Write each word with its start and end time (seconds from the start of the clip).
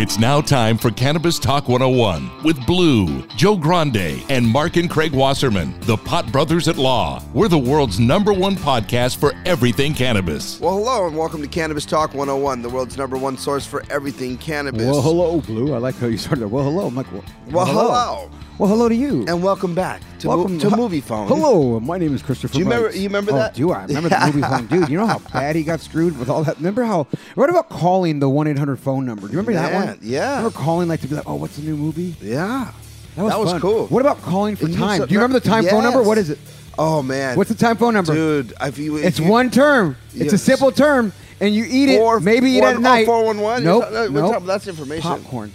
It's 0.00 0.16
now 0.16 0.40
time 0.40 0.78
for 0.78 0.92
Cannabis 0.92 1.40
Talk 1.40 1.68
101 1.68 2.44
with 2.44 2.64
Blue, 2.66 3.26
Joe 3.34 3.56
Grande, 3.56 4.22
and 4.28 4.46
Mark 4.46 4.76
and 4.76 4.88
Craig 4.88 5.12
Wasserman, 5.12 5.74
the 5.80 5.96
Pot 5.96 6.30
Brothers 6.30 6.68
at 6.68 6.76
Law. 6.76 7.20
We're 7.34 7.48
the 7.48 7.58
world's 7.58 7.98
number 7.98 8.32
one 8.32 8.54
podcast 8.54 9.16
for 9.16 9.32
everything 9.44 9.94
cannabis. 9.94 10.60
Well, 10.60 10.74
hello, 10.76 11.08
and 11.08 11.16
welcome 11.16 11.42
to 11.42 11.48
Cannabis 11.48 11.84
Talk 11.84 12.14
101, 12.14 12.62
the 12.62 12.68
world's 12.68 12.96
number 12.96 13.16
one 13.18 13.36
source 13.36 13.66
for 13.66 13.82
everything 13.90 14.36
cannabis. 14.38 14.84
Well, 14.84 15.02
hello, 15.02 15.40
Blue. 15.40 15.74
I 15.74 15.78
like 15.78 15.96
how 15.96 16.06
you 16.06 16.16
started. 16.16 16.46
Well, 16.46 16.62
hello. 16.62 16.86
I'm 16.86 16.94
like, 16.94 17.10
well, 17.10 17.24
Well, 17.50 17.66
hello. 17.66 18.30
Well, 18.58 18.68
hello 18.68 18.88
to 18.88 18.94
you. 18.94 19.24
And 19.28 19.40
welcome 19.40 19.72
back 19.72 20.02
to, 20.18 20.28
Welcome 20.28 20.54
mo- 20.54 20.58
to 20.60 20.68
Moviefone. 20.70 21.28
Hello, 21.28 21.78
my 21.78 21.96
name 21.96 22.12
is 22.12 22.22
Christopher. 22.22 22.54
Do 22.54 22.58
you 22.58 22.64
remember- 22.64 22.88
Bites. 22.88 22.98
you 22.98 23.04
remember 23.08 23.32
Oh, 23.32 23.36
that? 23.36 23.54
Do 23.54 23.70
I 23.70 23.84
remember 23.84 24.08
the 24.08 24.18
movie 24.26 24.40
phone, 24.40 24.66
dude? 24.66 24.88
You 24.88 24.98
know 24.98 25.06
how 25.06 25.20
bad 25.32 25.54
he 25.54 25.62
got 25.62 25.78
screwed 25.80 26.18
with 26.18 26.28
all 26.28 26.42
that. 26.42 26.56
Remember 26.56 26.82
how? 26.82 27.06
What 27.36 27.50
about 27.50 27.68
calling 27.68 28.18
the 28.18 28.28
one 28.28 28.48
eight 28.48 28.58
hundred 28.58 28.80
phone 28.80 29.06
number? 29.06 29.28
Do 29.28 29.32
you 29.32 29.38
remember 29.38 29.52
that 29.52 29.72
one? 29.86 29.98
yeah. 30.02 30.38
Remember 30.38 30.58
calling 30.58 30.88
like 30.88 31.00
to 31.02 31.06
be 31.06 31.14
like, 31.14 31.28
oh, 31.28 31.36
what's 31.36 31.54
the 31.56 31.62
new 31.62 31.76
movie? 31.76 32.16
Yeah. 32.20 32.72
That 33.14 33.22
was, 33.22 33.34
was 33.36 33.50
fun. 33.52 33.60
cool. 33.60 33.86
What 33.86 34.00
about 34.00 34.20
calling 34.22 34.56
for 34.56 34.66
time? 34.66 35.00
said- 35.00 35.08
Do 35.08 35.14
you 35.14 35.20
remember 35.20 35.38
the 35.38 35.48
time 35.48 35.64
phone 35.64 35.84
number? 35.84 36.02
What 36.02 36.18
is 36.18 36.30
it? 36.30 36.38
Oh, 36.76 37.00
man. 37.00 37.36
What's 37.36 37.50
the 37.50 37.56
time 37.56 37.76
phone 37.76 37.94
number? 37.94 38.12
Dude, 38.12 38.54
if 38.60 38.76
you, 38.78 38.96
if 38.98 39.04
It's 39.04 39.18
you- 39.20 39.26
one 39.28 39.50
term. 39.50 39.96
It's 40.14 40.32
a 40.32 40.38
simple 40.38 40.72
term, 40.72 41.12
and 41.40 41.54
you 41.54 41.64
eat 41.68 41.90
it. 41.90 41.98
Four- 41.98 42.18
maybe 42.18 42.50
eat 42.50 42.58
it 42.58 42.64
at 42.64 42.76
oh, 42.76 42.80
night. 42.80 43.06
411? 43.06 43.62
Nope. 43.64 43.84
You're 43.84 44.00
talking- 44.00 44.14
nope. 44.14 44.42
that's 44.46 44.66
information. 44.66 45.02
Popcorn. 45.02 45.52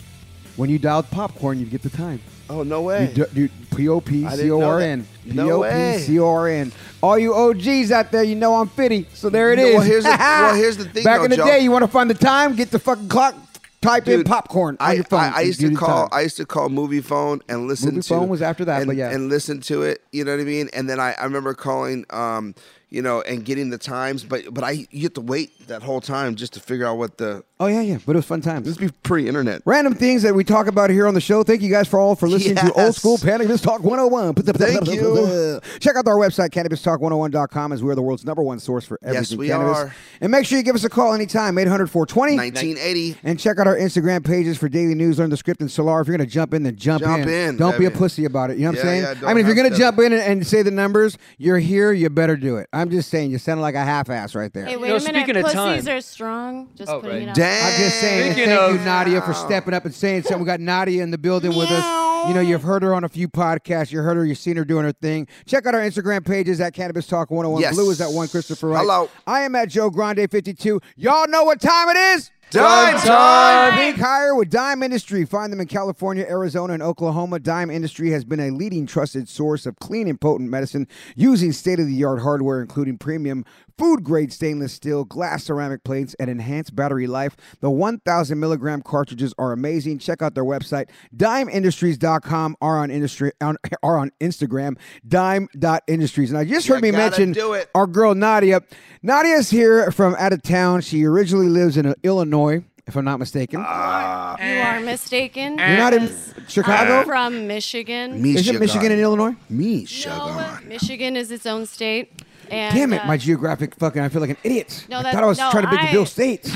When 0.55 0.69
you 0.69 0.79
dialed 0.79 1.09
popcorn, 1.11 1.59
you 1.59 1.65
get 1.65 1.81
the 1.81 1.89
time. 1.89 2.21
Oh, 2.53 2.63
no 2.63 2.81
way. 2.83 3.11
You 3.15 3.25
do, 3.25 3.49
P 3.75 3.87
O 3.89 3.99
P 4.01 4.29
C 4.29 4.51
O 4.51 4.59
know 4.59 4.69
R. 4.69 4.79
N. 4.81 5.07
P 5.25 5.31
No 5.33 5.59
way. 5.59 5.95
P 5.97 6.03
C 6.03 6.19
O 6.19 6.27
R 6.29 6.47
N. 6.47 6.71
All 7.01 7.17
you 7.17 7.33
OGs 7.33 7.91
out 7.91 8.11
there, 8.11 8.23
you 8.23 8.35
know 8.35 8.55
I'm 8.55 8.67
fitty. 8.67 9.07
So 9.13 9.29
there 9.29 9.51
it 9.51 9.57
No, 9.57 9.63
is. 9.65 9.73
well, 9.75 9.83
here's 9.83 10.03
the- 10.03 10.09
well, 10.17 10.55
here's 10.63 10.77
the 10.77 10.85
thing, 10.85 11.03
Back 11.03 11.17
though, 11.19 11.23
in 11.25 11.29
the 11.31 11.37
Joe. 11.37 11.45
day, 11.45 11.59
you 11.61 11.71
want 11.71 11.83
to 11.83 11.87
find 11.91 12.09
the 12.09 12.13
time, 12.13 12.55
get 12.55 12.71
the 12.71 12.79
fucking 12.79 13.09
clock, 13.09 13.35
type 13.81 14.07
in 14.07 14.19
Dude, 14.19 14.27
popcorn 14.27 14.77
on 14.79 14.89
I, 14.89 14.93
your 14.93 15.03
phone. 15.03 15.19
I, 15.19 15.37
I 15.37 15.41
used 15.41 15.59
to 15.59 15.75
call. 15.75 16.07
I 16.11 16.21
used 16.21 16.37
to 16.37 16.45
call 16.45 16.69
movie 16.69 17.01
phone 17.01 17.41
and 17.49 17.67
listen 17.67 17.89
Movie 17.95 18.01
to. 18.03 18.07
phone 18.09 18.29
was 18.29 18.41
after 18.41 18.63
that, 18.65 18.77
and, 18.83 18.87
but 18.87 18.95
yeah. 18.95 19.09
and 19.11 19.27
listen 19.29 19.59
to 19.61 19.81
it. 19.83 20.01
You 20.11 20.23
know 20.23 20.31
what 20.31 20.39
I 20.41 20.45
mean? 20.45 20.69
And 20.73 20.89
then 20.89 20.99
I, 20.99 21.13
I 21.19 21.23
remember 21.25 21.53
calling, 21.53 22.05
um, 22.11 22.55
you 22.93 23.01
know, 23.01 23.21
and 23.21 23.43
getting 23.43 23.69
the 23.71 23.77
times. 23.79 24.23
But 24.23 24.53
but 24.53 24.63
I 24.63 24.85
you 24.91 25.01
have 25.03 25.13
to 25.15 25.21
wait 25.21 25.67
that 25.67 25.81
whole 25.81 25.99
time 25.99 26.35
just 26.35 26.53
to 26.53 26.59
figure 26.59 26.85
out 26.85 26.97
what 26.97 27.17
the. 27.17 27.43
oh 27.59 27.67
yeah, 27.67 27.81
yeah. 27.81 27.97
But 28.05 28.13
it 28.13 28.17
was 28.19 28.25
fun 28.25 28.41
times. 28.41 28.67
This 28.67 28.77
be 28.77 28.89
pre-internet. 29.01 29.61
Random 29.65 29.95
things 29.95 30.21
that 30.21 30.35
we 30.35 30.43
talk 30.43 30.67
about 30.67 30.89
here 30.91 31.07
on 31.07 31.13
the 31.15 31.21
show. 31.21 31.43
Thank 31.43 31.61
you 31.61 31.71
guys 31.71 31.87
for 31.87 31.99
all 31.99 32.15
for 32.15 32.27
listening 32.29 32.57
to 32.57 32.71
Old 32.73 32.95
School 32.95 33.17
Cannabis 33.17 33.61
Talk 33.61 33.81
101. 33.81 34.35
Thank 34.35 34.87
you. 34.87 35.59
Check 35.79 35.95
out 35.95 36.07
our 36.07 36.15
website, 36.15 36.49
cannabistalk101.com, 36.49 37.71
as 37.73 37.83
we're 37.83 37.95
the 37.95 38.01
world's 38.01 38.25
number 38.25 38.43
one 38.43 38.59
source 38.59 38.85
for 38.85 38.99
Yes, 39.01 39.33
we 39.33 39.47
cannabis. 39.47 39.77
are. 39.77 39.95
And 40.21 40.31
make 40.31 40.45
sure 40.45 40.57
you 40.57 40.63
give 40.63 40.75
us 40.75 40.83
a 40.83 40.89
call 40.89 41.13
anytime, 41.13 41.57
800 41.57 41.87
420 41.89 42.35
1980. 42.35 43.17
And 43.23 43.39
check 43.39 43.57
out 43.59 43.67
our 43.67 43.75
Instagram 43.77 44.23
pages 44.25 44.57
for 44.57 44.69
daily 44.69 44.95
news. 44.95 45.19
Learn 45.19 45.29
the 45.29 45.37
script 45.37 45.61
and 45.61 45.71
Solar. 45.71 46.01
If 46.01 46.07
you're 46.07 46.17
going 46.17 46.27
to 46.27 46.31
jump 46.33 46.53
in, 46.53 46.63
then 46.63 46.75
jump, 46.75 47.03
Jump 47.03 47.25
in, 47.25 47.57
Don't 47.57 47.77
be 47.79 47.85
a 47.85 47.91
pussy 47.91 48.25
about 48.25 48.51
it. 48.51 48.57
You 48.57 48.65
know 48.65 48.71
what 48.71 48.79
I'm 48.79 48.85
saying? 48.85 49.01
yeah, 49.21 49.27
I 49.27 49.33
mean, 49.33 49.41
if 49.41 49.47
you're 49.47 49.55
going 49.55 49.69
to 49.69 49.75
to- 49.75 49.81
jump 49.81 49.99
in 49.99 50.13
and, 50.13 50.21
and 50.21 50.47
say 50.47 50.61
the 50.61 50.71
numbers, 50.71 51.17
you're 51.37 51.59
here, 51.59 51.91
you 51.91 52.09
better 52.09 52.35
do 52.35 52.57
it. 52.57 52.67
I'm 52.83 52.89
just 52.91 53.09
saying, 53.09 53.31
you 53.31 53.37
sound 53.37 53.61
like 53.61 53.75
a 53.75 53.83
half 53.83 54.09
ass 54.09 54.35
right 54.35 54.51
there. 54.53 54.65
Hey, 54.65 54.77
wait 54.77 54.89
know, 54.89 54.95
a 54.97 54.99
minute. 54.99 55.15
speaking 55.23 55.37
of 55.37 55.43
Pussies 55.43 55.85
time- 55.85 55.87
are 55.97 56.01
strong. 56.01 56.67
Just 56.75 56.91
Oh, 56.91 56.99
putting 56.99 57.15
right. 57.15 57.23
it 57.23 57.29
out. 57.29 57.35
Damn. 57.35 57.65
I'm 57.73 57.79
just 57.79 57.99
saying, 57.99 58.33
Speaking 58.33 58.49
thank 58.49 58.69
you, 58.71 58.75
of- 58.79 58.85
Nadia, 58.85 59.21
for 59.21 59.33
stepping 59.33 59.73
up 59.73 59.85
and 59.85 59.93
saying 59.93 60.23
something. 60.23 60.39
We 60.41 60.45
got 60.45 60.59
Nadia 60.59 61.01
in 61.01 61.11
the 61.11 61.17
building 61.17 61.55
with 61.55 61.69
us. 61.71 62.27
You 62.27 62.33
know, 62.33 62.41
you've 62.41 62.63
heard 62.63 62.83
her 62.83 62.93
on 62.93 63.03
a 63.03 63.09
few 63.09 63.27
podcasts. 63.27 63.91
You 63.91 64.01
heard 64.01 64.15
her, 64.17 64.25
you've 64.25 64.37
seen 64.37 64.55
her 64.57 64.63
doing 64.65 64.85
her 64.85 64.93
thing. 64.93 65.27
Check 65.45 65.65
out 65.65 65.75
our 65.75 65.81
Instagram 65.81 66.25
pages 66.25 66.61
at 66.61 66.73
Cannabis 66.73 67.07
Talk 67.07 67.31
101. 67.31 67.61
Yes. 67.61 67.73
Blue 67.75 67.89
is 67.89 67.99
at 67.99 68.11
one 68.11 68.27
Christopher 68.27 68.67
Wright. 68.69 68.79
Hello. 68.81 69.09
I 69.27 69.41
am 69.41 69.55
at 69.55 69.69
Joe 69.69 69.89
Grande 69.89 70.29
52. 70.29 70.79
Y'all 70.95 71.27
know 71.27 71.43
what 71.43 71.59
time 71.59 71.89
it 71.89 71.97
is? 71.97 72.31
Dime 72.51 72.99
time! 72.99 73.77
Think 73.77 73.97
higher 73.97 74.35
with 74.35 74.49
Dime 74.51 74.83
Industry. 74.83 75.25
Find 75.25 75.51
them 75.51 75.59
in 75.59 75.67
California, 75.67 76.23
Arizona, 76.29 76.73
and 76.73 76.83
Oklahoma. 76.83 77.39
Dime 77.39 77.71
Industry 77.71 78.11
has 78.11 78.23
been 78.23 78.39
a 78.39 78.51
leading 78.51 78.85
trusted 78.85 79.27
source 79.27 79.65
of 79.65 79.79
clean 79.79 80.07
and 80.07 80.21
potent 80.21 80.51
medicine 80.51 80.87
using 81.15 81.51
state 81.51 81.79
of 81.79 81.87
the 81.87 82.03
art 82.03 82.21
hardware, 82.21 82.61
including 82.61 82.99
premium 82.99 83.43
food 83.77 84.03
grade 84.03 84.31
stainless 84.31 84.73
steel, 84.73 85.03
glass 85.05 85.45
ceramic 85.45 85.83
plates, 85.83 86.15
and 86.19 86.29
enhanced 86.29 86.75
battery 86.75 87.07
life. 87.07 87.35
The 87.59 87.69
1,000 87.69 88.39
milligram 88.39 88.81
cartridges 88.81 89.33
are 89.37 89.51
amazing. 89.51 89.99
Check 89.99 90.21
out 90.21 90.35
their 90.35 90.43
website, 90.45 90.89
dimeindustries.com, 91.15 92.57
or 92.61 92.77
on, 92.77 92.91
industry, 92.91 93.31
on, 93.41 93.57
or 93.83 93.97
on 93.97 94.11
Instagram, 94.19 94.77
dime.industries. 95.07 96.29
And 96.31 96.37
I 96.37 96.45
just 96.45 96.67
heard 96.67 96.83
You 96.83 96.91
me 96.91 96.97
mention 96.97 97.31
do 97.31 97.53
it. 97.53 97.69
our 97.75 97.87
girl 97.87 98.15
Nadia. 98.15 98.61
Nadia's 99.01 99.49
here 99.49 99.91
from 99.91 100.15
out 100.15 100.33
of 100.33 100.41
town. 100.41 100.81
She 100.81 101.03
originally 101.05 101.47
lives 101.49 101.77
in 101.77 101.85
uh, 101.85 101.93
Illinois, 102.03 102.63
if 102.87 102.95
I'm 102.95 103.05
not 103.05 103.19
mistaken. 103.19 103.63
Ah. 103.65 104.35
You 104.41 104.59
are 104.61 104.79
mistaken. 104.81 105.57
You're 105.57 105.77
not 105.77 105.93
in 105.93 106.11
Chicago? 106.47 106.99
I'm 106.99 107.05
from 107.05 107.47
Michigan. 107.47 108.21
Me, 108.21 108.35
Is 108.35 108.47
it 108.47 108.59
Michigan 108.59 108.91
and 108.91 108.99
Illinois? 109.01 109.35
Me, 109.49 109.79
no, 109.81 109.85
sugar. 109.85 110.59
Michigan 110.67 111.15
is 111.15 111.31
its 111.31 111.45
own 111.45 111.65
state. 111.65 112.21
And, 112.51 112.75
Damn 112.75 112.93
it, 112.93 112.99
uh, 113.03 113.07
my 113.07 113.17
geographic 113.17 113.75
fucking. 113.75 114.01
I 114.01 114.09
feel 114.09 114.21
like 114.21 114.31
an 114.31 114.37
idiot. 114.43 114.85
No, 114.89 114.99
I 114.99 115.03
that- 115.03 115.13
thought 115.13 115.23
I 115.23 115.27
was 115.27 115.37
no, 115.37 115.51
trying 115.51 115.63
to 115.63 115.69
pick 115.69 115.81
the 115.81 115.91
Bill 115.91 116.05
States. 116.05 116.51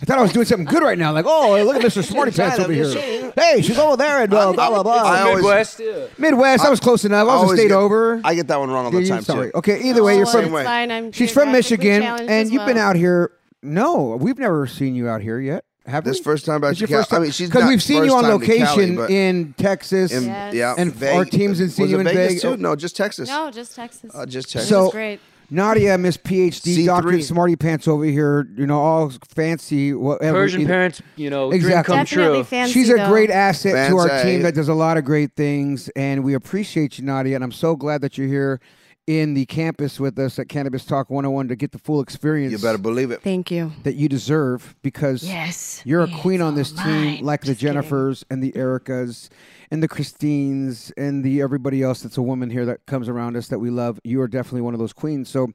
I 0.00 0.04
thought 0.04 0.18
I 0.18 0.22
was 0.22 0.32
doing 0.32 0.46
something 0.46 0.64
good 0.66 0.82
right 0.82 0.96
now. 0.98 1.12
Like, 1.12 1.24
oh, 1.26 1.60
look 1.64 1.74
at 1.76 1.82
Mr. 1.82 2.04
Smarty 2.04 2.30
Pants 2.36 2.58
over 2.60 2.72
here. 2.72 3.32
Hey, 3.34 3.62
she's 3.62 3.78
over 3.78 3.96
there 3.96 4.22
and 4.22 4.32
uh, 4.32 4.52
blah 4.52 4.68
blah 4.70 4.82
blah. 4.82 4.92
I 5.02 5.22
always- 5.22 5.42
Midwest, 5.42 5.80
yeah. 5.80 6.06
Midwest. 6.18 6.64
I 6.64 6.70
was 6.70 6.80
close 6.80 7.04
enough. 7.04 7.28
I 7.28 7.42
was 7.42 7.52
a 7.52 7.56
state 7.56 7.68
get- 7.68 7.76
over. 7.76 8.20
I 8.22 8.34
get 8.34 8.46
that 8.48 8.60
one 8.60 8.70
wrong 8.70 8.84
all 8.84 8.90
the 8.90 9.02
Yeah, 9.02 9.14
time 9.14 9.22
sorry. 9.22 9.50
too. 9.50 9.58
Okay, 9.58 9.80
either 9.82 10.02
way, 10.04 10.12
oh, 10.14 10.16
you're 10.18 10.24
well, 10.26 10.42
from. 10.42 10.52
way. 10.52 10.64
Fine. 10.64 10.90
I'm 10.92 11.12
She's 11.12 11.32
from 11.32 11.50
Michigan, 11.52 12.02
and 12.02 12.50
you've 12.52 12.66
been 12.66 12.78
out 12.78 12.96
here. 12.96 13.32
No, 13.62 14.16
we've 14.20 14.38
never 14.38 14.66
seen 14.68 14.94
you 14.94 15.08
out 15.08 15.20
here 15.20 15.40
yet. 15.40 15.64
Have 15.88 16.04
This 16.04 16.18
we? 16.18 16.24
first 16.24 16.44
time 16.46 16.60
back 16.60 16.72
It's 16.72 16.80
to 16.80 16.86
your 16.86 16.98
first 16.98 17.10
Cal- 17.10 17.16
I 17.16 17.18
time. 17.20 17.22
mean, 17.24 17.32
she's 17.32 17.48
because 17.48 17.68
we've 17.68 17.82
seen 17.82 18.04
you 18.04 18.14
on 18.14 18.22
time 18.24 18.38
to 18.40 18.46
Cali, 18.46 18.60
location 18.60 18.98
in 19.10 19.54
Texas. 19.56 20.12
In- 20.12 20.24
Yes. 20.24 20.54
Yeah, 20.54 20.74
And 20.76 20.92
Vegas- 20.94 21.16
our 21.16 21.24
teams 21.24 21.58
have 21.60 21.72
seen 21.72 21.84
was 21.84 21.90
you 21.92 21.96
it 21.98 22.00
in 22.00 22.06
Vegas 22.06 22.26
Vegas. 22.28 22.42
too? 22.42 22.56
No, 22.58 22.76
just 22.76 22.96
Texas. 22.96 23.28
No, 23.28 23.50
just 23.50 23.74
Texas. 23.74 24.10
Uh, 24.14 24.26
just 24.26 24.52
Texas. 24.52 24.68
So- 24.68 24.90
great. 24.90 25.20
Nadia, 25.50 25.96
Miss 25.96 26.18
PhD, 26.18 26.74
C3. 26.74 26.84
Doctor 26.86 27.22
Smarty 27.22 27.56
Pants 27.56 27.88
over 27.88 28.04
here. 28.04 28.46
You 28.54 28.66
know, 28.66 28.78
all 28.78 29.10
fancy. 29.34 29.94
Whatever. 29.94 30.40
Persian 30.40 30.60
either- 30.60 30.68
parents, 30.68 31.00
you 31.16 31.30
know, 31.30 31.50
Exactly. 31.50 31.72
dream 31.72 31.84
come 31.84 31.96
Definitely 32.04 32.34
true. 32.40 32.44
fancy. 32.44 32.72
She's 32.74 32.90
a 32.90 32.96
though. 32.96 33.08
great 33.08 33.30
asset 33.30 33.88
to 33.88 33.96
our 33.96 34.22
team 34.22 34.42
that 34.42 34.54
does 34.54 34.68
a 34.68 34.74
lot 34.74 34.98
of 34.98 35.06
great 35.06 35.30
things, 35.36 35.88
and 35.96 36.22
we 36.22 36.34
appreciate 36.34 36.98
you, 36.98 37.04
Nadia. 37.06 37.34
And 37.34 37.42
I'm 37.42 37.52
so 37.52 37.76
glad 37.76 38.02
that 38.02 38.18
you're 38.18 38.28
here 38.28 38.60
in 39.08 39.32
the 39.32 39.46
campus 39.46 39.98
with 39.98 40.18
us 40.18 40.38
at 40.38 40.50
Cannabis 40.50 40.84
Talk 40.84 41.08
101 41.08 41.48
to 41.48 41.56
get 41.56 41.72
the 41.72 41.78
full 41.78 42.02
experience 42.02 42.52
You 42.52 42.58
better 42.58 42.76
believe 42.76 43.10
it. 43.10 43.22
Thank 43.22 43.50
you. 43.50 43.72
that 43.84 43.94
you 43.94 44.06
deserve 44.06 44.76
because 44.82 45.24
Yes. 45.24 45.80
you're 45.86 46.02
a 46.02 46.08
queen 46.20 46.42
on 46.42 46.48
all 46.48 46.52
this 46.52 46.72
team, 46.72 46.84
mine. 47.04 47.24
like 47.24 47.40
the 47.40 47.46
Just 47.54 47.60
kidding. 47.62 47.80
Jennifers 47.80 48.22
and 48.28 48.42
the 48.42 48.52
Ericas 48.52 49.30
and 49.70 49.82
the 49.82 49.88
Christines 49.88 50.92
and 50.98 51.24
the 51.24 51.40
everybody 51.40 51.82
else 51.82 52.02
that's 52.02 52.18
a 52.18 52.22
woman 52.22 52.50
here 52.50 52.66
that 52.66 52.84
comes 52.84 53.08
around 53.08 53.34
us 53.34 53.48
that 53.48 53.60
we 53.60 53.70
love. 53.70 53.98
You 54.04 54.20
are 54.20 54.28
definitely 54.28 54.60
one 54.60 54.74
of 54.74 54.78
those 54.80 54.92
queens. 54.92 55.30
So 55.30 55.48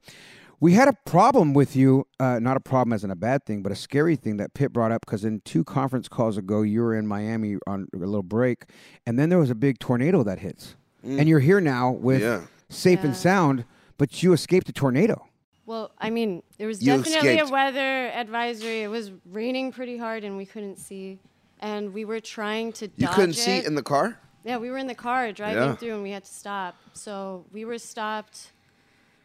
we 0.58 0.72
had 0.72 0.88
a 0.88 0.94
problem 1.06 1.54
with 1.54 1.76
you, 1.76 2.08
uh, 2.18 2.40
not 2.40 2.56
a 2.56 2.60
problem 2.60 2.92
as 2.92 3.04
in 3.04 3.12
a 3.12 3.16
bad 3.16 3.46
thing, 3.46 3.62
but 3.62 3.70
a 3.70 3.76
scary 3.76 4.16
thing 4.16 4.36
that 4.38 4.54
Pitt 4.54 4.72
brought 4.72 4.90
up 4.90 5.06
because 5.06 5.24
in 5.24 5.42
two 5.44 5.62
conference 5.62 6.08
calls 6.08 6.36
ago, 6.36 6.62
you 6.62 6.80
were 6.82 6.92
in 6.96 7.06
Miami 7.06 7.58
on 7.68 7.86
a 7.94 7.98
little 7.98 8.24
break, 8.24 8.64
and 9.06 9.16
then 9.16 9.28
there 9.28 9.38
was 9.38 9.50
a 9.50 9.54
big 9.54 9.78
tornado 9.78 10.24
that 10.24 10.40
hits. 10.40 10.74
And 11.04 11.28
you're 11.28 11.38
here 11.40 11.60
now 11.60 11.90
with 11.92 12.20
Yeah. 12.22 12.40
Safe 12.68 13.04
and 13.04 13.14
sound, 13.16 13.64
but 13.98 14.22
you 14.22 14.32
escaped 14.32 14.68
a 14.68 14.72
tornado. 14.72 15.26
Well, 15.66 15.92
I 15.98 16.10
mean, 16.10 16.42
there 16.58 16.66
was 16.68 16.82
You 16.82 16.96
definitely 16.98 17.30
escaped. 17.30 17.48
a 17.48 17.52
weather 17.52 18.08
advisory. 18.08 18.82
It 18.82 18.88
was 18.88 19.12
raining 19.32 19.72
pretty 19.72 19.96
hard, 19.96 20.22
and 20.24 20.36
we 20.36 20.44
couldn't 20.44 20.76
see. 20.78 21.18
And 21.60 21.94
we 21.94 22.04
were 22.04 22.20
trying 22.20 22.72
to. 22.74 22.90
You 22.96 23.08
couldn't 23.08 23.30
it. 23.30 23.34
see 23.38 23.64
in 23.64 23.74
the 23.74 23.82
car. 23.82 24.18
Yeah, 24.44 24.58
we 24.58 24.68
were 24.70 24.76
in 24.76 24.86
the 24.86 24.94
car 24.94 25.32
driving 25.32 25.62
Yeah. 25.62 25.74
through, 25.76 25.94
and 25.94 26.02
we 26.02 26.10
had 26.10 26.24
to 26.24 26.30
stop. 26.32 26.74
So 26.92 27.46
we 27.50 27.64
were 27.64 27.78
stopped. 27.78 28.52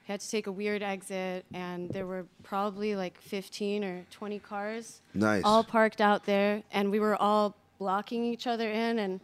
We 0.08 0.14
had 0.14 0.22
to 0.22 0.30
take 0.32 0.48
a 0.48 0.52
weird 0.52 0.82
exit, 0.82 1.46
and 1.54 1.90
there 1.90 2.06
were 2.08 2.26
probably 2.44 2.96
like 2.96 3.20
15 3.20 3.84
or 3.84 4.06
20 4.10 4.40
cars, 4.40 5.02
Nice. 5.14 5.44
all 5.44 5.64
parked 5.66 6.00
out 6.00 6.26
there, 6.26 6.64
and 6.72 6.90
we 6.90 7.00
were 7.02 7.16
all 7.22 7.56
blocking 7.80 8.24
each 8.24 8.48
other 8.48 8.72
in. 8.72 8.98
And 8.98 9.20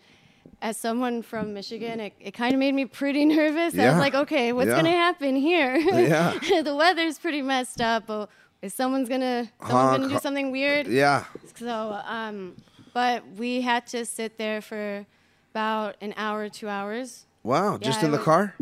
as 0.61 0.77
someone 0.77 1.21
from 1.21 1.53
Michigan, 1.53 1.99
it, 1.99 2.13
it 2.19 2.31
kind 2.33 2.53
of 2.53 2.59
made 2.59 2.73
me 2.73 2.85
pretty 2.85 3.25
nervous. 3.37 3.77
I 3.77 3.89
was 3.89 3.97
like, 3.99 4.15
okay, 4.15 4.53
what's 4.53 4.69
Yeah. 4.69 4.75
gonna 4.77 4.91
happen 4.91 5.35
here? 5.35 5.75
Yeah. 5.77 6.37
the 6.63 6.75
weather's 6.75 7.19
pretty 7.19 7.41
messed 7.41 7.81
up, 7.81 8.07
but 8.07 8.29
is 8.61 8.73
someone's 8.73 9.09
gonna 9.09 9.49
someone's 9.67 9.97
gonna 9.99 10.13
do 10.13 10.19
something 10.19 10.51
weird? 10.51 10.87
Yeah. 10.87 11.25
So, 11.55 11.99
um, 12.05 12.55
but 12.93 13.23
we 13.37 13.61
had 13.61 13.85
to 13.87 14.05
sit 14.05 14.37
there 14.37 14.61
for 14.61 15.05
about 15.51 15.95
an 16.01 16.13
hour, 16.17 16.49
two 16.49 16.67
hours 16.67 17.25
Wow. 17.43 17.77
Just 17.77 18.01
in 18.03 18.11
the 18.11 18.17
car. 18.17 18.55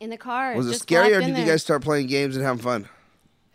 in 0.00 0.10
the 0.10 0.16
car. 0.16 0.54
Was 0.56 0.66
it 0.68 0.78
scary, 0.80 1.14
or 1.14 1.20
did 1.20 1.36
you 1.38 1.44
guys 1.44 1.62
start 1.62 1.82
playing 1.82 2.06
games 2.08 2.36
and 2.36 2.44
having 2.44 2.62
fun? 2.62 2.88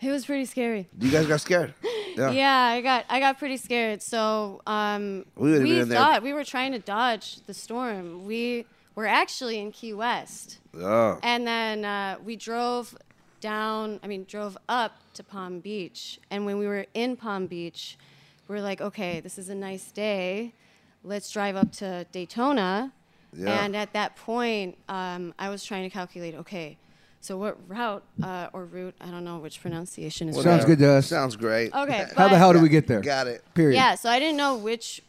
It 0.01 0.09
was 0.11 0.25
pretty 0.25 0.45
scary. 0.45 0.87
You 0.99 1.11
guys 1.11 1.27
got 1.27 1.39
scared. 1.41 1.73
Yeah. 2.15 2.31
Yeah, 2.31 2.57
I 2.77 2.81
got 2.81 3.05
I 3.09 3.19
got 3.19 3.39
pretty 3.39 3.57
scared. 3.57 4.01
So 4.01 4.61
um, 4.67 5.25
We 5.35 5.57
there- 5.59 5.85
thought 5.85 6.23
we 6.23 6.33
were 6.33 6.43
trying 6.43 6.71
to 6.73 6.79
dodge 6.79 7.41
the 7.47 7.53
storm. 7.53 8.25
We 8.25 8.65
were 8.95 9.07
actually 9.07 9.59
in 9.59 9.71
Key 9.71 9.93
West, 9.93 10.59
Oh. 10.79 11.19
and 11.23 11.47
then 11.47 11.83
uh, 11.85 12.17
we 12.23 12.35
drove 12.35 12.95
down. 13.41 13.99
I 14.03 14.07
mean, 14.07 14.25
drove 14.27 14.57
up 14.69 14.93
to 15.15 15.23
Palm 15.23 15.59
Beach. 15.59 16.19
And 16.29 16.45
when 16.45 16.57
we 16.59 16.67
were 16.67 16.85
in 16.93 17.15
Palm 17.15 17.47
Beach, 17.47 17.97
we 18.47 18.55
were 18.55 18.61
like, 18.61 18.81
okay, 18.81 19.19
this 19.19 19.37
is 19.37 19.49
a 19.49 19.55
nice 19.55 19.91
day. 19.91 20.53
Let's 21.03 21.29
drive 21.31 21.55
up 21.55 21.71
to 21.73 22.05
Daytona. 22.11 22.93
Yeah. 23.35 23.63
And 23.65 23.75
at 23.75 23.93
that 23.93 24.15
point, 24.15 24.77
um, 24.87 25.33
I 25.39 25.49
was 25.49 25.63
trying 25.65 25.83
to 25.83 25.89
calculate, 25.89 26.35
okay, 26.35 26.77
so 27.23 27.37
what 27.37 27.57
route 27.69 28.03
uh, 28.21 28.49
or 28.51 28.65
route? 28.65 28.95
I 28.99 29.09
don't 29.09 29.23
know 29.23 29.37
which 29.37 29.61
pronunciation 29.61 30.27
is. 30.27 30.43
Sounds 30.43 30.65
good 30.65 30.79
to 30.79 30.91
us. 30.91 31.07
Sounds 31.07 31.37
great. 31.37 31.73
Okay. 31.73 32.05
How 32.17 32.27
the 32.27 32.37
hell 32.37 32.51
do 32.51 32.59
we 32.59 32.67
get 32.67 32.85
there? 32.85 32.99
Got 32.99 33.27
it. 33.27 33.45
Period. 33.53 33.77
Yeah, 33.77 33.95
so 33.95 34.09
I 34.09 34.19
didn't 34.19 34.35
know 34.35 34.57
which 34.57 35.01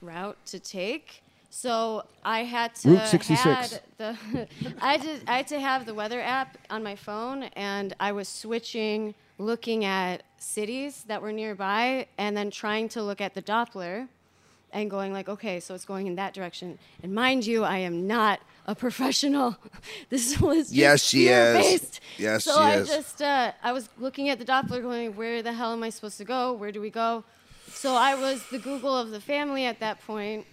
route 0.00 0.38
to 0.46 0.58
take. 0.58 1.22
So 1.50 2.06
I 2.24 2.44
had 2.44 2.74
to 2.76 2.92
Route 2.92 3.06
66. 3.06 3.42
had 3.44 3.80
the 3.98 4.16
I 4.80 4.92
had 4.92 5.02
to 5.02 5.30
I 5.30 5.36
had 5.36 5.48
to 5.48 5.60
have 5.60 5.84
the 5.84 5.92
weather 5.92 6.22
app 6.22 6.56
on 6.70 6.82
my 6.82 6.96
phone 6.96 7.42
and 7.54 7.94
I 8.00 8.12
was 8.12 8.28
switching 8.28 9.14
looking 9.36 9.84
at 9.84 10.22
cities 10.38 11.04
that 11.08 11.20
were 11.20 11.32
nearby 11.32 12.06
and 12.16 12.34
then 12.34 12.50
trying 12.50 12.88
to 12.90 13.02
look 13.02 13.20
at 13.20 13.34
the 13.34 13.42
Doppler 13.42 14.08
and 14.72 14.90
going 14.90 15.12
like, 15.12 15.28
okay, 15.28 15.60
so 15.60 15.74
it's 15.74 15.84
going 15.84 16.06
in 16.06 16.14
that 16.16 16.34
direction. 16.34 16.78
And 17.02 17.14
mind 17.14 17.46
you, 17.46 17.64
I 17.64 17.78
am 17.78 18.06
not 18.06 18.40
a 18.66 18.74
professional. 18.74 19.56
this 20.08 20.40
was 20.40 20.70
just 20.70 20.70
based. 20.70 20.74
Yes, 20.74 21.02
she 21.02 21.28
is. 21.28 21.52
fear-based. 21.52 22.00
Yes, 22.18 22.44
so 22.44 22.52
she 22.52 22.58
I 22.58 22.76
is. 22.76 22.88
just 22.88 23.22
uh, 23.22 23.52
I 23.62 23.72
was 23.72 23.88
looking 23.98 24.28
at 24.28 24.38
the 24.38 24.44
Doppler, 24.44 24.80
going, 24.80 25.14
where 25.16 25.42
the 25.42 25.52
hell 25.52 25.72
am 25.72 25.82
I 25.82 25.90
supposed 25.90 26.18
to 26.18 26.24
go? 26.24 26.52
Where 26.52 26.72
do 26.72 26.80
we 26.80 26.90
go? 26.90 27.24
So 27.68 27.94
I 27.94 28.14
was 28.14 28.42
the 28.50 28.58
Google 28.58 28.96
of 28.96 29.10
the 29.10 29.20
family 29.20 29.64
at 29.64 29.80
that 29.80 30.04
point, 30.06 30.46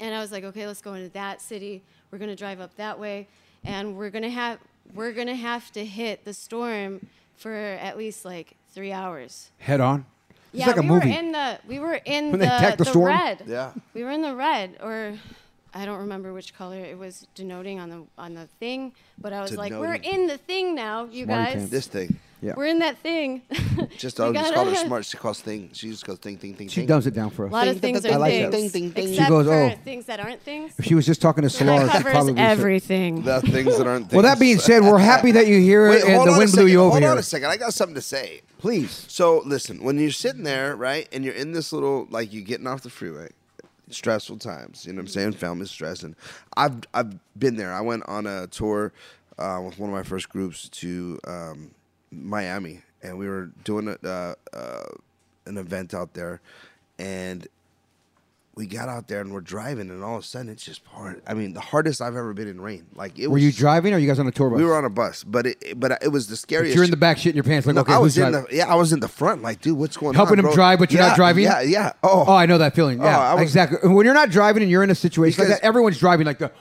and 0.00 0.14
I 0.14 0.20
was 0.20 0.32
like, 0.32 0.44
okay, 0.44 0.66
let's 0.66 0.82
go 0.82 0.94
into 0.94 1.10
that 1.10 1.40
city. 1.40 1.82
We're 2.10 2.18
gonna 2.18 2.36
drive 2.36 2.60
up 2.60 2.76
that 2.76 2.98
way, 2.98 3.28
and 3.64 3.96
we're 3.96 4.10
gonna 4.10 4.30
have 4.30 4.58
we're 4.94 5.12
gonna 5.12 5.34
have 5.34 5.70
to 5.72 5.84
hit 5.84 6.24
the 6.24 6.34
storm 6.34 7.06
for 7.36 7.52
at 7.52 7.96
least 7.96 8.24
like 8.24 8.56
three 8.70 8.92
hours. 8.92 9.50
Head 9.58 9.80
on. 9.80 10.06
It's 10.54 10.60
yeah, 10.60 10.68
like 10.68 10.76
a 10.76 10.82
we 10.82 10.86
movie. 10.86 11.08
were 11.10 11.18
in 11.18 11.32
the 11.32 11.58
we 11.66 11.78
were 11.80 11.94
in 12.04 12.30
When 12.30 12.38
the, 12.38 12.46
they 12.46 12.46
attack 12.46 12.78
the 12.78 12.84
storm? 12.84 13.08
red. 13.08 13.42
Yeah. 13.44 13.72
We 13.92 14.04
were 14.04 14.12
in 14.12 14.22
the 14.22 14.36
red, 14.36 14.76
or 14.80 15.18
I 15.74 15.84
don't 15.86 15.98
remember 15.98 16.32
which 16.32 16.54
color 16.54 16.76
it 16.78 16.96
was 16.96 17.26
denoting 17.34 17.80
on 17.80 17.88
the 17.90 18.04
on 18.16 18.34
the 18.34 18.46
thing, 18.60 18.92
but 19.18 19.32
I 19.32 19.42
was 19.42 19.56
like, 19.56 19.72
we're 19.72 19.94
in 19.94 20.26
the 20.28 20.38
thing 20.38 20.74
now, 20.74 21.04
you 21.06 21.24
Smarty 21.24 21.44
guys. 21.44 21.54
pants. 21.54 21.70
This 21.70 21.86
thing. 21.88 22.18
Yeah. 22.42 22.52
We're 22.58 22.66
in 22.66 22.80
that 22.80 22.98
thing. 22.98 23.40
Just 23.96 24.18
We 24.18 24.26
I 24.26 24.32
just 24.32 24.34
gotta- 24.34 24.54
call 24.54 24.64
her 24.66 24.74
smart. 24.86 25.04
She 25.06 25.16
calls 25.16 25.40
thing. 25.40 25.70
She 25.72 25.88
just 25.88 26.04
goes 26.04 26.18
thing, 26.18 26.36
thing, 26.36 26.54
thing, 26.54 26.68
She 26.68 26.80
thing. 26.82 26.86
dumps 26.88 27.06
it 27.06 27.14
down 27.14 27.30
for 27.30 27.46
us. 27.46 27.52
A 27.52 27.56
us. 27.56 27.66
lot 27.66 27.68
of 27.74 27.80
things 27.80 28.04
I 28.04 28.10
are 28.10 28.18
like 28.18 28.32
things, 28.32 28.50
that. 28.50 28.56
Ding, 28.56 28.68
ding, 28.68 28.90
ding. 28.90 29.06
She 29.06 29.10
except 29.14 29.28
goes, 29.30 29.46
for 29.46 29.52
"Oh." 29.54 29.74
things 29.82 30.04
that 30.06 30.20
aren't 30.20 30.42
things. 30.42 30.74
If 30.78 30.84
she 30.84 30.94
was 30.94 31.06
just 31.06 31.22
talking 31.22 31.40
to 31.42 31.48
So 31.48 31.64
Solar, 31.64 31.86
that 31.86 31.86
she'd 31.86 31.92
covers 31.98 32.12
probably 32.12 32.34
say- 32.34 32.40
everything. 32.42 33.22
The 33.22 33.40
things 33.40 33.78
that 33.78 33.86
aren't 33.86 34.10
things. 34.10 34.12
Well, 34.12 34.22
that 34.24 34.38
being 34.38 34.58
said, 34.58 34.82
we're 34.82 34.98
happy 34.98 35.32
that 35.32 35.46
you're 35.46 35.58
here 35.58 35.88
Wait, 35.88 36.04
and 36.04 36.12
hold 36.14 36.26
the 36.28 36.32
on 36.32 36.36
a 36.36 36.38
wind 36.38 36.50
blew 36.52 36.56
second. 36.64 36.68
you 36.72 36.80
over 36.80 36.90
Hold 36.90 37.02
here. 37.02 37.10
on 37.12 37.18
a 37.18 37.22
second. 37.22 37.48
I 37.48 37.56
got 37.56 37.72
something 37.72 37.94
to 37.94 38.02
say. 38.02 38.42
Please. 38.58 39.06
So 39.08 39.42
listen, 39.46 39.82
when 39.82 39.98
you're 39.98 40.10
sitting 40.10 40.42
there, 40.42 40.76
right, 40.76 41.08
and 41.12 41.24
you're 41.24 41.34
in 41.34 41.52
this 41.52 41.72
little 41.72 42.06
like 42.10 42.30
you're 42.32 42.44
getting 42.44 42.66
off 42.66 42.82
the 42.82 42.90
freeway, 42.90 43.30
stressful 43.90 44.38
times. 44.38 44.86
You 44.86 44.92
know 44.92 44.98
what 44.98 45.02
I'm 45.02 45.08
saying? 45.08 45.32
Family 45.32 45.66
stress, 45.66 46.02
and 46.02 46.16
I've 46.56 46.80
I've 46.92 47.18
been 47.38 47.56
there. 47.56 47.72
I 47.72 47.80
went 47.80 48.04
on 48.08 48.26
a 48.26 48.46
tour 48.46 48.92
uh, 49.38 49.60
with 49.64 49.78
one 49.78 49.90
of 49.90 49.94
my 49.94 50.02
first 50.02 50.28
groups 50.28 50.68
to 50.70 51.18
um, 51.26 51.70
Miami, 52.10 52.82
and 53.02 53.18
we 53.18 53.28
were 53.28 53.50
doing 53.64 53.88
a, 53.88 54.08
uh, 54.08 54.34
uh, 54.52 54.84
an 55.46 55.58
event 55.58 55.94
out 55.94 56.14
there, 56.14 56.40
and 56.98 57.46
we 58.56 58.66
got 58.66 58.88
out 58.88 59.08
there 59.08 59.20
and 59.20 59.32
we're 59.32 59.40
driving, 59.40 59.90
and 59.90 60.04
all 60.04 60.16
of 60.18 60.22
a 60.22 60.26
sudden 60.26 60.48
it's 60.48 60.64
just 60.64 60.84
pouring. 60.84 61.20
I 61.26 61.34
mean, 61.34 61.54
the 61.54 61.60
hardest 61.60 62.00
I've 62.00 62.14
ever 62.16 62.32
been 62.34 62.46
in 62.46 62.60
rain. 62.60 62.86
Like 62.94 63.18
it 63.18 63.26
Were 63.26 63.34
was. 63.34 63.42
you 63.42 63.50
driving 63.52 63.92
or 63.94 63.98
you 63.98 64.06
guys 64.06 64.18
on 64.20 64.26
a 64.28 64.30
tour 64.30 64.48
bus? 64.50 64.58
We 64.58 64.64
were 64.64 64.76
on 64.76 64.84
a 64.84 64.90
bus, 64.90 65.24
but 65.24 65.46
it 65.46 65.78
but 65.80 65.98
it 66.02 66.08
was 66.12 66.28
the 66.28 66.32
But 66.34 66.38
scariest. 66.38 66.74
you're 66.76 66.84
in 66.84 66.90
the 66.90 66.96
back 66.96 67.16
shitting 67.16 67.34
your 67.34 67.42
pants 67.44 67.66
like, 67.66 67.74
No, 67.74 67.80
okay, 67.82 67.92
I 67.94 67.96
who's 67.96 68.04
was 68.04 68.18
in 68.18 68.30
driving? 68.30 68.46
the 68.50 68.56
yeah, 68.56 68.72
I 68.72 68.74
was 68.76 68.92
in 68.92 69.00
the 69.00 69.08
front, 69.08 69.42
like, 69.42 69.60
dude, 69.60 69.76
what's 69.76 69.96
going 69.96 70.14
Helping 70.14 70.34
on? 70.34 70.38
him 70.38 70.44
bro? 70.46 70.54
drive, 70.54 70.78
but 70.78 70.92
you're 70.92 71.02
not 71.02 71.16
driving? 71.16 71.44
Yeah, 71.44 71.62
yeah. 71.62 71.92
Oh, 72.02 72.24
Oh, 72.28 72.34
I 72.34 72.46
know 72.46 72.58
that 72.58 72.74
feeling. 72.76 72.98
Yeah, 73.00 73.18
oh, 73.18 73.22
I 73.22 73.34
was- 73.34 73.42
exactly. 73.42 73.88
When 73.90 74.04
you're 74.06 74.14
not 74.14 74.30
driving 74.30 74.62
and 74.62 74.70
you're 74.70 74.84
in 74.84 74.90
a 74.90 74.94
situation 74.94 75.44
like 75.44 75.48
that, 75.60 75.64
everyone's 75.66 75.98
driving 75.98 76.24
like 76.26 76.38
the, 76.38 76.52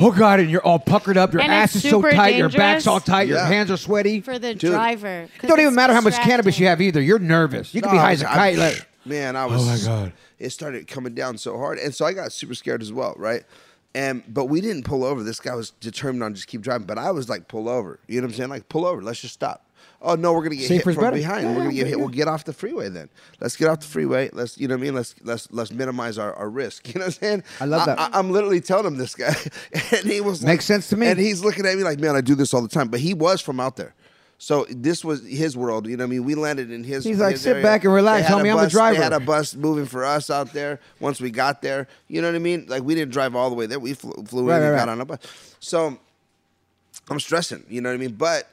oh 0.00 0.10
god, 0.10 0.40
and 0.40 0.50
you're 0.50 0.62
all 0.64 0.80
puckered 0.80 1.16
up, 1.16 1.32
your 1.32 1.42
And 1.42 1.52
ass 1.52 1.76
is 1.76 1.82
so 1.82 1.90
super 1.90 2.10
tight, 2.10 2.34
your 2.36 2.48
back's 2.50 2.88
all 2.88 2.98
tight, 3.00 3.28
your 3.28 3.38
hands 3.38 3.70
are 3.70 3.76
sweaty. 3.76 4.20
for 4.20 4.38
the 4.38 4.54
Dude. 4.54 4.72
driver. 4.72 5.28
'cause 5.38 5.44
It 5.44 5.46
don't 5.46 5.60
even 5.60 5.74
matter 5.76 5.94
how 5.94 6.00
much 6.00 6.14
cannabis 6.16 6.58
you 6.58 6.66
have 6.66 6.80
either. 6.80 7.00
You're 7.00 7.18
nervous. 7.20 7.72
You 7.72 7.82
can 7.82 7.92
be 7.92 7.98
oh, 7.98 8.00
high 8.00 8.12
as 8.12 8.22
a 8.22 8.24
kite. 8.24 8.58
Like, 8.58 8.84
man, 9.04 9.36
I 9.36 9.46
was. 9.46 9.62
Oh, 9.62 9.64
my 9.64 10.00
God. 10.00 10.12
It 10.38 10.50
started 10.50 10.86
coming 10.86 11.14
down 11.14 11.38
so 11.38 11.56
hard, 11.56 11.78
and 11.78 11.94
so 11.94 12.04
I 12.04 12.12
got 12.12 12.32
super 12.32 12.54
scared 12.54 12.82
as 12.82 12.92
well, 12.92 13.14
right? 13.16 13.44
And 13.94 14.22
but 14.32 14.46
we 14.46 14.60
didn't 14.60 14.84
pull 14.84 15.04
over. 15.04 15.22
This 15.22 15.40
guy 15.40 15.54
was 15.54 15.70
determined 15.70 16.22
on 16.22 16.34
just 16.34 16.46
keep 16.48 16.60
driving, 16.60 16.86
but 16.86 16.98
I 16.98 17.10
was 17.10 17.28
like, 17.28 17.48
pull 17.48 17.68
over. 17.68 17.98
You 18.06 18.20
know 18.20 18.26
what 18.26 18.32
I'm 18.32 18.36
saying? 18.36 18.50
Like, 18.50 18.68
pull 18.68 18.84
over. 18.84 19.02
Let's 19.02 19.20
just 19.20 19.34
stop. 19.34 19.66
Oh 20.02 20.14
no, 20.14 20.34
we're 20.34 20.42
gonna 20.42 20.56
get 20.56 20.70
hit 20.70 20.82
from 20.82 20.94
better. 20.96 21.16
behind. 21.16 21.48
We're 21.48 21.62
gonna 21.62 21.72
get 21.72 21.86
hit. 21.86 21.98
We'll 21.98 22.08
get 22.08 22.28
off 22.28 22.44
the 22.44 22.52
freeway 22.52 22.90
then. 22.90 23.08
Let's 23.40 23.56
get 23.56 23.68
off 23.68 23.80
the 23.80 23.86
freeway. 23.86 24.28
Let's, 24.32 24.58
you 24.58 24.68
know 24.68 24.74
what 24.74 24.80
I 24.80 24.84
mean? 24.84 24.94
Let's 24.94 25.14
let's 25.24 25.50
let's 25.50 25.72
minimize 25.72 26.18
our, 26.18 26.34
our 26.34 26.50
risk. 26.50 26.86
You 26.96 27.00
know 27.00 27.06
what 27.06 27.16
I'm 27.16 27.20
saying? 27.20 27.42
I 27.60 27.64
love 27.64 27.86
that. 27.86 27.98
I, 27.98 28.18
am 28.18 28.30
literally 28.30 28.60
telling 28.60 28.86
him 28.86 28.96
this 28.96 29.14
guy, 29.14 29.34
and 29.92 30.04
he 30.04 30.20
was 30.20 30.42
like- 30.42 30.52
Makes 30.54 30.64
sense 30.66 30.88
to 30.90 30.96
me. 30.96 31.06
And 31.06 31.18
he's 31.18 31.42
looking 31.42 31.66
at 31.66 31.76
me 31.76 31.82
like, 31.82 31.98
man, 31.98 32.14
I 32.16 32.20
do 32.20 32.34
this 32.34 32.54
all 32.54 32.62
the 32.62 32.68
time. 32.68 32.88
But 32.88 33.00
he 33.00 33.14
was 33.14 33.40
from 33.40 33.60
out 33.60 33.76
there. 33.76 33.94
So 34.38 34.66
this 34.68 35.02
was 35.02 35.24
his 35.26 35.56
world, 35.56 35.86
you 35.86 35.96
know 35.96 36.04
what 36.04 36.08
I 36.08 36.10
mean? 36.10 36.24
We 36.24 36.34
landed 36.34 36.70
in 36.70 36.84
his. 36.84 37.04
He's 37.04 37.18
like, 37.18 37.32
his 37.32 37.40
"Sit 37.40 37.52
area. 37.52 37.62
back 37.62 37.84
and 37.84 37.92
relax, 37.94 38.26
homie, 38.28 38.52
I'm 38.52 38.62
the 38.62 38.68
driver." 38.68 38.98
They 38.98 39.02
had 39.02 39.14
a 39.14 39.20
bus 39.20 39.54
moving 39.54 39.86
for 39.86 40.04
us 40.04 40.28
out 40.28 40.52
there. 40.52 40.78
Once 41.00 41.20
we 41.20 41.30
got 41.30 41.62
there, 41.62 41.88
you 42.08 42.20
know 42.20 42.28
what 42.28 42.34
I 42.36 42.40
mean? 42.40 42.66
Like 42.68 42.82
we 42.82 42.94
didn't 42.94 43.12
drive 43.12 43.34
all 43.34 43.48
the 43.48 43.56
way 43.56 43.64
there. 43.66 43.80
We 43.80 43.94
flew, 43.94 44.12
flew 44.26 44.48
Right, 44.48 44.58
in 44.58 44.62
and 44.64 44.72
right, 44.72 44.78
got 44.78 44.88
right. 44.88 44.92
on 44.92 45.00
a 45.00 45.04
bus. 45.06 45.18
So 45.60 45.98
I'm 47.08 47.18
stressing, 47.20 47.64
you 47.68 47.80
know 47.80 47.88
what 47.88 47.94
I 47.94 47.98
mean? 47.98 48.12
But 48.12 48.46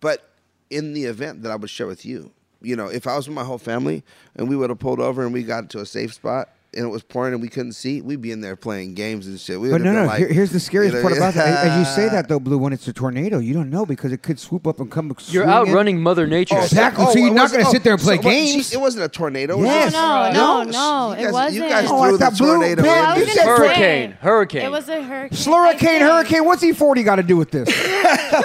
but 0.00 0.30
in 0.70 0.92
the 0.92 1.04
event 1.04 1.42
that 1.42 1.50
I 1.50 1.56
would 1.56 1.68
share 1.70 1.86
with 1.88 2.04
you, 2.06 2.30
you 2.62 2.76
know, 2.76 2.86
if 2.86 3.06
I 3.08 3.16
was 3.16 3.26
with 3.28 3.34
my 3.34 3.44
whole 3.44 3.58
family 3.58 4.02
and 4.36 4.48
we 4.48 4.54
would 4.56 4.70
have 4.70 4.78
pulled 4.78 5.00
over 5.00 5.24
and 5.24 5.32
we 5.32 5.42
got 5.42 5.68
to 5.70 5.80
a 5.80 5.86
safe 5.86 6.14
spot 6.14 6.48
and 6.76 6.84
it 6.84 6.88
was 6.88 7.02
pouring 7.02 7.32
and 7.34 7.42
we 7.42 7.48
couldn't 7.48 7.72
see, 7.72 8.00
we'd 8.00 8.20
be 8.20 8.32
in 8.32 8.40
there 8.40 8.56
playing 8.56 8.94
games 8.94 9.26
and 9.26 9.38
shit. 9.40 9.60
We 9.60 9.70
but 9.70 9.80
no, 9.80 9.92
no. 9.92 10.04
like, 10.06 10.18
here- 10.18 10.28
here's 10.32 10.50
the 10.52 10.60
scariest 10.60 10.94
you 10.94 10.98
know, 11.00 11.08
part 11.08 11.16
about 11.16 11.34
that. 11.34 11.66
As 11.66 11.78
you 11.78 11.84
say 11.94 12.08
that 12.12 12.28
though, 12.28 12.40
Blue, 12.40 12.58
when 12.58 12.72
it's 12.72 12.86
a 12.88 12.92
tornado, 12.92 13.38
you 13.38 13.54
don't 13.54 13.70
know 13.70 13.86
because 13.86 14.12
it 14.12 14.22
could 14.22 14.38
swoop 14.38 14.66
up 14.66 14.80
and 14.80 14.90
come. 14.90 15.06
You're 15.08 15.16
swing 15.18 15.42
in. 15.44 15.48
outrunning 15.48 16.00
Mother 16.02 16.26
Nature. 16.26 16.56
Oh, 16.58 16.62
exactly. 16.62 17.04
Oh, 17.06 17.12
so 17.12 17.18
you're 17.18 17.32
not 17.34 17.50
going 17.52 17.64
to 17.64 17.70
sit 17.70 17.82
there 17.84 17.94
and 17.94 18.02
play 18.02 18.16
so 18.16 18.22
what, 18.22 18.32
she- 18.34 18.52
games. 18.52 18.72
it 18.72 18.80
wasn't 18.80 19.04
a 19.04 19.08
tornado. 19.08 19.60
Yes. 19.62 19.92
It 19.92 19.96
was 19.96 20.34
No, 20.34 20.64
just- 20.64 20.78
no, 20.78 21.12
no, 21.12 21.14
you 21.14 21.20
it 21.20 21.24
guys, 21.24 21.32
wasn't. 21.32 21.54
You 21.64 21.68
guys 21.70 21.88
Oh, 21.90 22.00
I 22.02 22.08
threw 22.08 22.18
the 22.18 22.30
tornado 22.30 22.82
Blue- 22.82 22.90
in. 22.92 22.98
I 22.98 23.18
was 23.18 23.26
You 23.28 23.34
said 23.34 23.46
hurricane, 23.46 24.10
hurricane. 24.12 24.62
It 24.62 24.70
was 24.70 24.88
a 24.88 25.02
hurricane. 25.02 25.38
Slurricane, 25.38 26.00
hurricane. 26.00 26.44
What's 26.44 26.62
E40 26.62 27.04
got 27.04 27.16
to 27.16 27.22
do 27.22 27.36
with 27.36 27.50
this? 27.50 27.68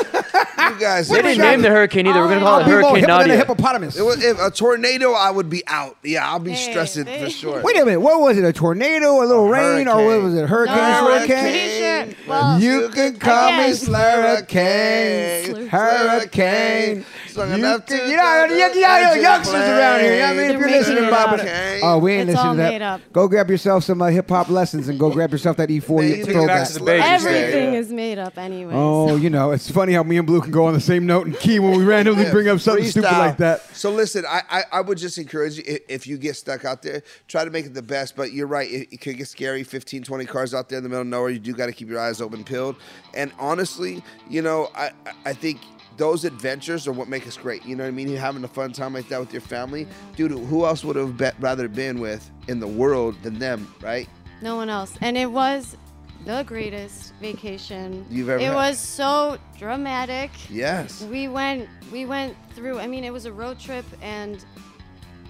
You 0.59 0.77
guys, 0.79 1.07
they 1.09 1.21
didn't 1.21 1.39
name 1.39 1.61
the 1.61 1.69
hurricane 1.69 2.05
either. 2.05 2.19
We're 2.19 2.27
gonna 2.27 2.41
call 2.41 2.59
it 2.59 2.65
Hurricane 2.65 2.95
hipper 2.97 3.03
a 3.03 3.07
Nadia. 3.07 3.37
hippopotamus. 3.37 3.97
It 3.97 4.03
was 4.03 4.23
if 4.23 4.39
a 4.39 4.51
tornado. 4.51 5.13
I 5.13 5.31
would 5.31 5.49
be 5.49 5.63
out. 5.67 5.97
Yeah, 6.03 6.29
I'll 6.29 6.39
be 6.39 6.51
Hey, 6.51 6.71
stressing 6.71 7.05
for 7.05 7.29
sure. 7.29 7.61
Wait 7.63 7.75
a 7.77 7.85
minute. 7.85 7.99
What 8.01 8.18
was 8.19 8.37
it? 8.37 8.43
A 8.45 8.53
tornado, 8.53 9.21
a 9.21 9.25
little 9.25 9.45
A 9.45 9.49
rain, 9.51 9.87
or 9.87 10.05
what 10.05 10.21
was 10.23 10.35
it? 10.35 10.47
Hurricane, 10.47 10.75
No, 10.75 10.81
I'm 10.81 11.03
hurricane? 11.05 11.41
pretty 11.41 11.59
sure 11.59 11.79
can't. 11.79 12.15
Well, 12.27 12.59
You 12.59 12.89
can 12.89 13.17
call 13.17 13.51
me 13.51 13.63
Again. 13.71 13.75
Slurricane, 13.75 15.67
Hurricane. 15.69 17.05
Strong 17.27 17.49
You 17.49 17.55
enough 17.55 17.85
can- 17.85 17.99
to 17.99 18.09
you 18.09 18.17
know, 18.17 18.45
do 18.49 18.53
you, 18.55 18.59
you 18.59 18.81
know, 18.81 19.13
the 19.13 19.21
youngsters 19.21 19.53
around 19.55 19.99
here. 19.99 20.13
You 20.13 20.19
know 20.19 20.25
what 20.25 20.29
I 20.29 20.33
mean, 20.33 20.39
if 20.39 20.59
They're 20.59 20.69
you're 20.69 20.79
listening, 20.79 21.03
it 21.03 21.09
Bob, 21.11 21.39
oh, 21.83 21.97
we 21.99 22.13
ain't 22.13 22.29
It's 22.29 22.35
listening 22.37 22.57
to 22.57 22.61
that. 22.63 22.81
up. 22.81 23.01
Go 23.13 23.27
grab 23.27 23.49
yourself 23.49 23.83
some 23.83 24.01
uh, 24.01 24.07
hip 24.07 24.27
hop 24.29 24.49
lessons 24.49 24.87
and 24.87 24.99
go 24.99 25.11
grab 25.11 25.31
yourself 25.31 25.57
that 25.57 25.69
E40 25.69 25.95
Man, 26.01 26.05
and 26.11 26.17
you 26.17 26.25
throw 26.33 26.47
back 26.47 26.67
to 26.67 26.73
the 26.73 26.79
basics. 26.85 27.07
everything 27.25 27.73
Yeah. 27.73 27.79
is 27.79 27.91
made 27.91 28.17
up 28.17 28.37
anyways. 28.37 28.75
Oh, 28.75 29.15
you 29.15 29.29
know, 29.29 29.51
it's 29.51 29.69
funny 29.69 29.93
how 29.93 30.03
me 30.03 30.17
and 30.17 30.25
Blue 30.25 30.41
can 30.41 30.51
go 30.51 30.65
on 30.65 30.73
the 30.73 30.79
same 30.81 31.05
note 31.05 31.27
and 31.27 31.37
key 31.39 31.59
when 31.59 31.77
we 31.77 31.83
randomly 31.89 32.23
Yeah, 32.23 32.31
bring 32.31 32.47
up 32.49 32.59
something 32.59 32.85
stupid 32.85 33.11
like 33.11 33.37
that. 33.37 33.61
So 33.75 33.91
listen, 33.91 34.25
I, 34.27 34.41
I 34.49 34.63
I 34.73 34.81
would 34.81 34.97
just 34.97 35.17
encourage 35.19 35.57
you 35.57 35.63
if, 35.67 35.79
if 35.87 36.07
you 36.07 36.17
get 36.17 36.35
stuck 36.35 36.65
out 36.65 36.81
there, 36.81 37.03
try 37.27 37.45
to 37.45 37.51
make 37.51 37.65
it 37.65 37.73
the 37.73 37.81
best. 37.83 38.08
But 38.11 38.31
you're 38.33 38.47
right, 38.47 38.69
it, 38.69 38.87
it 38.91 39.01
could 39.01 39.17
get 39.17 39.27
scary. 39.27 39.63
15, 39.63 40.03
20 40.03 40.25
cars 40.25 40.53
out 40.53 40.69
there 40.69 40.77
in 40.77 40.83
the 40.83 40.89
middle 40.89 41.01
of 41.01 41.07
nowhere. 41.07 41.29
You 41.29 41.39
do 41.39 41.53
got 41.53 41.67
to 41.67 41.71
keep 41.73 41.89
your 41.89 41.99
eyes 41.99 42.21
open, 42.21 42.43
peeled. 42.43 42.75
And 43.13 43.31
honestly, 43.39 44.03
you 44.29 44.41
know, 44.41 44.69
I 44.75 44.91
I- 45.25 45.33
think. 45.33 45.59
Those 45.97 46.23
adventures 46.23 46.87
are 46.87 46.93
what 46.93 47.09
make 47.09 47.27
us 47.27 47.35
great. 47.35 47.65
You 47.65 47.75
know 47.75 47.83
what 47.83 47.89
I 47.89 47.91
mean? 47.91 48.07
You're 48.07 48.21
having 48.21 48.41
a 48.45 48.47
fun 48.47 48.71
time 48.71 48.93
like 48.93 49.09
that 49.09 49.19
with 49.19 49.33
your 49.33 49.41
family. 49.41 49.85
Dude, 50.15 50.31
who 50.31 50.65
else 50.65 50.81
would 50.85 50.95
have 50.95 51.17
bet, 51.17 51.35
rather 51.41 51.67
been 51.67 51.99
with 51.99 52.31
in 52.47 52.61
the 52.61 52.67
world 52.69 53.21
than 53.21 53.37
them, 53.37 53.67
right? 53.81 54.07
No 54.41 54.55
one 54.55 54.69
else. 54.69 54.93
And 55.01 55.17
it 55.17 55.29
was 55.29 55.75
the 56.23 56.43
greatest 56.43 57.13
vacation 57.19 58.05
You've 58.09 58.29
ever 58.29 58.39
It 58.39 58.45
had. 58.45 58.55
was 58.55 58.79
so 58.79 59.37
dramatic. 59.57 60.31
Yes. 60.49 61.01
We 61.03 61.27
went 61.27 61.67
we 61.91 62.05
went 62.05 62.37
through 62.55 62.79
I 62.79 62.87
mean 62.87 63.03
it 63.03 63.11
was 63.11 63.25
a 63.25 63.33
road 63.33 63.59
trip 63.59 63.85
and 64.01 64.45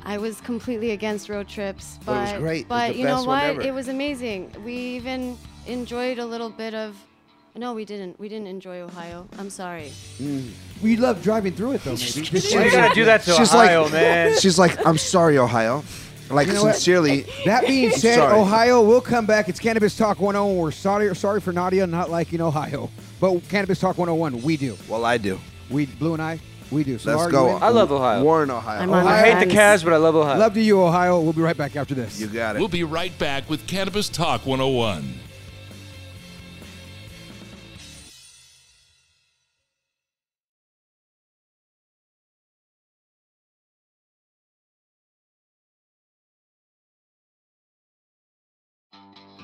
I 0.10 0.18
was 0.18 0.42
completely 0.42 0.90
against 0.92 1.30
road 1.30 1.48
trips, 1.48 2.00
But 2.04 2.06
but 2.06 2.18
it 2.30 2.34
was 2.34 2.42
great. 2.42 2.66
It 2.66 2.70
was 2.70 2.92
the 2.92 2.98
you 2.98 3.04
know 3.06 3.16
best 3.18 3.28
one 3.28 3.56
what? 3.58 3.66
It 3.66 3.74
was 3.74 3.88
amazing. 3.90 4.52
We 4.66 4.74
even 4.74 5.38
enjoyed 5.68 6.18
a 6.18 6.26
little 6.26 6.50
bit 6.50 6.74
of 6.74 6.96
no, 7.56 7.74
we 7.74 7.84
didn't. 7.86 8.20
We 8.20 8.28
didn't 8.30 8.48
enjoy 8.48 8.80
Ohio. 8.82 9.28
I'm 9.38 9.50
sorry. 9.50 9.90
Hmm. 10.18 10.48
We 10.82 10.96
love 10.98 11.22
driving 11.22 11.54
through 11.54 11.74
it 11.74 11.84
though. 11.84 11.92
Maybe 11.92 12.22
This 12.30 12.54
Why 12.54 12.64
you 12.64 12.70
shit- 12.70 12.72
gotta 12.74 12.96
do 12.96 13.06
that 13.06 13.22
to 13.24 13.34
She's 13.34 13.54
Ohio, 13.54 13.84
like, 13.84 13.92
man? 13.92 14.40
she's 14.40 14.58
like, 14.58 14.86
I'm 14.86 14.98
sorry, 14.98 15.38
Ohio. 15.38 15.84
Like 16.32 16.48
You 16.48 16.54
know 16.54 16.64
what? 16.64 16.74
sincerely. 16.76 17.26
That 17.46 17.68
being 17.68 17.92
said, 17.92 18.16
Sorry. 18.16 18.40
Ohio 18.40 18.82
will 18.84 19.02
come 19.02 19.26
back. 19.26 19.48
It's 19.50 19.60
Cannabis 19.60 19.96
Talk 19.98 20.20
101. 20.20 20.58
We're 20.58 20.72
sorry, 20.72 21.16
sorry 21.16 21.42
for 21.42 21.52
Nadia 21.52 21.86
not 21.88 22.10
liking 22.12 22.40
Ohio, 22.40 22.90
but 23.20 23.40
Cannabis 23.50 23.80
Talk 23.80 23.98
101, 23.98 24.42
we 24.44 24.56
do. 24.56 24.78
Well, 24.88 25.06
I 25.06 25.18
do. 25.18 25.40
We 25.72 25.86
Blue 25.88 26.14
and 26.14 26.22
I, 26.22 26.40
we 26.72 26.84
do. 26.84 26.98
So 26.98 27.16
Let's 27.16 27.32
go. 27.32 27.50
I 27.50 27.70
love 27.70 27.92
Ohio. 27.92 28.24
Warren, 28.24 28.52
Ohio. 28.52 28.82
I'm 28.82 28.92
on 28.92 29.08
I 29.08 29.20
hate 29.20 29.48
the 29.48 29.54
Cavs, 29.54 29.84
but 29.84 29.94
I 29.94 29.98
love 29.98 30.16
Ohio. 30.16 30.38
Love 30.38 30.54
to 30.54 30.62
you, 30.62 30.82
Ohio. 30.82 31.20
We'll 31.20 31.34
be 31.34 31.42
right 31.42 31.58
back 31.58 31.76
after 31.76 31.96
this. 31.96 32.20
You 32.20 32.28
got 32.28 32.56
it. 32.56 32.60
We'll 32.60 32.68
be 32.68 32.84
right 32.84 33.18
back 33.18 33.50
with 33.50 33.66
Cannabis 33.68 34.10
Talk 34.10 34.46
101. 34.46 35.20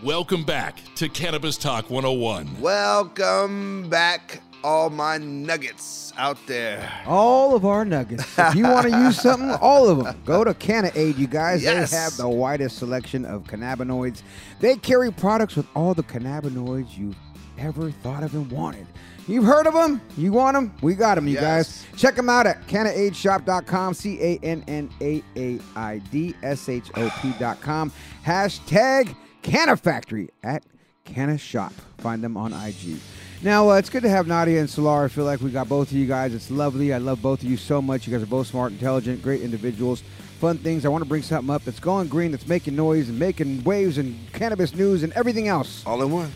Welcome 0.05 0.43
back 0.43 0.77
to 0.97 1.09
Cannabis 1.09 1.57
Talk 1.57 1.89
101. 1.89 2.61
Welcome 2.61 3.89
back, 3.89 4.39
all 4.65 4.89
my 4.89 5.17
nuggets 5.19 6.11
out 6.17 6.37
there. 6.47 6.91
All 7.05 7.55
of 7.55 7.65
our 7.65 7.85
nuggets. 7.85 8.25
If 8.37 8.55
you 8.55 8.63
want 8.63 8.89
to 8.91 8.97
use 9.03 9.21
something, 9.21 9.51
all 9.61 9.87
of 9.87 10.03
them. 10.03 10.19
Go 10.25 10.43
to 10.43 10.53
CannaAid, 10.55 11.17
you 11.19 11.27
guys. 11.27 11.61
Yes. 11.63 11.91
They 11.91 11.97
have 11.97 12.17
the 12.17 12.27
widest 12.27 12.77
selection 12.79 13.25
of 13.25 13.43
cannabinoids. 13.43 14.23
They 14.59 14.75
carry 14.77 15.11
products 15.11 15.55
with 15.55 15.67
all 15.75 15.93
the 15.93 16.01
cannabinoids 16.03 16.97
you've 16.97 17.15
ever 17.59 17.91
thought 17.91 18.23
of 18.23 18.33
and 18.33 18.51
wanted. 18.51 18.87
You've 19.27 19.43
heard 19.45 19.67
of 19.67 19.73
them? 19.75 20.01
You 20.17 20.31
want 20.33 20.55
them? 20.55 20.73
We 20.81 20.95
got 20.95 21.15
them, 21.15 21.27
you 21.27 21.35
Yes. 21.35 21.83
guys. 21.91 21.99
Check 21.99 22.15
them 22.15 22.29
out 22.29 22.47
at 22.47 22.65
cannaidshop.com, 22.67 23.93
C 23.93 24.19
A 24.21 24.39
N 24.43 24.63
N 24.67 24.89
A 25.01 25.23
A 25.35 25.59
I 25.75 25.97
D 26.11 26.33
S 26.43 26.69
H 26.69 26.89
O 26.95 27.09
P.com. 27.21 27.91
Hashtag 28.25 29.15
Canna 29.43 29.77
Factory 29.77 30.29
at 30.43 30.63
Canna 31.05 31.37
Shop. 31.37 31.71
Find 31.99 32.23
them 32.23 32.35
on 32.37 32.51
IG. 32.53 32.97
Now, 33.41 33.69
uh, 33.69 33.75
it's 33.75 33.89
good 33.89 34.03
to 34.03 34.09
have 34.09 34.27
Nadia 34.27 34.59
and 34.59 34.69
Solar. 34.69 35.05
I 35.05 35.07
feel 35.07 35.25
like 35.25 35.39
we 35.41 35.51
got 35.51 35.69
both 35.69 35.91
of 35.91 35.97
you 35.97 36.07
guys. 36.07 36.33
It's 36.33 36.49
lovely. 36.49 36.93
I 36.93 36.97
love 36.97 37.21
both 37.21 37.43
of 37.43 37.49
you 37.49 37.57
so 37.57 37.81
much. 37.81 38.07
You 38.07 38.13
guys 38.13 38.23
are 38.23 38.27
both 38.27 38.47
smart, 38.47 38.71
intelligent, 38.71 39.21
great 39.21 39.41
individuals. 39.41 40.03
Fun 40.39 40.57
things. 40.57 40.85
I 40.85 40.89
want 40.89 41.03
to 41.03 41.07
bring 41.07 41.21
something 41.21 41.53
up 41.53 41.63
that's 41.63 41.79
going 41.79 42.07
green, 42.07 42.31
that's 42.31 42.47
making 42.47 42.75
noise 42.75 43.07
and 43.09 43.19
making 43.19 43.63
waves 43.63 43.97
and 43.97 44.17
cannabis 44.33 44.73
news 44.73 45.03
and 45.03 45.13
everything 45.13 45.47
else 45.47 45.83
All 45.85 46.01
in 46.01 46.11
one. 46.11 46.31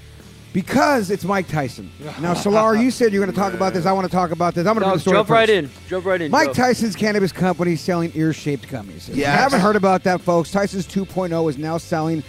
because 0.53 1.09
it's 1.09 1.23
Mike 1.23 1.47
Tyson. 1.47 1.89
Now, 2.21 2.33
Solar, 2.33 2.75
you 2.75 2.91
said 2.91 3.11
you're 3.11 3.23
going 3.23 3.33
to 3.33 3.39
talk 3.39 3.53
about 3.53 3.73
this. 3.73 3.85
I 3.85 3.91
want 3.91 4.05
to 4.05 4.11
talk 4.11 4.31
about 4.31 4.53
this. 4.53 4.67
I'm 4.67 4.75
going 4.75 4.81
to 4.81 4.81
No, 4.81 4.87
bring 4.91 4.97
the 4.97 5.01
story 5.01 5.15
jump 5.17 5.27
first. 5.29 5.35
right 5.35 5.49
in. 5.49 5.69
Jump 5.89 6.05
right 6.05 6.21
in. 6.21 6.31
Mike 6.31 6.47
Joe. 6.47 6.53
Tyson's 6.53 6.95
cannabis 6.95 7.31
company 7.31 7.73
is 7.73 7.81
selling 7.81 8.11
ear-shaped 8.13 8.67
gummies. 8.69 9.09
If 9.09 9.15
you 9.15 9.21
Yes. 9.21 9.37
haven't 9.39 9.61
heard 9.61 9.75
about 9.75 10.03
that, 10.03 10.21
folks, 10.21 10.51
Tyson's 10.51 10.85
2.0 10.85 11.49
is 11.49 11.57
now 11.57 11.77
selling 11.77 12.23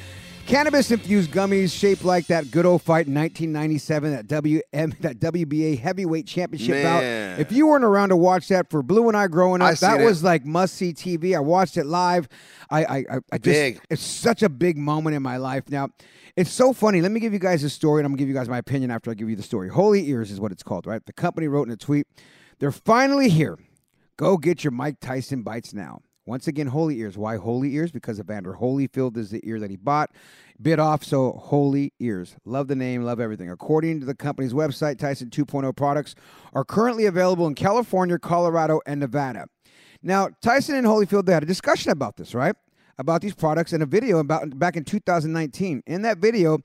cannabis-infused 0.50 1.30
gummies 1.30 1.72
shaped 1.72 2.04
like 2.04 2.26
that 2.26 2.50
good 2.50 2.66
old 2.66 2.82
fight 2.82 3.06
in 3.06 3.14
1997, 3.14 4.10
that 4.12 4.26
WM, 4.26 4.94
that 5.00 5.20
WBA 5.20 5.78
heavyweight 5.78 6.26
championship 6.26 6.74
Man. 6.74 7.36
bout. 7.36 7.40
If 7.40 7.52
you 7.52 7.68
weren't 7.68 7.84
around 7.84 8.08
to 8.08 8.16
watch 8.16 8.48
that 8.48 8.68
for 8.68 8.82
Blue 8.82 9.06
and 9.06 9.16
I 9.16 9.28
growing 9.28 9.62
I 9.62 9.72
up, 9.72 9.78
that 9.78 9.92
seen 9.92 10.00
it. 10.00 10.04
was 10.04 10.24
like 10.24 10.44
must-see 10.44 10.92
TV. 10.92 11.36
I 11.36 11.40
watched 11.40 11.76
it 11.76 11.86
live. 11.86 12.28
I, 12.68 12.84
I, 12.84 12.96
I, 12.96 13.04
I 13.32 13.38
just, 13.38 13.44
Big. 13.44 13.80
it's 13.90 14.02
such 14.02 14.42
a 14.42 14.48
big 14.48 14.76
moment 14.76 15.14
in 15.14 15.22
my 15.22 15.36
life. 15.36 15.68
Now, 15.70 15.90
it's 16.36 16.50
so 16.50 16.72
funny. 16.72 17.00
Let 17.00 17.12
me 17.12 17.20
give 17.20 17.32
you 17.32 17.38
guys 17.38 17.62
a 17.62 17.70
story, 17.70 18.00
and 18.00 18.06
I'm 18.06 18.12
gonna 18.12 18.18
give 18.18 18.28
you 18.28 18.34
guys 18.34 18.48
my 18.48 18.58
opinion 18.58 18.90
after 18.90 19.10
I 19.10 19.14
give 19.14 19.30
you 19.30 19.36
the 19.36 19.42
story. 19.44 19.68
Holy 19.68 20.08
Ears 20.08 20.32
is 20.32 20.40
what 20.40 20.50
it's 20.50 20.64
called, 20.64 20.84
right? 20.86 21.04
The 21.06 21.12
company 21.12 21.46
wrote 21.46 21.68
in 21.68 21.72
a 21.72 21.76
tweet, 21.76 22.06
"They're 22.58 22.72
finally 22.72 23.28
here. 23.28 23.56
Go 24.16 24.36
get 24.36 24.64
your 24.64 24.72
Mike 24.72 24.98
Tyson 25.00 25.42
bites 25.42 25.72
now." 25.72 26.02
Once 26.30 26.46
again, 26.46 26.68
Holy 26.68 27.00
Ears. 27.00 27.18
Why 27.18 27.38
Holy 27.38 27.74
Ears? 27.74 27.90
Because 27.90 28.20
Evander 28.20 28.54
Holyfield 28.54 29.16
is 29.16 29.30
the 29.30 29.40
ear 29.42 29.58
that 29.58 29.68
he 29.68 29.76
bought, 29.76 30.12
bit 30.62 30.78
off. 30.78 31.02
So 31.02 31.32
Holy 31.32 31.92
Ears. 31.98 32.36
Love 32.44 32.68
the 32.68 32.76
name, 32.76 33.02
love 33.02 33.18
everything. 33.18 33.50
According 33.50 33.98
to 33.98 34.06
the 34.06 34.14
company's 34.14 34.52
website, 34.52 34.96
Tyson 34.96 35.28
2.0 35.28 35.74
products 35.74 36.14
are 36.52 36.64
currently 36.64 37.06
available 37.06 37.48
in 37.48 37.56
California, 37.56 38.16
Colorado, 38.16 38.80
and 38.86 39.00
Nevada. 39.00 39.46
Now, 40.04 40.28
Tyson 40.40 40.76
and 40.76 40.86
Holyfield 40.86 41.26
they 41.26 41.32
had 41.32 41.42
a 41.42 41.46
discussion 41.46 41.90
about 41.90 42.16
this, 42.16 42.32
right? 42.32 42.54
About 42.96 43.22
these 43.22 43.34
products 43.34 43.72
in 43.72 43.82
a 43.82 43.86
video 43.86 44.20
about 44.20 44.56
back 44.56 44.76
in 44.76 44.84
2019. 44.84 45.82
In 45.84 46.02
that 46.02 46.18
video, 46.18 46.60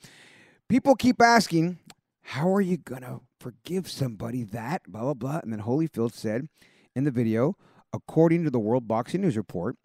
people 0.69 0.93
keep 0.93 1.19
asking, 1.19 1.79
"How 2.21 2.53
are 2.53 2.61
you 2.61 2.77
gonna 2.77 3.21
forgive 3.39 3.89
somebody 3.89 4.43
that?" 4.43 4.83
Blah 4.87 5.01
blah 5.01 5.13
blah. 5.15 5.39
And 5.41 5.51
then 5.51 5.61
Holyfield 5.61 6.13
said 6.13 6.49
in 6.95 7.03
the 7.03 7.09
video, 7.09 7.57
according 7.93 8.43
to 8.43 8.49
the 8.49 8.59
World 8.59 8.87
Boxing 8.87 9.21
News 9.21 9.37
Report, 9.37 9.77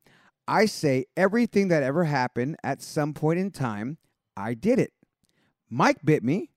I 0.49 0.67
say 0.67 1.07
everything 1.17 1.69
that 1.69 1.83
ever 1.83 2.05
happened 2.05 2.57
at 2.65 2.83
some 2.83 3.15
point 3.15 3.39
in 3.39 3.51
time, 3.51 3.99
I 4.37 4.55
did 4.55 4.79
it. 4.79 4.93
Mike 5.69 5.99
bit 6.05 6.25
me. 6.25 6.51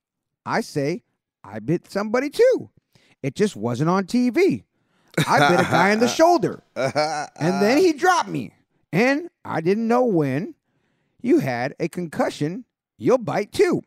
I 0.46 0.62
say 0.62 1.04
I 1.44 1.60
bit 1.60 1.90
somebody 1.90 2.30
too. 2.30 2.70
It 3.22 3.36
just 3.36 3.56
wasn't 3.56 3.90
on 3.90 4.06
TV. 4.06 4.64
I 5.28 5.50
bit 5.50 5.60
a 5.60 5.64
guy 5.64 5.92
in 5.92 6.00
the 6.00 6.08
shoulder. 6.20 6.64
And 6.76 7.62
then 7.62 7.78
he 7.78 7.94
dropped 7.94 8.30
me. 8.30 8.54
And 8.92 9.30
I 9.46 9.62
didn't 9.62 9.88
know 9.88 10.06
when. 10.06 10.56
You 11.22 11.40
had 11.40 11.74
a 11.80 11.88
concussion. 11.88 12.66
You'll 12.98 13.18
bite 13.18 13.52
too. 13.54 13.82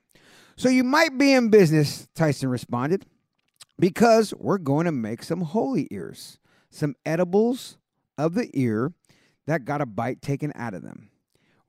So 0.56 0.68
you 0.70 0.84
might 0.84 1.18
be 1.18 1.34
in 1.34 1.50
business, 1.50 2.08
Tyson 2.14 2.48
responded, 2.48 3.04
because 3.78 4.32
we're 4.34 4.56
going 4.56 4.86
to 4.86 4.92
make 4.92 5.22
some 5.22 5.42
holy 5.42 5.86
ears, 5.90 6.38
some 6.76 6.94
edibles 7.04 7.78
of 8.18 8.34
the 8.34 8.50
ear 8.54 8.92
that 9.46 9.64
got 9.64 9.80
a 9.80 9.86
bite 9.86 10.20
taken 10.22 10.52
out 10.54 10.74
of 10.74 10.82
them. 10.82 11.10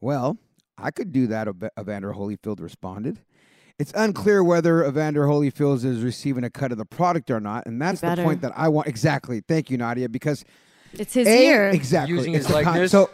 Well, 0.02 0.38
I 0.78 0.92
could 0.92 1.12
do 1.12 1.28
that, 1.28 1.48
Evander 1.80 2.14
Holyfield 2.14 2.60
responded. 2.60 3.20
It's 3.80 3.92
unclear 3.96 4.44
whether 4.44 4.84
Evander 4.86 5.26
Holyfield 5.26 5.86
is 5.86 6.02
receiving 6.04 6.44
a 6.44 6.50
cut 6.50 6.72
of 6.72 6.78
the 6.78 6.86
product 6.86 7.30
or 7.30 7.40
not, 7.40 7.68
and 7.68 7.82
that's 7.82 8.02
the 8.02 8.16
point 8.16 8.42
that 8.42 8.52
I 8.56 8.70
want. 8.70 8.88
Exactly. 8.88 9.42
Thank 9.48 9.70
you, 9.70 9.78
Nadia, 9.78 10.10
because 10.10 10.44
It's 10.94 11.14
his 11.14 11.28
a, 11.28 11.44
ear. 11.44 11.70
Exactly. 11.70 12.16
Using 12.16 12.34
It's 12.34 12.48
his 12.48 12.56
the 12.56 12.64
con- 12.64 12.74
likeness? 12.74 12.92
So, 12.92 13.10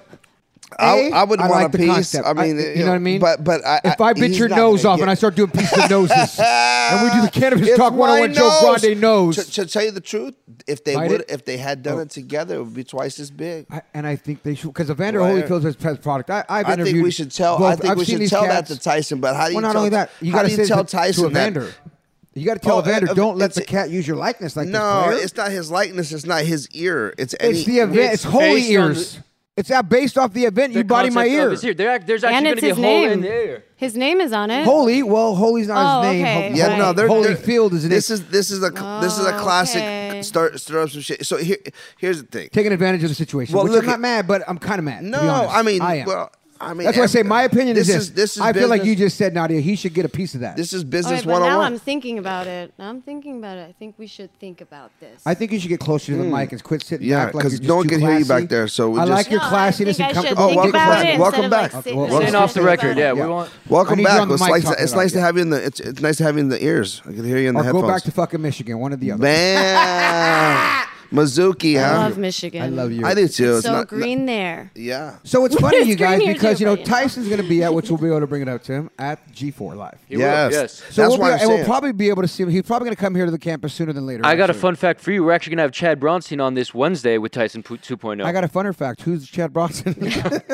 I, 0.80 0.96
A, 0.98 1.12
I 1.12 1.24
would 1.24 1.40
I 1.40 1.48
want 1.50 1.54
like 1.64 1.68
a 1.68 1.72
the 1.72 1.78
piece. 1.78 1.88
concept. 1.94 2.28
I 2.28 2.34
mean, 2.34 2.58
I- 2.60 2.74
you 2.74 2.80
know 2.80 2.90
what 2.90 2.96
I 2.96 3.00
mean? 3.00 3.20
But 3.20 3.44
but 3.44 3.66
I, 3.66 3.82
if 3.84 4.02
I 4.02 4.14
bit 4.14 4.32
your 4.32 4.50
nose 4.50 4.86
off 4.86 4.98
get- 4.98 5.04
and 5.04 5.12
I 5.12 5.14
start 5.16 5.36
doing 5.36 5.50
pieces 5.52 5.84
of 5.84 5.90
noses, 5.90 6.40
and 6.40 7.04
we 7.04 7.12
do 7.12 7.22
the 7.22 7.32
cannabis 7.32 7.68
It's 7.68 7.78
talk 7.78 7.94
my 7.94 8.00
101 8.00 8.34
Joe 8.34 8.42
nose. 8.72 8.82
Grande 8.82 9.02
nose. 9.02 9.36
To, 9.38 9.52
to 9.52 9.66
tell 9.66 9.84
you 9.84 9.92
the 9.92 10.02
truth, 10.02 10.36
if 10.68 10.84
they 10.84 10.96
Bite 10.96 11.12
would, 11.12 11.22
it? 11.22 11.30
if 11.32 11.46
they 11.46 11.58
had 11.58 11.84
done 11.84 11.98
Oh. 11.98 12.02
it 12.02 12.10
together, 12.10 12.56
it 12.56 12.64
would 12.64 12.74
be 12.74 12.84
twice 12.84 13.20
as 13.20 13.32
big. 13.32 13.66
I, 13.72 13.82
and 13.94 14.06
I 14.08 14.16
think 14.16 14.44
they 14.44 14.56
should 14.56 14.68
because 14.74 14.90
Evander 14.90 15.20
Right. 15.20 15.46
Holyfield 15.46 15.64
has 15.64 15.76
has 15.82 15.98
product. 16.00 16.30
I, 16.30 16.44
I've 16.50 16.66
I 16.68 16.76
think 16.84 17.04
we 17.04 17.12
should 17.12 17.32
tell. 17.32 17.58
both- 17.58 17.74
I 17.74 17.76
think 17.76 17.92
I've 17.92 17.98
we 17.98 18.06
seen 18.06 18.14
should 18.16 18.22
these 18.22 18.30
tell 18.30 18.44
cats. 18.46 18.70
that 18.70 18.76
to 18.76 18.82
Tyson. 18.84 19.20
But 19.22 19.36
how 19.36 19.46
do 19.48 19.52
you? 19.52 19.56
Well, 19.58 19.62
not 19.62 19.72
tell, 19.74 19.80
only 19.82 19.90
that, 19.92 20.10
you 20.22 20.32
how 20.32 20.40
got 20.40 20.46
do 20.46 20.52
you 20.52 20.58
say 20.58 20.66
tell 20.68 20.84
to, 20.84 20.92
Tyson 20.92 21.24
to 21.26 21.30
Evander. 21.30 21.66
that? 21.66 21.76
You 22.36 22.46
got 22.48 22.56
to 22.56 22.60
tell 22.62 22.78
Oh, 22.78 22.80
Evander, 22.80 23.12
uh, 23.12 23.14
don't 23.14 23.38
let 23.38 23.52
it's- 23.52 23.64
the 23.64 23.72
cat 23.72 23.92
use 23.92 24.08
your 24.08 24.18
likeness 24.18 24.56
like 24.56 24.68
No, 24.68 24.80
this. 24.80 25.06
player. 25.14 25.24
it's 25.24 25.36
not 25.36 25.52
his 25.52 25.70
likeness. 25.70 26.12
It's 26.12 26.26
not 26.26 26.42
his 26.42 26.68
ear. 26.72 27.14
It's 27.20 27.36
any, 27.40 27.58
It's 27.60 27.66
the 27.68 27.78
event. 27.78 28.00
It's, 28.00 28.14
It's 28.14 28.24
holy 28.24 28.46
based 28.56 28.66
on 28.70 28.72
ears. 28.90 29.20
It's 29.56 29.70
out 29.70 29.88
based 29.88 30.18
off 30.18 30.34
the 30.34 30.46
event. 30.46 30.74
The 30.74 30.80
you 30.80 30.84
body 30.84 31.12
my 31.12 31.26
concept 31.28 31.46
of 31.46 31.54
ear. 31.54 31.60
here. 31.62 31.74
There, 31.76 32.00
there's 32.00 32.24
actually 32.24 32.44
going 32.44 32.56
to 32.56 32.62
be 32.62 32.68
a 32.68 32.70
his 32.70 32.76
hole 32.78 32.84
name. 32.84 33.12
in 33.12 33.22
the 33.22 33.30
air. 33.30 33.64
His 33.76 33.96
name 33.96 34.20
is 34.20 34.34
on 34.34 34.50
it. 34.50 34.64
Holy, 34.66 35.04
well, 35.04 35.36
Holy's 35.36 35.68
not 35.68 36.00
Oh, 36.00 36.02
his 36.10 36.14
name. 36.14 36.26
okay. 36.26 36.50
Ho- 36.50 36.56
Yeah, 36.56 36.68
Right. 36.70 36.78
no, 36.80 36.94
they're, 36.94 37.08
Holy 37.08 37.28
they're- 37.28 37.36
Field 37.36 37.74
is 37.74 37.84
an 37.84 37.92
This 37.92 38.10
is 38.10 38.26
this 38.30 38.50
is 38.50 38.64
a 38.64 38.72
this 39.02 39.16
is 39.20 39.26
a 39.28 39.36
oh, 39.36 39.40
classic 39.40 39.84
Okay. 39.84 40.22
start 40.24 40.60
stir 40.60 40.82
up 40.82 40.90
some 40.90 41.02
shit. 41.02 41.24
So 41.28 41.38
here 41.38 41.58
here's 42.00 42.22
the 42.22 42.28
thing. 42.28 42.50
taking 42.52 42.72
advantage 42.72 43.04
of 43.04 43.10
the 43.10 43.16
situation. 43.16 43.54
Well, 43.54 43.66
which 43.66 43.74
look 43.74 43.84
I'm 43.84 43.90
not 43.92 44.00
mad, 44.00 44.28
but 44.28 44.42
I'm 44.48 44.58
kind 44.58 44.80
of 44.80 44.86
mad. 44.86 45.02
to 45.02 45.08
No, 45.08 45.20
be. 45.22 45.28
I 45.28 45.62
mean, 45.62 45.82
I 45.84 45.96
am. 45.98 46.08
well, 46.08 46.32
I 46.64 46.74
mean, 46.74 46.86
That's 46.86 46.98
why 46.98 47.04
I 47.04 47.08
say 47.08 47.24
my 47.24 47.44
opinion 47.44 47.78
is 47.78 47.88
this. 47.88 48.10
this 48.10 48.38
is 48.38 48.42
I 48.42 48.54
feel 48.54 48.70
like 48.70 48.84
you 48.84 48.96
just 48.96 49.18
said, 49.18 49.34
Nadia, 49.34 49.60
he 49.60 49.76
should 49.76 49.94
get 49.94 50.06
a 50.06 50.10
piece 50.10 50.34
of 50.36 50.42
that. 50.42 50.56
This 50.56 50.74
is 50.74 50.84
business 50.84 51.20
right, 51.20 51.26
but 51.26 51.32
one 51.34 51.42
oh 51.44 51.46
on 51.46 51.52
now. 51.52 51.62
I'm 51.62 51.80
thinking 51.80 52.18
about 52.20 52.48
it. 52.48 52.74
Now 52.78 52.90
I'm 52.90 53.02
thinking 53.02 53.38
about 53.38 53.58
it. 53.58 53.70
I 53.70 53.72
think 53.74 53.96
we 53.98 54.08
should 54.08 54.32
think 54.40 54.62
about 54.62 54.92
this. 55.00 55.22
I 55.26 55.34
think 55.34 55.52
you 55.52 55.60
should 55.60 55.70
get 55.70 55.80
closer 55.80 56.14
to 56.14 56.18
the 56.18 56.24
hmm. 56.24 56.34
mic 56.34 56.52
and 56.52 56.64
quit 56.64 56.84
sitting. 56.84 57.08
Yeah, 57.08 57.26
back 57.26 57.34
like 57.36 57.44
'cause 57.44 57.54
you're 57.54 57.60
just 57.60 57.70
no 57.70 57.76
one 57.78 57.84
too 57.86 57.90
can 57.90 58.00
hear 58.00 58.18
you 58.18 58.26
classy. 58.26 58.44
back 58.44 58.50
there, 58.50 58.68
so 58.68 58.90
we 58.90 59.00
I 59.00 59.06
just- 59.06 59.12
like 59.12 59.32
your 59.32 59.42
No, 59.42 59.48
I 59.48 59.50
classiness 59.50 59.72
oh, 59.72 59.74
think 59.74 59.88
and 59.88 59.96
should 59.98 60.14
comfortable. 60.16 60.44
Oh, 60.44 60.56
welcome 60.56 60.72
back. 60.72 61.20
Welcome 61.20 61.50
back. 61.50 61.74
like, 61.74 61.74
Okay, 61.74 61.82
sitting 61.84 62.00
well, 62.00 62.08
there 62.08 62.18
Staying 62.18 62.34
well, 62.34 62.44
off 62.44 62.54
the 62.54 62.62
record. 62.62 62.98
Yeah, 62.98 63.14
we 63.14 63.22
want. 63.22 63.52
Welcome 63.70 63.94
I 63.94 63.96
need 63.96 64.02
you 64.02 64.08
back. 64.08 64.30
It's 64.30 64.42
nice. 64.42 64.82
It's 64.82 64.94
nice 64.94 65.12
to 65.14 65.22
have 65.22 65.36
you 65.36 65.42
in 65.42 65.50
the. 65.50 65.66
It's, 65.66 65.80
it's 65.80 66.02
nice 66.02 66.18
to 66.18 66.24
have 66.24 66.36
you 66.36 66.42
in 66.42 66.50
the 66.50 66.64
ears. 66.64 67.02
I 67.06 67.14
can 67.14 67.24
hear 67.26 67.38
you 67.38 67.50
in 67.50 67.56
the 67.56 67.62
Or 67.62 67.64
headphones. 67.64 67.84
go 67.84 67.88
back 67.88 68.04
to 68.04 68.12
fucking 68.12 68.42
Michigan, 68.42 68.80
one 68.80 68.94
or 68.94 68.98
the 68.98 69.12
other. 69.12 69.22
Bam, 69.22 70.86
Mizuki, 71.14 71.78
I 71.78 71.88
huh? 71.88 72.00
love 72.00 72.18
Michigan. 72.18 72.62
I 72.62 72.68
love 72.68 72.92
you. 72.92 73.06
I 73.06 73.14
do 73.14 73.28
too. 73.28 73.58
It's 73.58 73.66
so 73.66 73.72
not, 73.72 73.88
green 73.88 74.26
there. 74.26 74.72
Yeah. 74.74 75.18
So 75.24 75.46
it's 75.46 75.56
funny, 75.60 75.78
It's 75.78 75.88
you 75.88 75.96
guys, 75.96 76.26
because 76.26 76.58
too, 76.58 76.64
you 76.64 76.70
know 76.70 76.76
but, 76.76 76.86
you 76.86 76.92
know. 76.92 76.98
Tyson's 76.98 77.28
going 77.28 77.42
to 77.42 77.48
be 77.48 77.64
at, 77.64 77.74
which 77.74 77.90
we'll 77.90 78.00
be 78.00 78.08
able 78.08 78.22
to 78.22 78.28
bring 78.28 78.42
it 78.42 78.50
up 78.50 78.64
to 78.64 78.74
him 78.74 78.90
at 78.98 79.32
G4 79.32 79.76
Live. 79.76 80.00
He 80.08 80.18
will, 80.18 80.24
Yes. 80.24 80.52
yes. 80.52 80.74
So 80.90 81.04
That's 81.04 81.12
we'll 81.12 81.20
why 81.20 81.30
be, 81.30 81.34
I'm 81.36 81.40
and 81.42 81.50
we'll 81.50 81.66
probably 81.66 81.92
be 81.92 82.10
able 82.10 82.24
to 82.24 82.28
see 82.28 82.42
him. 82.44 82.50
He's 82.50 82.64
probably 82.64 82.88
going 82.88 82.96
to 82.96 83.02
come 83.02 83.14
here 83.14 83.26
to 83.26 83.32
the 83.32 83.38
campus 83.38 83.74
sooner 83.74 83.94
than 83.94 84.08
later. 84.08 84.26
I 84.26 84.36
got 84.36 84.50
a 84.50 84.54
fun 84.56 84.76
fact 84.76 85.02
for 85.02 85.12
you. 85.12 85.24
We're 85.24 85.34
actually 85.34 85.52
going 85.52 85.58
to 85.58 85.64
have 85.64 85.72
Chad 85.72 86.00
Bronstein 86.00 86.44
on 86.44 86.56
this 86.56 86.74
Wednesday 86.74 87.20
with 87.20 87.32
Tyson 87.32 87.62
2.0. 87.62 88.24
I 88.24 88.32
got 88.32 88.44
a 88.44 88.48
funner 88.48 88.76
fact. 88.76 89.02
Who's 89.04 89.30
Chad 89.30 89.54
Bronson? 89.54 89.96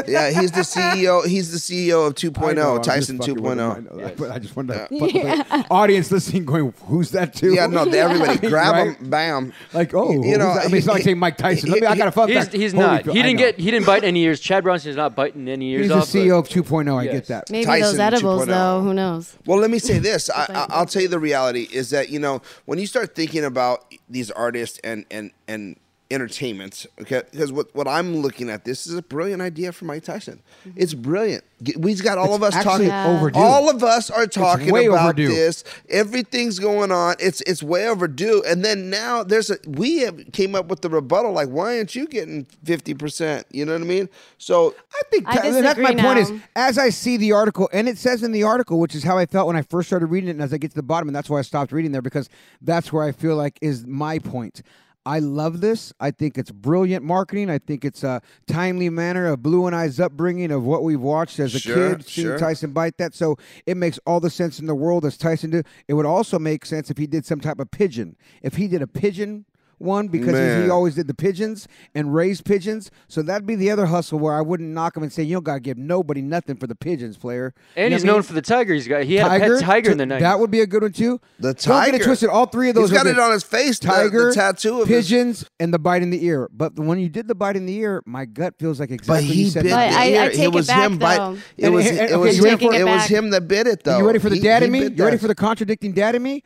Yeah, 0.07 0.29
he's 0.31 0.51
the 0.51 0.61
CEO. 0.61 1.25
He's 1.25 1.51
the 1.51 1.57
CEO 1.57 2.07
of 2.07 2.15
2.0, 2.15 2.55
know, 2.55 2.79
Tyson 2.79 3.17
just 3.17 3.29
fucking 3.29 3.43
with 3.43 3.59
oh. 3.59 3.73
him. 3.73 3.87
I 3.89 3.91
2.0. 3.91 3.91
know 3.91 4.03
that, 4.03 4.17
But 4.17 4.31
I 4.31 4.39
just 4.39 4.55
wanted 4.55 4.89
to 4.89 5.49
fuck 5.49 5.67
audience 5.71 6.11
listening, 6.11 6.45
going, 6.45 6.73
"Who's 6.85 7.11
that 7.11 7.33
too?" 7.33 7.53
Yeah, 7.53 7.67
no, 7.67 7.83
everybody 7.83 8.47
grab 8.47 8.87
him, 8.87 9.09
bam. 9.09 9.53
Like, 9.73 9.93
oh, 9.93 10.11
you 10.11 10.37
know, 10.37 10.48
that? 10.55 10.65
I 10.65 10.67
mean, 10.67 10.77
it's 10.77 10.85
not 10.87 10.93
like 10.93 11.03
saying 11.03 11.19
Mike 11.19 11.37
Tyson. 11.37 11.71
Let 11.71 11.81
me, 11.81 11.87
I 11.87 11.95
got 11.95 12.07
a 12.07 12.11
fun 12.11 12.29
He's, 12.29 12.37
fact. 12.37 12.53
he's 12.53 12.71
Holy 12.73 12.85
not. 12.85 13.05
fuck, 13.05 13.13
He 13.13 13.19
I 13.19 13.23
didn't 13.23 13.39
know. 13.39 13.45
get. 13.47 13.59
He 13.59 13.71
didn't 13.71 13.85
bite 13.85 14.03
any 14.03 14.21
ears. 14.23 14.39
Chad 14.39 14.63
Bronstein 14.63 14.87
is 14.87 14.95
not 14.95 15.15
biting 15.15 15.47
any 15.47 15.71
ears 15.71 15.83
He's 15.83 15.91
off. 15.91 16.11
the 16.11 16.19
but- 16.19 16.27
CEO 16.27 16.39
of 16.39 16.49
2.0. 16.49 16.97
I 16.99 17.03
Yes. 17.03 17.13
get 17.13 17.27
that. 17.27 17.49
Maybe 17.51 17.65
Tyson 17.65 17.97
those 17.97 17.99
oh. 17.99 18.03
edibles, 18.03 18.41
2.0. 18.43 18.47
though. 18.47 18.81
Who 18.81 18.93
knows? 18.93 19.37
Well, 19.45 19.59
let 19.59 19.69
me 19.69 19.79
say 19.79 19.99
this. 19.99 20.29
I 20.35 20.45
I, 20.49 20.65
I'll 20.69 20.85
tell 20.85 21.01
you 21.01 21.07
the 21.07 21.19
reality 21.19 21.67
is 21.71 21.89
that 21.91 22.09
you 22.09 22.19
know 22.19 22.41
when 22.65 22.79
you 22.79 22.87
start 22.87 23.15
thinking 23.15 23.43
about 23.45 23.85
these 24.09 24.31
artists 24.31 24.79
and 24.83 25.05
and 25.11 25.31
and 25.47 25.77
entertainment, 26.11 26.85
okay, 27.01 27.21
because 27.31 27.51
what 27.51 27.73
what 27.75 27.87
I'm 27.87 28.17
looking 28.17 28.49
at 28.49 28.65
this 28.65 28.87
is 28.87 28.95
a 28.95 29.01
brilliant 29.01 29.41
idea 29.41 29.71
for 29.71 29.85
Mike 29.85 30.03
Tyson. 30.03 30.41
Mm-hmm. 30.67 30.79
It's 30.81 30.93
brilliant. 30.93 31.43
We've 31.77 32.01
got 32.01 32.17
all 32.17 32.27
It's 32.27 32.35
of 32.35 32.43
us 32.43 32.55
actually 32.55 32.87
talking. 32.87 33.17
overdue. 33.17 33.39
All 33.39 33.69
of 33.69 33.83
us 33.83 34.09
are 34.09 34.25
talking 34.25 34.71
way 34.71 34.85
about 34.85 35.03
overdue. 35.03 35.27
this. 35.27 35.63
Everything's 35.89 36.57
going 36.57 36.91
on. 36.91 37.15
It's 37.19 37.41
it's 37.41 37.61
way 37.61 37.87
overdue. 37.87 38.41
And 38.47 38.63
then 38.63 38.89
now 38.89 39.23
there's 39.23 39.49
a 39.51 39.57
we 39.67 39.97
have 39.99 40.31
came 40.31 40.55
up 40.55 40.67
with 40.67 40.81
the 40.81 40.89
rebuttal. 40.89 41.31
Like, 41.33 41.49
why 41.49 41.77
aren't 41.77 41.95
you 41.95 42.07
getting 42.07 42.45
fifty 42.63 42.93
percent? 42.93 43.45
You 43.51 43.65
know 43.65 43.73
what 43.73 43.81
I 43.81 43.85
mean? 43.85 44.09
So 44.37 44.73
I 44.93 45.01
think 45.11 45.27
I 45.27 45.35
Ty- 45.35 45.47
and 45.47 45.55
that's 45.65 45.79
my 45.79 45.91
disagree 45.91 46.03
point. 46.03 46.19
Is 46.19 46.31
as 46.55 46.77
I 46.77 46.89
see 46.89 47.17
the 47.17 47.33
article, 47.33 47.69
and 47.73 47.87
it 47.89 47.97
says 47.97 48.23
in 48.23 48.31
the 48.31 48.43
article, 48.43 48.79
which 48.79 48.95
is 48.95 49.03
how 49.03 49.17
I 49.17 49.25
felt 49.25 49.47
when 49.47 49.55
I 49.57 49.61
first 49.63 49.89
started 49.89 50.07
reading 50.07 50.29
it, 50.29 50.33
and 50.33 50.41
as 50.41 50.53
I 50.53 50.57
get 50.57 50.71
to 50.71 50.75
the 50.75 50.81
bottom, 50.83 51.09
and 51.09 51.15
that's 51.15 51.29
why 51.29 51.39
I 51.39 51.43
stopped 51.43 51.71
reading 51.71 51.91
there 51.91 52.01
because 52.01 52.29
that's 52.61 52.91
where 52.93 53.03
I 53.03 53.11
feel 53.11 53.35
like 53.35 53.59
is 53.61 53.85
my 53.85 54.17
point. 54.19 54.61
I 55.05 55.19
love 55.19 55.61
this. 55.61 55.93
I 55.99 56.11
think 56.11 56.37
it's 56.37 56.51
brilliant 56.51 57.03
marketing. 57.03 57.49
I 57.49 57.57
think 57.57 57.83
it's 57.85 58.03
a 58.03 58.21
timely 58.47 58.89
manner 58.89 59.27
of 59.27 59.41
Blue 59.41 59.65
and 59.65 59.75
I's 59.75 59.99
upbringing 59.99 60.51
of 60.51 60.63
what 60.63 60.83
we've 60.83 60.99
watched 60.99 61.39
as 61.39 61.55
a 61.55 61.59
Sure, 61.59 61.95
kid, 61.95 62.05
seeing 62.05 62.27
sure. 62.27 62.37
Tyson 62.39 62.71
bite 62.71 62.97
that. 62.97 63.15
So 63.15 63.37
it 63.65 63.77
makes 63.77 63.99
all 64.05 64.19
the 64.19 64.29
sense 64.29 64.59
in 64.59 64.67
the 64.67 64.75
world 64.75 65.05
as 65.05 65.17
Tyson 65.17 65.51
did. 65.51 65.65
It 65.87 65.93
would 65.93 66.05
also 66.05 66.37
make 66.37 66.65
sense 66.65 66.89
if 66.91 66.97
he 66.97 67.07
did 67.07 67.25
some 67.25 67.39
type 67.39 67.59
of 67.59 67.71
pigeon. 67.71 68.17
If 68.43 68.55
he 68.55 68.67
did 68.67 68.81
a 68.81 68.87
pigeon 68.87 69.45
one 69.79 70.07
because 70.07 70.37
he- 70.37 70.63
he 70.65 70.69
always 70.69 70.95
did 70.95 71.07
the 71.07 71.13
pigeons 71.13 71.67
and 71.95 72.13
raised 72.13 72.45
pigeons. 72.45 72.91
So 73.07 73.21
that'd 73.21 73.47
be 73.47 73.55
the 73.55 73.71
other 73.71 73.87
hustle 73.87 74.19
where 74.19 74.33
I 74.35 74.41
wouldn't 74.41 74.69
knock 74.69 74.95
him 74.95 75.03
and 75.03 75.11
say 75.11 75.23
you 75.23 75.33
don't 75.35 75.43
gotta 75.43 75.59
give 75.59 75.77
nobody 75.77 76.21
nothing 76.21 76.55
for 76.57 76.67
the 76.67 76.75
pigeons, 76.75 77.17
player. 77.17 77.53
And 77.75 77.85
You 77.85 77.89
know 77.89 77.95
he's 77.95 78.03
what 78.03 78.09
I 78.09 78.11
known 78.11 78.15
mean? 78.17 78.23
for 78.23 78.33
the 78.33 78.41
tiger. 78.41 78.73
He's 78.73 78.87
got. 78.87 79.03
He 79.03 79.15
had 79.15 79.31
a 79.31 79.39
pet 79.39 79.61
tiger 79.61 79.91
in 79.91 79.97
the 79.97 80.05
night. 80.05 80.19
That 80.19 80.39
would 80.39 80.51
be 80.51 80.61
a 80.61 80.67
good 80.67 80.81
one 80.83 80.91
too. 80.91 81.19
The 81.39 81.53
Don't 81.53 81.85
get 81.85 81.95
it 81.95 82.03
twisted. 82.03 82.29
All 82.29 82.45
three 82.45 82.69
of 82.69 82.75
those. 82.75 82.89
he's 82.89 82.99
are 82.99 83.03
got 83.03 83.09
good. 83.09 83.17
it 83.17 83.19
on 83.19 83.31
his 83.31 83.43
face. 83.43 83.79
Tiger, 83.79 84.27
the, 84.29 84.33
tattoo 84.35 84.81
of 84.81 84.87
his 84.87 85.07
pigeons, 85.07 85.45
and 85.59 85.73
the 85.73 85.79
bite 85.79 86.01
in 86.03 86.09
the 86.09 86.23
ear. 86.25 86.49
But 86.53 86.77
when 86.77 86.99
you 86.99 87.09
did 87.09 87.27
the 87.27 87.35
bite 87.35 87.55
in 87.55 87.65
the 87.65 87.75
ear, 87.77 88.01
my 88.05 88.25
gut 88.25 88.55
feels 88.59 88.79
like 88.79 88.91
exactly 88.91 89.07
But 89.07 89.13
exactly 89.23 89.35
he 89.35 89.43
you 89.43 89.49
said. 89.49 89.63
bit 89.63 89.69
that. 89.69 89.87
But 89.87 89.93
the 89.93 89.97
I- 89.99 90.03
I 90.03 90.07
ear. 90.25 90.29
take 90.31 90.39
it 90.39 90.43
it 90.43 90.53
was 90.53 90.67
back, 90.67 90.85
him 90.91 90.97
bite. 90.97 91.17
though. 91.17 91.37
It 91.57 91.65
And- 91.65 91.73
was 91.75 91.85
and- 91.87 91.99
it 92.09 92.19
was 92.19 92.37
you 92.37 92.43
ready 92.43 92.65
him, 92.65 92.71
for- 92.71 92.77
it 92.79 92.85
was 92.85 93.05
him 93.05 93.29
that 93.29 93.47
bit 93.47 93.67
it 93.67 93.83
though. 93.83 93.97
you 93.97 94.05
ready 94.05 94.19
for 94.19 94.29
the 94.29 94.35
He- 94.35 94.41
dad 94.41 94.63
in 94.63 94.71
me? 94.71 94.83
You 94.83 95.03
ready 95.05 95.17
for 95.17 95.27
the 95.27 95.35
contradicting 95.35 95.93
dad 95.93 96.15
in 96.15 96.23
me? 96.23 96.43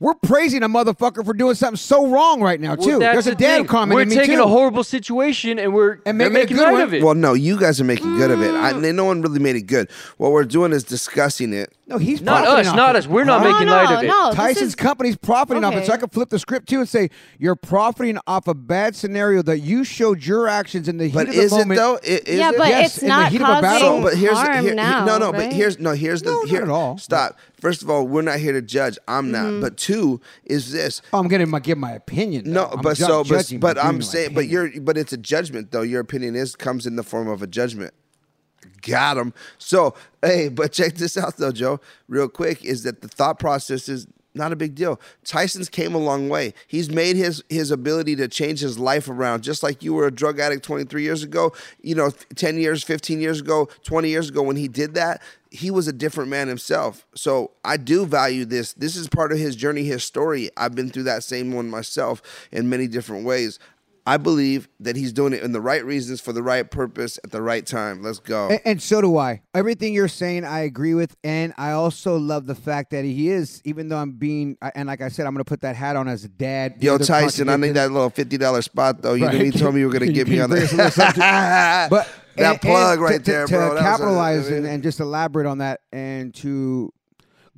We're 0.00 0.14
praising 0.14 0.62
a 0.62 0.68
motherfucker 0.68 1.24
for 1.26 1.34
doing 1.34 1.54
something 1.54 1.76
so 1.76 2.06
wrong 2.10 2.40
right 2.40 2.58
now 2.58 2.74
Well, 2.74 2.86
too. 2.88 2.98
that's 2.98 3.14
There's 3.16 3.26
a 3.26 3.30
the 3.30 3.36
dad 3.36 3.56
thing. 3.58 3.66
comment 3.66 3.94
We're 3.96 4.02
in 4.02 4.08
me 4.08 4.14
taking 4.16 4.36
too. 4.36 4.44
a 4.44 4.46
horrible 4.46 4.82
situation 4.82 5.58
and 5.58 5.74
we're 5.74 5.98
And 6.06 6.18
they're 6.18 6.30
making 6.30 6.56
making 6.56 6.56
good 6.56 6.72
light 6.74 6.82
of 6.84 6.94
it. 6.94 7.02
Well, 7.02 7.14
no, 7.14 7.34
you 7.34 7.58
guys 7.60 7.82
are 7.82 7.84
making 7.84 8.16
good 8.16 8.30
of 8.30 8.40
it. 8.40 8.54
I, 8.54 8.72
Mm. 8.72 8.94
no 8.94 9.04
one 9.04 9.20
really 9.20 9.40
made 9.40 9.56
it 9.56 9.62
good. 9.66 9.90
What 10.16 10.32
we're 10.32 10.44
doing 10.44 10.72
is 10.72 10.84
discussing 10.84 11.52
it. 11.52 11.74
No, 11.90 11.98
he's 11.98 12.22
not 12.22 12.46
us, 12.46 12.68
off 12.68 12.76
not 12.76 12.96
it. 12.96 13.00
us. 13.00 13.06
We're 13.06 13.24
not 13.24 13.42
No, 13.42 13.52
making 13.52 13.66
no, 13.66 13.72
light 13.72 13.90
of 13.98 14.02
it. 14.04 14.06
no. 14.06 14.26
this 14.28 14.36
Tyson's 14.36 14.68
is- 14.68 14.74
company's 14.74 15.16
profiting 15.16 15.64
off 15.64 15.74
it. 15.74 15.84
So 15.86 15.92
I 15.92 15.94
Okay. 15.96 16.00
could 16.02 16.12
flip 16.12 16.28
the 16.30 16.38
script 16.38 16.68
too 16.68 16.78
and 16.78 16.88
say 16.88 17.10
you're 17.38 17.56
profiting 17.56 18.18
off 18.26 18.46
a 18.48 18.54
bad 18.54 18.96
scenario 18.96 19.42
that 19.42 19.58
you 19.58 19.84
showed 19.84 20.24
your 20.24 20.48
actions 20.48 20.88
in 20.88 20.96
the 20.96 21.06
heat 21.08 21.14
But 21.14 21.28
of 21.28 21.34
the 21.34 21.40
is 21.42 21.52
it 21.52 21.56
moment. 21.58 21.78
though? 21.80 21.94
I- 21.96 22.00
Is 22.06 22.38
yeah, 22.38 22.50
it? 22.50 22.56
but 22.58 22.68
Yes, 22.68 22.94
it's 22.94 23.02
in 23.02 23.08
the 23.08 23.14
not 23.16 23.32
heat 23.32 23.42
of 23.42 23.48
a 23.48 23.60
battle. 23.60 23.88
causing 23.88 24.02
So, 24.02 24.02
but 24.02 24.16
here's 24.16 24.38
harm 24.38 24.64
here, 24.64 24.74
now. 24.74 25.04
no, 25.04 25.18
no. 25.18 25.32
right? 25.32 25.48
But 25.48 25.52
here's 25.52 25.78
no. 25.78 25.92
Here's 25.92 26.22
the 26.22 26.30
No, 26.30 26.40
not 26.40 26.48
here. 26.48 26.62
at 26.62 26.68
all. 26.70 26.96
Stop. 26.98 27.36
First 27.60 27.82
of 27.82 27.90
all, 27.90 28.06
we're 28.06 28.22
not 28.22 28.38
here 28.38 28.52
to 28.52 28.62
judge. 28.62 28.96
I'm 29.06 29.32
Mm-hmm. 29.32 29.54
not. 29.54 29.60
But 29.60 29.76
two 29.76 30.20
is 30.46 30.72
this. 30.72 31.02
Oh, 31.12 31.18
I'm 31.18 31.28
gonna 31.28 31.46
my, 31.46 31.58
give 31.60 31.76
my 31.76 31.92
opinion. 31.92 32.44
No, 32.46 32.62
though. 32.62 32.76
I'm 32.76 32.80
but 32.82 32.96
ju- 32.96 33.04
so, 33.04 33.22
but, 33.24 33.28
judging, 33.28 33.60
but 33.60 33.74
giving 33.76 33.88
I'm 33.88 33.94
my 33.96 34.00
saying, 34.02 34.34
but 34.34 34.44
opinion. 34.44 34.70
you're, 34.74 34.80
but 34.82 34.96
it's 34.96 35.12
a 35.12 35.16
judgment 35.18 35.70
though. 35.72 35.82
Your 35.82 36.00
opinion 36.00 36.36
is 36.36 36.56
comes 36.56 36.86
in 36.86 36.96
the 36.96 37.02
form 37.02 37.28
of 37.28 37.42
a 37.42 37.46
judgment. 37.46 37.92
Got 38.82 39.18
him. 39.18 39.34
So, 39.58 39.94
hey, 40.22 40.48
but 40.48 40.72
check 40.72 40.94
this 40.94 41.16
out 41.16 41.36
though, 41.36 41.52
Joe. 41.52 41.80
Real 42.08 42.28
quick, 42.28 42.64
is 42.64 42.82
that 42.84 43.00
the 43.00 43.08
thought 43.08 43.38
process 43.38 43.88
is 43.88 44.06
not 44.34 44.52
a 44.52 44.56
big 44.56 44.74
deal. 44.74 45.00
Tyson's 45.24 45.68
came 45.68 45.94
a 45.94 45.98
long 45.98 46.28
way. 46.28 46.54
He's 46.66 46.90
made 46.90 47.16
his 47.16 47.42
his 47.48 47.70
ability 47.70 48.16
to 48.16 48.28
change 48.28 48.60
his 48.60 48.78
life 48.78 49.08
around. 49.08 49.42
Just 49.42 49.62
like 49.62 49.82
you 49.82 49.94
were 49.94 50.06
a 50.06 50.10
drug 50.10 50.38
addict 50.38 50.62
23 50.64 51.02
years 51.02 51.22
ago, 51.22 51.52
you 51.82 51.94
know, 51.94 52.10
10 52.36 52.58
years, 52.58 52.82
15 52.84 53.20
years 53.20 53.40
ago, 53.40 53.68
20 53.82 54.08
years 54.08 54.28
ago 54.28 54.42
when 54.42 54.56
he 54.56 54.68
did 54.68 54.94
that, 54.94 55.20
he 55.50 55.70
was 55.70 55.88
a 55.88 55.92
different 55.92 56.30
man 56.30 56.48
himself. 56.48 57.04
So 57.14 57.50
I 57.64 57.76
do 57.76 58.06
value 58.06 58.44
this. 58.44 58.72
This 58.74 58.94
is 58.94 59.08
part 59.08 59.32
of 59.32 59.38
his 59.38 59.56
journey, 59.56 59.84
his 59.84 60.04
story. 60.04 60.50
I've 60.56 60.74
been 60.74 60.90
through 60.90 61.04
that 61.04 61.24
same 61.24 61.52
one 61.52 61.68
myself 61.68 62.22
in 62.52 62.68
many 62.68 62.86
different 62.86 63.24
ways. 63.24 63.58
I 64.10 64.16
believe 64.16 64.68
that 64.80 64.96
he's 64.96 65.12
doing 65.12 65.32
it 65.32 65.42
in 65.42 65.52
the 65.52 65.60
right 65.60 65.84
reasons 65.84 66.20
for 66.20 66.32
the 66.32 66.42
right 66.42 66.68
purpose 66.68 67.16
at 67.22 67.30
the 67.30 67.40
right 67.40 67.64
time. 67.64 68.02
Let's 68.02 68.18
go. 68.18 68.48
And, 68.48 68.60
and 68.64 68.82
so 68.82 69.00
do 69.00 69.16
I. 69.16 69.42
Everything 69.54 69.94
you're 69.94 70.08
saying, 70.08 70.44
I 70.44 70.60
agree 70.60 70.94
with, 70.94 71.16
and 71.22 71.54
I 71.56 71.70
also 71.72 72.16
love 72.16 72.46
the 72.46 72.56
fact 72.56 72.90
that 72.90 73.04
he 73.04 73.28
is, 73.28 73.62
even 73.64 73.88
though 73.88 73.98
I'm 73.98 74.12
being, 74.12 74.56
and 74.74 74.88
like 74.88 75.00
I 75.00 75.08
said, 75.10 75.26
I'm 75.26 75.32
going 75.34 75.44
to 75.44 75.48
put 75.48 75.60
that 75.60 75.76
hat 75.76 75.94
on 75.94 76.08
as 76.08 76.24
a 76.24 76.28
dad. 76.28 76.82
Yo, 76.82 76.98
Tyson, 76.98 77.48
I 77.48 77.54
need 77.56 77.72
that 77.72 77.92
little 77.92 78.10
fifty 78.10 78.36
dollar 78.36 78.62
spot 78.62 79.00
though. 79.02 79.14
You 79.14 79.26
Right. 79.26 79.36
know, 79.38 79.44
you 79.44 79.52
told 79.52 79.74
me 79.74 79.80
you 79.80 79.86
were 79.86 79.92
gonna 79.92 80.04
Can- 80.06 80.14
give 80.14 80.28
me 80.28 80.40
on 80.40 80.50
bring 80.50 80.62
us 80.64 80.72
a 80.72 80.76
little 80.76 80.90
something? 80.90 81.20
that. 81.20 81.88
But 81.90 82.08
that 82.36 82.52
and- 82.52 82.60
plug 82.60 82.94
and 82.98 83.02
right 83.02 83.24
to, 83.24 83.30
there, 83.30 83.46
to, 83.46 83.52
bro. 83.54 83.70
To 83.74 83.76
a- 83.76 83.80
capitalize 83.80 84.46
I 84.48 84.50
mean- 84.50 84.58
and, 84.58 84.66
and 84.66 84.82
just 84.82 84.98
elaborate 84.98 85.46
on 85.46 85.58
that, 85.58 85.82
and 85.92 86.34
to 86.36 86.92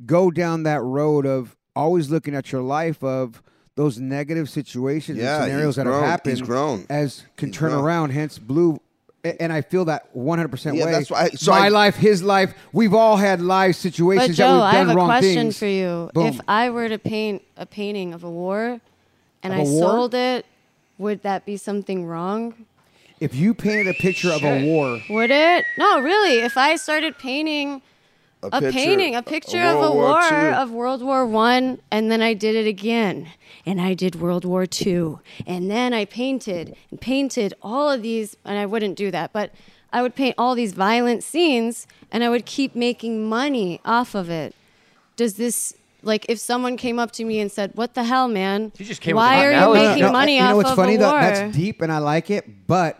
go 0.04 0.30
down 0.30 0.64
that 0.64 0.82
road 0.82 1.24
of 1.24 1.56
always 1.74 2.10
looking 2.10 2.34
at 2.34 2.52
your 2.52 2.60
life 2.60 3.02
of 3.02 3.42
those 3.74 3.98
negative 3.98 4.48
situations 4.50 5.18
Yeah, 5.18 5.36
and 5.36 5.44
scenarios 5.44 5.76
that 5.76 5.84
grown. 5.84 6.02
have 6.04 6.20
He's 6.24 6.38
happened 6.38 6.46
grown. 6.46 6.86
as 6.90 7.22
can 7.36 7.48
He's 7.48 7.56
turn 7.56 7.70
grown. 7.70 7.84
around. 7.84 8.10
Hence, 8.10 8.38
blue. 8.38 8.80
And 9.24 9.52
I 9.52 9.60
feel 9.60 9.84
that 9.84 10.08
100% 10.16 10.76
Yeah, 10.76 10.84
way. 10.86 10.92
that's 10.92 11.10
why- 11.10 11.28
so 11.30 11.52
My 11.52 11.66
I- 11.66 11.68
life, 11.68 11.96
his 11.96 12.22
life. 12.24 12.54
We've 12.72 12.92
all 12.92 13.16
had 13.16 13.40
life 13.40 13.76
But 13.76 13.80
situations 13.80 14.36
Joe, 14.36 14.46
that 14.48 14.52
we've 14.54 14.62
I 14.62 14.72
done 14.72 14.86
have 14.88 14.96
a 14.96 14.98
wrong 14.98 15.08
question 15.08 15.34
things. 15.34 15.58
for 15.58 15.66
you. 15.66 16.10
Boom. 16.12 16.26
If 16.26 16.40
I 16.48 16.70
were 16.70 16.88
to 16.88 16.98
paint 16.98 17.42
a 17.56 17.64
painting 17.64 18.12
of 18.12 18.24
a 18.24 18.30
war, 18.30 18.80
and 19.44 19.52
Of 19.52 19.58
I 19.60 19.62
a 19.62 19.64
war? 19.64 19.80
sold 19.90 20.14
it, 20.14 20.44
would 20.98 21.22
that 21.22 21.46
be 21.46 21.56
something 21.56 22.04
wrong? 22.04 22.54
If 23.20 23.34
you 23.36 23.54
painted 23.54 23.86
a 23.86 23.94
picture 23.94 24.32
of 24.32 24.42
a 24.42 24.64
war, 24.66 25.00
Would 25.08 25.30
it? 25.30 25.64
No, 25.78 26.00
really. 26.00 26.40
If 26.40 26.56
I 26.58 26.74
started 26.74 27.16
painting 27.18 27.80
a, 28.42 28.50
picture- 28.60 28.72
painting, 28.72 29.14
a 29.14 29.22
picture 29.22 29.60
of 29.62 29.76
a 29.76 29.90
War 29.92 30.08
war 30.08 30.50
of 30.52 30.70
World 30.70 31.02
War 31.02 31.26
One, 31.26 31.80
and 31.90 32.10
then 32.10 32.22
I 32.22 32.34
did 32.34 32.54
it 32.56 32.66
again, 32.66 33.28
and 33.66 33.80
I 33.80 33.94
did 33.94 34.16
World 34.16 34.44
War 34.44 34.66
Two, 34.66 35.20
and 35.46 35.70
then 35.70 35.92
I 35.94 36.04
painted 36.04 36.76
and 36.90 37.00
painted 37.00 37.54
all 37.62 37.90
of 37.90 38.02
these, 38.02 38.36
and 38.44 38.58
I 38.58 38.66
wouldn't 38.66 38.96
do 38.96 39.10
that, 39.10 39.32
but 39.32 39.52
I 39.92 40.02
would 40.02 40.14
paint 40.14 40.34
all 40.38 40.54
these 40.54 40.72
violent 40.72 41.22
scenes, 41.22 41.86
and 42.10 42.24
I 42.24 42.30
would 42.30 42.46
keep 42.46 42.74
making 42.74 43.28
money 43.28 43.80
off 43.84 44.14
of 44.14 44.30
it. 44.30 44.54
Does 45.16 45.34
this 45.34 45.74
like 46.02 46.26
if 46.28 46.38
someone 46.38 46.76
came 46.76 46.98
up 46.98 47.12
to 47.12 47.24
me 47.24 47.38
and 47.38 47.50
said, 47.52 47.72
"What 47.74 47.94
the 47.94 48.02
hell, 48.04 48.26
man? 48.26 48.72
You 48.78 48.84
just 48.84 49.00
came 49.00 49.14
Why 49.16 49.44
are 49.46 49.50
you 49.52 49.56
analogy. 49.56 49.80
making 49.86 50.00
No, 50.00 50.06
no, 50.08 50.12
money 50.12 50.36
you 50.36 50.42
know 50.42 50.50
off 50.50 50.56
what's 50.56 50.72
funny 50.72 50.96
though? 50.96 51.12
That's 51.12 51.56
deep, 51.56 51.80
and 51.82 51.92
I 51.92 51.98
like 51.98 52.30
it. 52.30 52.66
But 52.66 52.98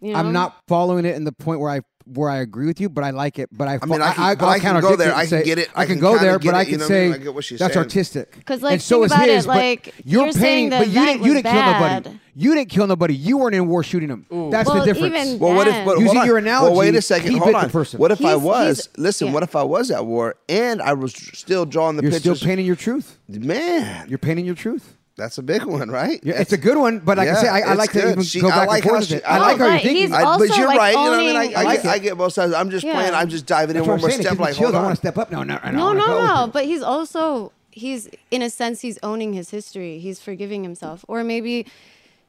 You 0.00 0.12
know? 0.12 0.18
I'm 0.18 0.32
not 0.32 0.56
following 0.68 1.04
it 1.04 1.16
in 1.16 1.24
the 1.24 1.32
point 1.32 1.60
where 1.60 1.70
I 1.70 1.80
where 2.06 2.28
I 2.28 2.38
agree 2.38 2.66
with 2.66 2.80
you, 2.80 2.88
but 2.88 3.02
I 3.04 3.10
like 3.10 3.38
it. 3.38 3.48
But 3.52 3.68
I, 3.68 3.78
I 3.82 3.86
mean, 3.86 4.02
I 4.02 4.12
can- 4.12 4.36
but 4.38 4.44
I'll 4.44 4.50
I 4.50 4.58
can 4.58 4.80
go 4.80 4.96
there. 4.96 5.14
I 5.14 5.20
can 5.22 5.28
say- 5.30 5.44
get 5.44 5.58
it. 5.58 5.70
I, 5.74 5.82
I 5.82 5.86
can 5.86 5.94
can 5.96 6.00
go 6.02 6.18
there, 6.18 6.38
but 6.38 6.54
I 6.54 6.64
can 6.64 6.78
know 6.78 6.84
what 6.84 6.90
I 6.90 6.94
mean? 7.00 7.12
say 7.12 7.14
I 7.14 7.18
get 7.24 7.34
what 7.34 7.44
she's 7.44 7.58
that's 7.58 7.74
saying. 7.74 7.84
artistic. 7.84 8.44
'Cause, 8.44 8.62
like, 8.62 8.72
and 8.74 8.82
so 8.82 8.96
think 8.96 9.06
is 9.06 9.12
about 9.12 9.28
his. 9.28 9.44
it, 9.44 9.48
like, 9.48 9.94
you're 10.04 10.24
you're 10.24 10.32
saying 10.32 10.70
painting, 10.70 10.78
but 10.78 10.88
you 10.88 10.94
didn't. 11.06 11.08
event 11.20 11.26
You 11.26 11.34
didn't 11.34 11.52
kill 11.52 11.64
nobody. 11.72 12.18
You 12.36 12.54
didn't 12.54 12.68
kill 12.70 12.86
nobody. 12.88 13.14
You 13.14 13.38
weren't 13.38 13.54
in 13.54 13.68
war 13.68 13.82
shooting 13.84 14.08
them. 14.08 14.26
That's 14.50 14.68
Well, 14.68 14.80
the 14.80 14.84
difference. 14.92 15.14
even 15.14 15.38
Well, 15.38 15.54
what 15.54 15.68
if? 15.68 15.72
then- 15.74 15.86
But, 15.86 15.92
Using 16.00 16.06
hold 16.06 16.16
on. 16.18 16.26
your 16.26 16.40
Well, 16.42 16.74
wait 16.74 16.94
a 16.96 17.00
second. 17.02 17.30
he 17.30 17.38
Hold 17.38 17.50
bit 17.50 17.54
on. 17.56 17.70
person. 17.70 18.00
What 18.00 18.10
if 18.10 18.24
I 18.24 18.34
was? 18.36 18.88
listen. 18.96 19.28
yeah. 19.28 19.32
What 19.34 19.42
if 19.44 19.54
I 19.54 19.62
was 19.62 19.90
at 19.92 20.04
war 20.04 20.34
and 20.48 20.82
I 20.82 20.94
was 20.94 21.12
still 21.14 21.64
drawing 21.64 21.96
the 21.96 22.02
You're 22.02 22.10
pictures? 22.12 22.38
still 22.38 22.48
painting 22.48 22.66
your 22.66 22.76
truth. 22.76 23.18
Man, 23.28 24.08
You're 24.08 24.18
painting 24.18 24.44
your 24.46 24.54
truth. 24.56 24.93
That's 25.16 25.38
a 25.38 25.42
big 25.42 25.64
one, 25.64 25.90
right? 25.90 26.18
Yeah, 26.22 26.40
it's 26.40 26.52
a 26.52 26.56
good 26.58 26.76
one, 26.76 26.98
but 26.98 27.16
like 27.18 27.28
I 27.28 27.32
Yeah, 27.32 27.40
say, 27.40 27.48
I, 27.48 27.60
I 27.60 27.70
it's 27.70 27.78
like 27.78 27.92
to 27.92 28.00
good. 28.00 28.10
even 28.12 28.22
She- 28.24 28.40
go 28.40 28.48
I 28.48 28.50
back 28.50 28.68
like 28.68 28.82
and 28.84 28.90
forth 28.90 29.04
she- 29.06 29.14
with 29.14 29.22
it. 29.24 29.26
I 29.28 29.36
I 29.36 29.38
like 29.38 29.58
how 29.58 29.64
like- 29.66 29.84
you're 29.84 29.92
thinking. 29.92 30.02
he's 30.08 30.12
I, 30.12 30.22
also, 30.22 30.46
but 30.48 30.56
you're 30.58 30.66
like, 30.66 30.78
right. 30.78 30.90
You 30.90 30.96
know 30.96 31.10
what 31.10 31.20
I 31.20 31.24
mean? 31.24 31.36
I, 31.36 31.40
I, 31.40 31.60
I 31.60 31.62
like 31.64 31.82
get, 31.82 31.92
I 31.92 31.98
get 31.98 32.18
both 32.18 32.32
sides. 32.32 32.52
I'm 32.52 32.70
just 32.70 32.84
Yeah. 32.84 32.94
playing. 32.94 33.14
I'm 33.14 33.28
just 33.28 33.46
diving 33.46 33.76
in 33.76 33.82
That's 33.82 33.88
one 33.88 34.00
more 34.00 34.06
I'm 34.08 34.12
saying. 34.12 34.22
Step. 34.26 34.38
Like, 34.38 34.54
chills. 34.54 34.64
hold 34.72 34.74
I 34.74 34.82
want 34.82 34.92
to 34.92 34.96
step 35.00 35.18
up. 35.18 35.30
No, 35.30 35.42
no, 35.44 35.58
no, 35.64 35.70
No, 35.70 35.92
no, 35.92 36.26
no. 36.26 36.50
But 36.52 36.64
he's 36.64 36.82
also 36.82 37.52
he's 37.70 38.08
in 38.30 38.42
a 38.42 38.50
sense 38.50 38.80
he's 38.80 38.98
owning 39.02 39.32
his 39.34 39.50
history. 39.50 39.98
He's 39.98 40.20
forgiving 40.20 40.62
himself, 40.62 41.04
or 41.08 41.22
maybe 41.24 41.66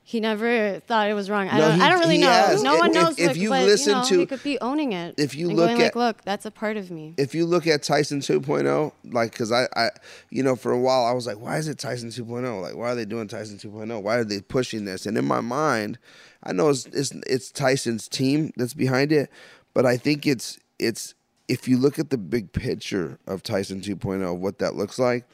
he 0.07 0.19
never 0.19 0.79
thought 0.81 1.09
it 1.09 1.15
was 1.15 1.31
wrong. 1.31 1.49
I 1.49 1.57
No, 1.57 1.67
don't. 1.69 1.75
he- 1.79 1.81
I 1.81 1.89
don't 1.89 1.99
really 1.99 2.19
know. 2.19 2.29
has. 2.29 2.61
No 2.61 2.75
one 2.77 2.89
if- 2.91 2.93
knows. 2.95 3.17
if 3.17 3.27
like, 3.29 3.37
you 3.37 3.49
but, 3.49 3.65
listen 3.65 3.89
you 3.89 3.95
know, 3.95 4.05
to- 4.05 4.19
he 4.19 4.25
could 4.27 4.43
be 4.43 4.59
owning 4.61 4.91
it. 4.93 5.15
if 5.17 5.33
you 5.33 5.47
look 5.47 5.57
going 5.67 5.77
like, 5.77 5.87
at- 5.87 5.95
look, 5.95 6.21
that's 6.23 6.45
a 6.45 6.51
part 6.51 6.77
of 6.77 6.91
me. 6.91 7.15
if 7.17 7.33
you 7.33 7.43
look 7.47 7.65
at 7.65 7.81
Tyson 7.81 8.19
2.0, 8.19 8.91
like, 9.05 9.31
because 9.31 9.51
I, 9.51 9.67
I, 9.75 9.89
you 10.29 10.43
know, 10.43 10.55
for 10.55 10.71
a 10.71 10.79
while 10.79 11.05
I 11.05 11.11
was 11.13 11.25
like, 11.25 11.39
why 11.39 11.57
is 11.57 11.67
it 11.67 11.79
Tyson 11.79 12.09
2.0? 12.09 12.61
Like, 12.61 12.75
why 12.75 12.91
are 12.91 12.95
they 12.95 13.05
doing 13.05 13.27
Tyson 13.27 13.57
2.0? 13.57 14.01
Why 14.03 14.17
are 14.17 14.23
they 14.23 14.41
pushing 14.41 14.85
this? 14.85 15.07
And 15.07 15.17
in 15.17 15.25
my 15.25 15.41
mind, 15.41 15.97
I 16.43 16.53
know 16.53 16.69
it's 16.69 16.85
it's, 16.85 17.11
it's 17.25 17.49
Tyson's 17.51 18.07
team 18.07 18.51
that's 18.57 18.75
behind 18.75 19.11
it, 19.11 19.31
but 19.73 19.87
I 19.87 19.97
think 19.97 20.27
it's 20.27 20.59
it's 20.77 21.15
if 21.47 21.67
you 21.67 21.77
look 21.77 21.97
at 21.97 22.11
the 22.11 22.17
big 22.19 22.51
picture 22.53 23.17
of 23.25 23.41
Tyson 23.41 23.81
2.0, 23.81 24.37
what 24.37 24.59
that 24.59 24.75
looks 24.75 24.99
like. 24.99 25.25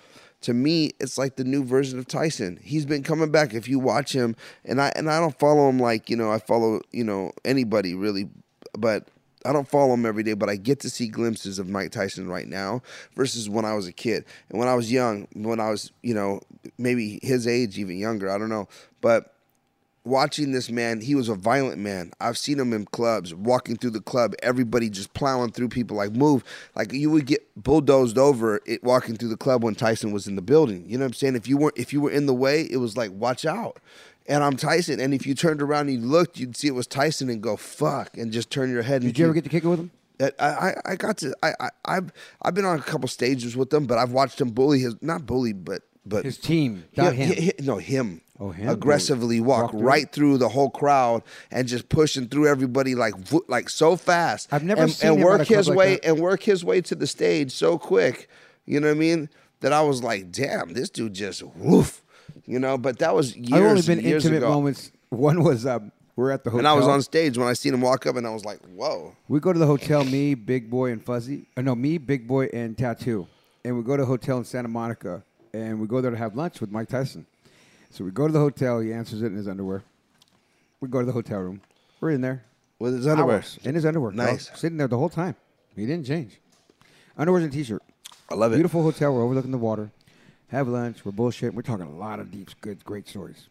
To 0.41 0.53
me, 0.53 0.91
it's 0.99 1.17
like 1.17 1.35
the 1.35 1.43
new 1.43 1.63
version 1.63 1.99
of 1.99 2.07
Tyson. 2.07 2.59
He's 2.63 2.85
been 2.85 3.03
coming 3.03 3.31
back. 3.31 3.53
If 3.53 3.67
you 3.67 3.79
watch 3.79 4.13
him, 4.13 4.35
and 4.65 4.81
I 4.81 4.91
and 4.95 5.09
I 5.09 5.19
don't 5.19 5.37
follow 5.37 5.69
him 5.69 5.79
like 5.79 6.09
you 6.09 6.15
know 6.15 6.31
I 6.31 6.39
follow 6.39 6.81
you 6.91 7.03
know 7.03 7.31
anybody 7.45 7.93
really, 7.93 8.29
but 8.77 9.07
I 9.45 9.53
don't 9.53 9.67
follow 9.67 9.93
him 9.93 10.05
every 10.05 10.23
day, 10.23 10.33
but 10.33 10.49
I 10.49 10.55
get 10.55 10.79
to 10.81 10.89
see 10.89 11.07
glimpses 11.07 11.59
of 11.59 11.67
Mike 11.67 11.91
Tyson 11.91 12.27
right 12.27 12.47
now 12.47 12.81
versus 13.15 13.49
when 13.49 13.65
I 13.65 13.73
was 13.73 13.87
a 13.87 13.91
kid. 13.91 14.25
And 14.49 14.59
when 14.59 14.67
I 14.67 14.75
was 14.75 14.91
young, 14.91 15.27
when 15.33 15.59
I 15.59 15.69
was, 15.69 15.91
you 16.03 16.13
know, 16.13 16.41
maybe 16.77 17.19
his 17.23 17.47
age, 17.47 17.77
even 17.79 17.97
younger, 17.97 18.29
I 18.29 18.37
don't 18.37 18.49
know. 18.49 18.67
But 19.01 19.33
watching 20.03 20.51
this 20.51 20.69
man, 20.69 21.01
he 21.01 21.15
was 21.15 21.29
a 21.29 21.35
violent 21.35 21.77
man. 21.79 22.11
I've 22.19 22.37
seen 22.37 22.59
him 22.59 22.73
in 22.73 22.85
clubs, 22.85 23.33
walking 23.33 23.75
through 23.75 23.91
the 23.91 24.01
club, 24.01 24.33
everybody 24.41 24.89
just 24.89 25.13
plowing 25.13 25.51
through 25.51 25.69
people 25.69 25.97
like 25.97 26.11
move. 26.13 26.43
Like 26.75 26.91
you 26.93 27.09
would 27.11 27.25
get 27.25 27.41
bulldozed 27.61 28.17
over 28.17 28.61
it 28.65 28.83
walking 28.83 29.15
through 29.15 29.29
the 29.29 29.37
club 29.37 29.63
when 29.63 29.75
Tyson 29.75 30.11
was 30.11 30.27
in 30.27 30.35
the 30.35 30.41
building. 30.41 30.83
You 30.87 30.97
know 30.97 31.03
what 31.05 31.09
I'm 31.09 31.13
saying? 31.13 31.35
If 31.35 31.47
you 31.47 31.57
weren't 31.57 31.77
if 31.77 31.93
you 31.93 32.01
were 32.01 32.11
in 32.11 32.25
the 32.25 32.33
way, 32.33 32.63
it 32.63 32.77
was 32.77 32.97
like 32.97 33.11
watch 33.11 33.45
out. 33.45 33.77
And 34.27 34.43
I'm 34.43 34.55
Tyson. 34.55 34.99
And 34.99 35.13
if 35.13 35.25
you 35.25 35.33
turned 35.33 35.61
around 35.61 35.89
and 35.89 36.01
you 36.01 36.07
looked, 36.07 36.37
you'd 36.37 36.55
see 36.55 36.67
it 36.67 36.75
was 36.75 36.87
Tyson 36.87 37.29
and 37.29 37.41
go, 37.41 37.57
fuck, 37.57 38.15
and 38.17 38.31
just 38.31 38.49
turn 38.51 38.69
your 38.71 38.83
head 38.83 39.01
and 39.01 39.11
Did 39.11 39.19
you 39.19 39.25
ever 39.25 39.33
get 39.33 39.43
to 39.43 39.49
kick 39.49 39.63
it 39.63 39.67
with 39.67 39.79
him? 39.79 39.91
Uh, 40.19 40.29
I, 40.39 40.45
I, 40.45 40.73
I 40.91 40.95
got 40.95 41.17
to 41.17 41.33
I, 41.41 41.53
I 41.59 41.69
I've 41.85 42.11
I've 42.41 42.53
been 42.53 42.65
on 42.65 42.77
a 42.77 42.81
couple 42.83 43.07
stages 43.07 43.57
with 43.57 43.71
them, 43.71 43.85
but 43.87 43.97
I've 43.97 44.11
watched 44.11 44.39
him 44.39 44.49
bully 44.49 44.79
his 44.79 44.95
not 45.01 45.25
bully, 45.25 45.53
but 45.53 45.81
but 46.05 46.25
His 46.25 46.37
team, 46.37 46.85
not 46.95 47.13
him. 47.13 47.29
hi- 47.29 47.41
hi- 47.45 47.53
no, 47.63 47.77
him. 47.77 48.21
Oh, 48.41 48.49
him? 48.49 48.69
Aggressively 48.69 49.39
walk, 49.39 49.71
Walk 49.71 49.83
right 49.83 50.11
through 50.11 50.39
the 50.39 50.49
whole 50.49 50.71
crowd 50.71 51.21
and 51.51 51.67
just 51.67 51.89
pushing 51.89 52.27
through 52.27 52.47
everybody 52.47 52.95
like 52.95 53.15
vo- 53.15 53.45
like 53.47 53.69
so 53.69 53.95
fast. 53.95 54.51
I've 54.51 54.63
never 54.63 54.81
and, 54.81 54.91
seen 54.91 55.11
and 55.11 55.23
work 55.23 55.45
his 55.45 55.69
like 55.69 55.77
way 55.77 55.93
that. 55.93 56.05
and 56.05 56.19
work 56.19 56.41
his 56.41 56.65
way 56.65 56.81
to 56.81 56.95
the 56.95 57.05
stage 57.05 57.51
so 57.51 57.77
quick. 57.77 58.27
You 58.65 58.79
know 58.79 58.87
what 58.87 58.95
I 58.95 58.99
mean? 58.99 59.29
That 59.59 59.73
I 59.73 59.83
was 59.83 60.01
like, 60.01 60.31
damn, 60.31 60.73
this 60.73 60.89
dude 60.89 61.13
just 61.13 61.43
woof. 61.43 62.01
You 62.47 62.57
know, 62.57 62.79
but 62.79 62.97
that 62.97 63.13
was 63.13 63.37
years. 63.37 63.53
I've 63.53 63.63
only 63.63 63.81
been 63.83 63.99
intimate 63.99 64.37
ago. 64.37 64.49
moments. 64.49 64.91
One 65.09 65.43
was 65.43 65.67
um, 65.67 65.91
we're 66.15 66.31
at 66.31 66.43
the 66.43 66.49
hotel. 66.49 66.59
And 66.59 66.67
I 66.67 66.73
was 66.73 66.87
on 66.87 67.03
stage 67.03 67.37
when 67.37 67.47
I 67.47 67.53
seen 67.53 67.75
him 67.75 67.81
walk 67.81 68.07
up, 68.07 68.15
and 68.15 68.25
I 68.25 68.31
was 68.31 68.43
like, 68.43 68.59
whoa. 68.75 69.15
We 69.27 69.39
go 69.39 69.53
to 69.53 69.59
the 69.59 69.67
hotel, 69.67 70.03
me, 70.03 70.33
Big 70.33 70.67
Boy, 70.67 70.91
and 70.91 71.03
Fuzzy. 71.03 71.47
Uh, 71.55 71.61
no, 71.61 71.75
me, 71.75 71.99
Big 71.99 72.27
Boy, 72.27 72.45
and 72.51 72.75
Tattoo. 72.75 73.27
And 73.63 73.77
we 73.77 73.83
go 73.83 73.95
to 73.95 74.03
a 74.03 74.05
hotel 74.05 74.39
in 74.39 74.45
Santa 74.45 74.67
Monica, 74.67 75.23
and 75.53 75.79
we 75.79 75.85
go 75.85 76.01
there 76.01 76.09
to 76.09 76.17
have 76.17 76.35
lunch 76.35 76.59
with 76.59 76.71
Mike 76.71 76.89
Tyson. 76.89 77.27
So 77.91 78.05
we 78.05 78.11
go 78.11 78.25
to 78.25 78.33
the 78.33 78.39
hotel. 78.39 78.79
He 78.79 78.93
answers 78.93 79.21
it 79.21 79.27
in 79.27 79.35
his 79.35 79.47
underwear. 79.47 79.83
We 80.79 80.87
go 80.87 80.99
to 80.99 81.05
the 81.05 81.11
hotel 81.11 81.39
room. 81.39 81.61
We're 81.99 82.11
in 82.11 82.21
there. 82.21 82.45
With 82.79 82.95
his 82.95 83.05
underwear. 83.05 83.37
Hours. 83.37 83.59
In 83.63 83.75
his 83.75 83.85
underwear. 83.85 84.11
Nice. 84.11 84.49
Sitting 84.55 84.77
there 84.77 84.87
the 84.87 84.97
whole 84.97 85.09
time. 85.09 85.35
He 85.75 85.85
didn't 85.85 86.05
change. 86.05 86.39
Underwears 87.19 87.43
and 87.43 87.51
t-shirt. 87.51 87.83
I 88.29 88.35
love 88.35 88.53
it. 88.53 88.55
Beautiful 88.55 88.81
hotel. 88.81 89.13
We're 89.13 89.23
overlooking 89.23 89.51
the 89.51 89.57
water. 89.57 89.91
Have 90.47 90.67
lunch. 90.67 91.05
We're 91.05 91.11
bullshit. 91.11 91.53
We're 91.53 91.61
talking 91.61 91.85
a 91.85 91.95
lot 91.95 92.19
of 92.19 92.31
deep, 92.31 92.49
good, 92.61 92.83
great 92.83 93.07
stories. 93.07 93.49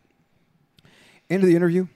End 1.29 1.43
of 1.43 1.49
the 1.49 1.55
interview. 1.55 1.87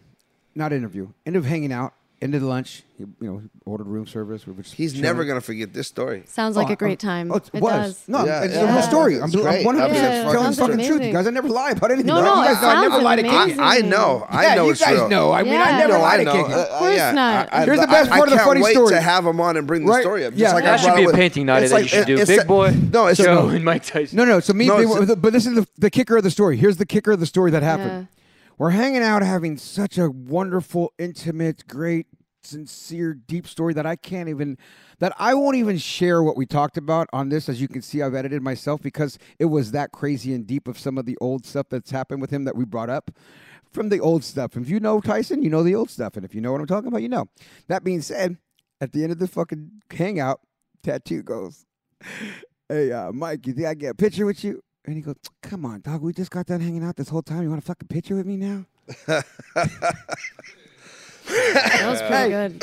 Not 0.54 0.72
interview. 0.72 1.08
End 1.26 1.36
of 1.36 1.46
hanging 1.46 1.72
out. 1.72 1.94
End 2.24 2.34
of 2.34 2.40
the 2.40 2.46
lunch. 2.46 2.82
He, 2.96 3.04
you 3.04 3.14
know, 3.20 3.42
ordered 3.66 3.86
room 3.86 4.06
service. 4.06 4.46
We 4.46 4.54
He's 4.62 4.92
chilling. 4.92 5.02
never 5.02 5.24
gonna 5.26 5.42
forget 5.42 5.74
this 5.74 5.88
story. 5.88 6.22
Sounds 6.26 6.56
like 6.56 6.70
Oh, 6.70 6.72
a 6.72 6.76
great 6.76 6.98
time. 6.98 7.30
Oh, 7.30 7.34
it, 7.36 7.50
it 7.52 7.60
was. 7.60 7.72
does. 7.96 8.08
No, 8.08 8.24
Yeah, 8.24 8.44
it's 8.44 8.54
yeah. 8.54 8.60
a 8.62 8.72
real 8.72 8.82
story. 8.82 9.16
I'm, 9.20 9.24
It's 9.24 9.34
I'm 9.36 9.42
100% 9.42 10.32
telling 10.32 10.50
the 10.50 10.56
fucking 10.56 10.86
truth. 10.86 11.02
You 11.02 11.12
guys, 11.12 11.26
I 11.26 11.30
never 11.30 11.48
lie 11.50 11.72
about 11.72 11.90
anything. 11.90 12.06
No, 12.06 12.22
no, 12.22 12.40
you 12.40 12.48
guys 12.48 12.62
know 12.62 12.68
I 12.68 12.80
never 12.80 13.02
lie 13.02 13.16
to 13.16 13.22
kids. 13.24 13.58
I, 13.58 13.76
I 13.76 13.80
know. 13.82 14.26
I 14.26 14.42
yeah, 14.46 14.54
know 14.54 14.64
you 14.64 14.70
it's 14.70 14.80
guys 14.80 14.94
real. 14.94 15.08
know. 15.10 15.32
I 15.32 15.42
mean, 15.42 15.52
I 15.60 15.78
never 15.78 15.92
No, 15.92 16.00
lie 16.00 16.14
I 16.14 16.16
to 16.16 16.24
know. 16.24 16.32
kids. 16.32 16.54
Uh, 16.54 16.60
Of 16.62 16.68
course 16.78 16.96
not. 16.96 17.48
I, 17.52 17.60
I, 17.60 17.64
Here's 17.66 17.80
the 17.80 17.86
best 17.88 18.10
part 18.10 18.28
of 18.28 18.30
the 18.30 18.38
funny 18.40 18.62
story. 18.72 18.90
to 18.94 19.00
have 19.02 19.26
him 19.26 19.38
on 19.38 19.58
and 19.58 19.66
bring 19.66 19.84
the 19.84 20.00
story 20.00 20.24
up. 20.24 20.32
Just 20.32 20.40
Yeah. 20.40 20.54
like 20.54 20.64
That 20.64 20.80
I 20.80 20.82
should 20.82 20.96
be 20.96 21.04
a 21.04 21.12
painting 21.12 21.44
night 21.44 21.68
that 21.68 21.82
you 21.82 21.88
should 21.88 22.06
do. 22.06 22.24
Big 22.24 22.46
boy, 22.46 22.70
No, 22.90 23.06
it's 23.08 23.20
Joe, 23.20 23.48
a, 23.50 23.54
and 23.54 23.64
Mike 23.66 23.84
Tyson. 23.84 24.16
No, 24.16 24.24
no. 24.24 24.40
So 24.40 24.54
me, 24.54 24.66
No, 24.66 24.78
big, 24.78 24.88
it's- 24.88 25.14
but 25.20 25.34
this 25.34 25.44
is 25.44 25.56
the, 25.56 25.68
the 25.76 25.90
kicker 25.90 26.16
of 26.16 26.22
the 26.22 26.30
story. 26.30 26.56
Here's 26.56 26.78
the 26.78 26.86
kicker 26.86 27.12
of 27.12 27.20
the 27.20 27.26
story 27.26 27.50
that 27.50 27.62
happened. 27.62 28.08
We're 28.56 28.70
hanging 28.70 29.02
out, 29.02 29.22
having 29.22 29.58
such 29.58 29.98
a 29.98 30.08
wonderful, 30.08 30.92
intimate, 30.96 31.66
great, 31.66 32.06
sincere, 32.46 33.14
deep 33.14 33.46
story 33.46 33.74
that 33.74 33.86
I 33.86 33.96
can't 33.96 34.28
even, 34.28 34.58
that 34.98 35.14
I 35.18 35.34
won't 35.34 35.56
even 35.56 35.78
share 35.78 36.22
what 36.22 36.36
we 36.36 36.46
talked 36.46 36.76
about 36.76 37.08
on 37.12 37.28
this. 37.28 37.48
As 37.48 37.60
you 37.60 37.68
can 37.68 37.82
see, 37.82 38.02
I've 38.02 38.14
edited 38.14 38.42
myself 38.42 38.82
because 38.82 39.18
it 39.38 39.46
was 39.46 39.72
that 39.72 39.92
crazy 39.92 40.34
and 40.34 40.46
deep 40.46 40.68
of 40.68 40.78
some 40.78 40.98
of 40.98 41.06
the 41.06 41.16
old 41.20 41.46
stuff 41.46 41.66
that's 41.68 41.90
happened 41.90 42.20
with 42.20 42.30
him 42.30 42.44
that 42.44 42.56
we 42.56 42.64
brought 42.64 42.90
up 42.90 43.10
from 43.74 43.88
the 43.88 44.00
old 44.00 44.24
stuff. 44.24 44.56
If 44.56 44.68
you 44.68 44.80
know 44.80 45.00
Tyson, 45.00 45.42
you 45.42 45.50
know 45.50 45.62
the 45.62 45.74
old 45.74 45.90
stuff, 45.90 46.16
and 46.16 46.24
if 46.24 46.34
you 46.34 46.40
know 46.40 46.52
what 46.52 46.60
I'm 46.60 46.66
talking 46.66 46.88
about, 46.88 47.02
you 47.02 47.08
know. 47.08 47.26
That 47.68 47.84
being 47.84 48.00
said, 48.00 48.38
at 48.80 48.92
the 48.92 49.02
end 49.02 49.12
of 49.12 49.18
the 49.18 49.28
fucking 49.28 49.82
hangout, 49.90 50.40
tattoo 50.82 51.22
goes, 51.22 51.66
"Hey, 52.68 52.92
uh, 52.92 53.12
Mike, 53.12 53.46
you 53.46 53.52
think 53.52 53.66
I 53.66 53.74
get 53.74 53.90
a 53.90 53.94
picture 53.94 54.24
with 54.24 54.44
you?" 54.44 54.62
And 54.84 54.96
he 54.96 55.02
goes, 55.02 55.16
"Come 55.42 55.66
on, 55.66 55.80
dog. 55.80 56.02
We 56.02 56.12
just 56.12 56.30
got 56.30 56.46
done 56.46 56.60
hanging 56.60 56.84
out 56.84 56.96
this 56.96 57.08
whole 57.08 57.22
time. 57.22 57.42
You 57.42 57.50
want 57.50 57.62
a 57.62 57.66
fucking 57.66 57.88
picture 57.88 58.14
with 58.14 58.26
me 58.26 58.36
now?" 58.36 58.64
That 61.26 61.86
was 61.86 62.02
pretty 62.02 62.30
good. 62.30 62.62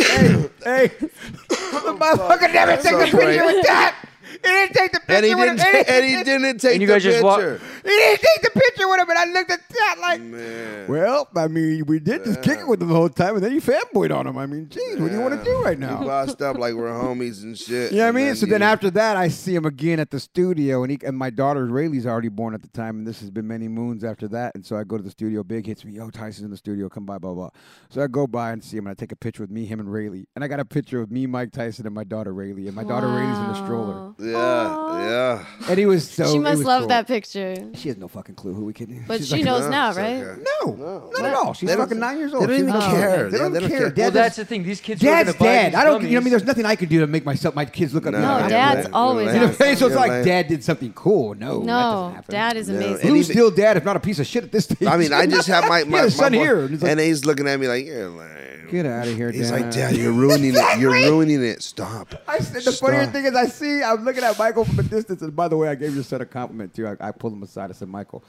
hey, 0.64 0.88
the 1.00 1.08
motherfucker 2.00 2.54
never 2.54 2.82
took 2.82 2.94
a 2.94 3.06
picture 3.06 3.46
with 3.46 3.66
that. 3.66 3.96
He 4.32 4.38
didn't 4.38 4.74
take 4.74 4.92
the 4.92 5.00
picture 5.00 5.14
and 5.16 5.26
he 5.26 5.34
didn't. 5.34 5.60
him. 5.60 5.84
and 5.88 6.06
he 6.06 6.24
didn't 6.24 6.58
take 6.62 6.74
And 6.74 6.82
you 6.82 6.88
the 6.88 6.94
guys 6.94 7.04
just 7.04 7.24
walk- 7.24 7.40
picture. 7.40 7.62
He 7.84 7.90
didn't 7.90 8.22
take 8.22 8.42
the 8.44 8.60
picture 8.60 8.88
with 8.88 9.00
him, 9.02 9.10
and 9.10 9.20
I 9.20 9.26
looked 9.26 9.52
at 9.52 9.60
that 9.70 9.96
like, 10.02 10.22
Man. 10.22 10.88
well, 10.88 11.28
I 11.36 11.48
mean, 11.48 11.86
we 11.86 12.00
did 12.00 12.24
just 12.24 12.42
kick 12.42 12.60
it 12.60 12.68
with 12.68 12.82
him 12.82 12.90
the 12.90 12.96
whole 12.96 13.10
time, 13.10 13.36
and 13.36 13.44
then 13.44 13.54
you 13.54 13.62
fanboyed 13.62 14.16
on 14.16 14.28
him. 14.28 14.38
I 14.38 14.46
mean, 14.46 14.70
geez, 14.70 14.98
what 14.98 15.10
do 15.10 15.16
you 15.16 15.22
want 15.22 15.38
to 15.38 15.44
do 15.44 15.62
right 15.64 15.78
We 15.78 15.86
now? 15.86 16.04
bossed 16.04 16.42
up 16.42 16.58
like 16.58 16.74
we're 16.76 16.90
homies 16.92 17.44
and 17.44 17.58
shit. 17.58 17.92
You 17.92 17.98
know 18.00 18.04
what 18.04 18.16
I 18.16 18.20
and 18.20 18.28
mean? 18.28 18.36
So 18.36 18.46
then 18.46 18.62
after 18.62 18.90
that, 18.92 19.18
I 19.18 19.28
see 19.28 19.56
him 19.56 19.66
again 19.66 20.00
at 20.00 20.12
the 20.12 20.20
studio, 20.20 20.84
and 20.84 20.92
he 20.92 21.00
and 21.06 21.18
my 21.18 21.30
daughter 21.30 21.66
Rayleigh's 21.66 22.06
already 22.06 22.30
born 22.30 22.54
at 22.54 22.62
the 22.62 22.68
time, 22.70 22.98
and 23.00 23.08
this 23.08 23.20
has 23.22 23.30
been 23.30 23.48
many 23.48 23.68
moons 23.68 24.04
after 24.04 24.28
that. 24.30 24.54
And 24.56 24.66
so 24.66 24.76
I 24.78 24.84
go 24.84 24.98
to 24.98 25.04
the 25.04 25.12
studio. 25.12 25.44
Big 25.44 25.66
hits 25.66 25.84
me, 25.84 25.94
yo, 25.94 26.10
Tyson's 26.10 26.46
in 26.46 26.52
the 26.52 26.58
studio, 26.58 26.88
come 26.90 27.06
by, 27.06 27.18
blah 27.18 27.34
blah. 27.34 27.50
So 27.90 28.02
I 28.04 28.08
go 28.08 28.28
by 28.28 28.52
and 28.52 28.64
see 28.64 28.78
him, 28.78 28.86
and 28.88 28.92
I 28.92 28.96
take 28.96 29.12
a 29.12 29.16
picture 29.16 29.44
with 29.44 29.52
me, 29.52 29.66
him, 29.66 29.80
and 29.80 29.92
Rayleigh, 29.92 30.26
and 30.36 30.44
I 30.44 30.48
got 30.48 30.60
a 30.60 30.66
picture 30.66 31.02
of 31.02 31.12
me, 31.12 31.26
Mike 31.28 31.52
Tyson, 31.52 31.86
and 31.86 31.96
my 31.96 32.04
daughter 32.04 32.34
Rayleigh, 32.34 32.68
and 32.68 32.76
my 32.76 32.84
daughter 32.84 33.08
Rayleigh's 33.08 33.38
in 33.40 33.48
the 33.48 33.64
stroller, 33.66 34.11
Wow. 34.20 34.98
Yeah, 35.00 35.10
yeah. 35.10 35.70
and 35.70 35.78
he 35.80 35.86
was 35.86 36.10
so. 36.10 36.32
she 36.32 36.40
must 36.40 36.58
was 36.60 36.66
love 36.68 36.82
cool. 36.82 36.88
that 36.90 37.08
picture. 37.08 37.56
She 37.76 37.88
has 37.90 37.98
no 37.98 38.08
fucking 38.08 38.36
clue 38.36 38.54
who 38.54 38.66
we 38.66 38.74
kidding. 38.74 39.04
But 39.08 39.20
She's 39.20 39.28
she 39.30 39.36
like, 39.38 39.46
knows 39.46 39.64
No, 39.66 39.70
now, 39.70 39.94
right? 39.94 40.22
okay. 40.24 40.42
No, 40.64 41.10
not 41.14 41.26
at 41.26 41.34
all. 41.36 41.54
She's 41.54 41.68
They 41.70 41.76
don't- 41.76 41.86
fucking 41.86 42.00
nine 42.00 42.18
years 42.18 42.34
old. 42.34 42.44
they 42.44 42.48
don't 42.48 42.56
even 42.58 42.68
not- 42.68 42.92
care. 42.92 43.30
They 43.30 43.38
don't 43.38 43.52
they 43.54 43.60
don't 43.60 43.70
care. 43.70 43.80
care. 43.80 43.90
Dad 43.90 44.02
Well, 44.02 44.12
that's 44.12 44.36
the 44.36 44.46
thing. 44.46 44.64
These 44.64 44.82
kids 44.82 45.02
Dad's 45.02 45.34
gonna 45.34 45.40
buy 45.40 45.78
I 45.78 45.84
don't. 45.84 46.02
You 46.04 46.10
know, 46.10 46.16
what 46.16 46.22
I 46.22 46.24
mean, 46.24 46.32
there's 46.32 46.44
nothing 46.46 46.66
I 46.66 46.76
can 46.76 46.90
do 46.90 47.00
to 47.00 47.08
make 47.08 47.26
myself, 47.26 47.56
my 47.56 47.66
kids 47.66 47.94
look 47.94 48.06
up. 48.08 48.14
No. 48.14 48.20
No, 48.22 48.38
Yeah, 48.40 48.50
dad's 48.50 48.86
right. 48.88 48.94
always 48.94 49.26
You're 49.28 49.34
You 49.36 49.40
know, 49.42 49.56
right. 49.60 49.78
so 49.78 49.88
it's 49.88 49.96
like 49.96 50.24
dad 50.26 50.48
did 50.48 50.64
something 50.64 50.94
cool. 50.94 51.36
No, 51.36 51.62
No, 51.62 52.16
dad 52.30 52.58
is 52.58 52.70
amazing. 52.70 52.94
And 52.94 53.02
Blue's 53.02 53.30
even- 53.30 53.34
still 53.36 53.52
dad, 53.52 53.78
if 53.78 53.86
not 53.86 53.96
a 53.96 54.00
piece 54.00 54.20
of 54.20 54.28
shit 54.28 54.44
at 54.44 54.52
this 54.52 54.66
stage. 54.66 54.88
I 54.88 54.98
mean, 54.98 55.14
I 55.14 55.26
just 55.26 55.48
have 55.48 55.68
my 55.68 55.84
my, 55.86 56.10
son 56.10 56.34
here, 56.34 56.62
and 56.62 56.70
he's 56.72 56.82
like- 56.82 56.92
and 56.92 57.00
he's 57.00 57.26
looking 57.26 57.48
at 57.48 57.60
me 57.60 57.68
like, 57.68 57.86
"You're 57.86 58.10
lame." 58.10 58.38
Get 58.72 58.86
out 58.86 59.06
of 59.06 59.14
here, 59.18 59.32
He's 59.32 59.52
like, 59.52 59.70
"Dad, 59.70 59.98
you're 59.98 60.14
ruining 60.14 60.54
it. 60.56 60.62
You're 60.80 60.92
ruining 60.94 61.44
it. 61.44 61.62
Stop." 61.62 62.16
I 62.26 62.40
said 62.40 62.62
the 62.64 62.72
funnier 62.72 63.06
thing 63.06 63.26
is 63.26 63.36
I 63.36 63.48
see 63.48 63.84
I'm 63.84 64.01
looking 64.06 64.24
at 64.24 64.38
Michael 64.38 64.66
from 64.66 64.80
a 64.80 64.84
distance, 64.84 65.22
and 65.22 65.36
by 65.36 65.48
the 65.48 65.58
way, 65.58 65.70
I 65.70 65.76
gave 65.76 65.94
your 65.94 66.04
son 66.04 66.22
a 66.22 66.26
compliment 66.26 66.74
too. 66.74 66.88
I, 66.88 66.96
I 67.00 67.12
pulled 67.12 67.34
him 67.34 67.44
aside. 67.44 67.70
I 67.70 67.74
said, 67.74 67.90
Michael, 67.90 68.24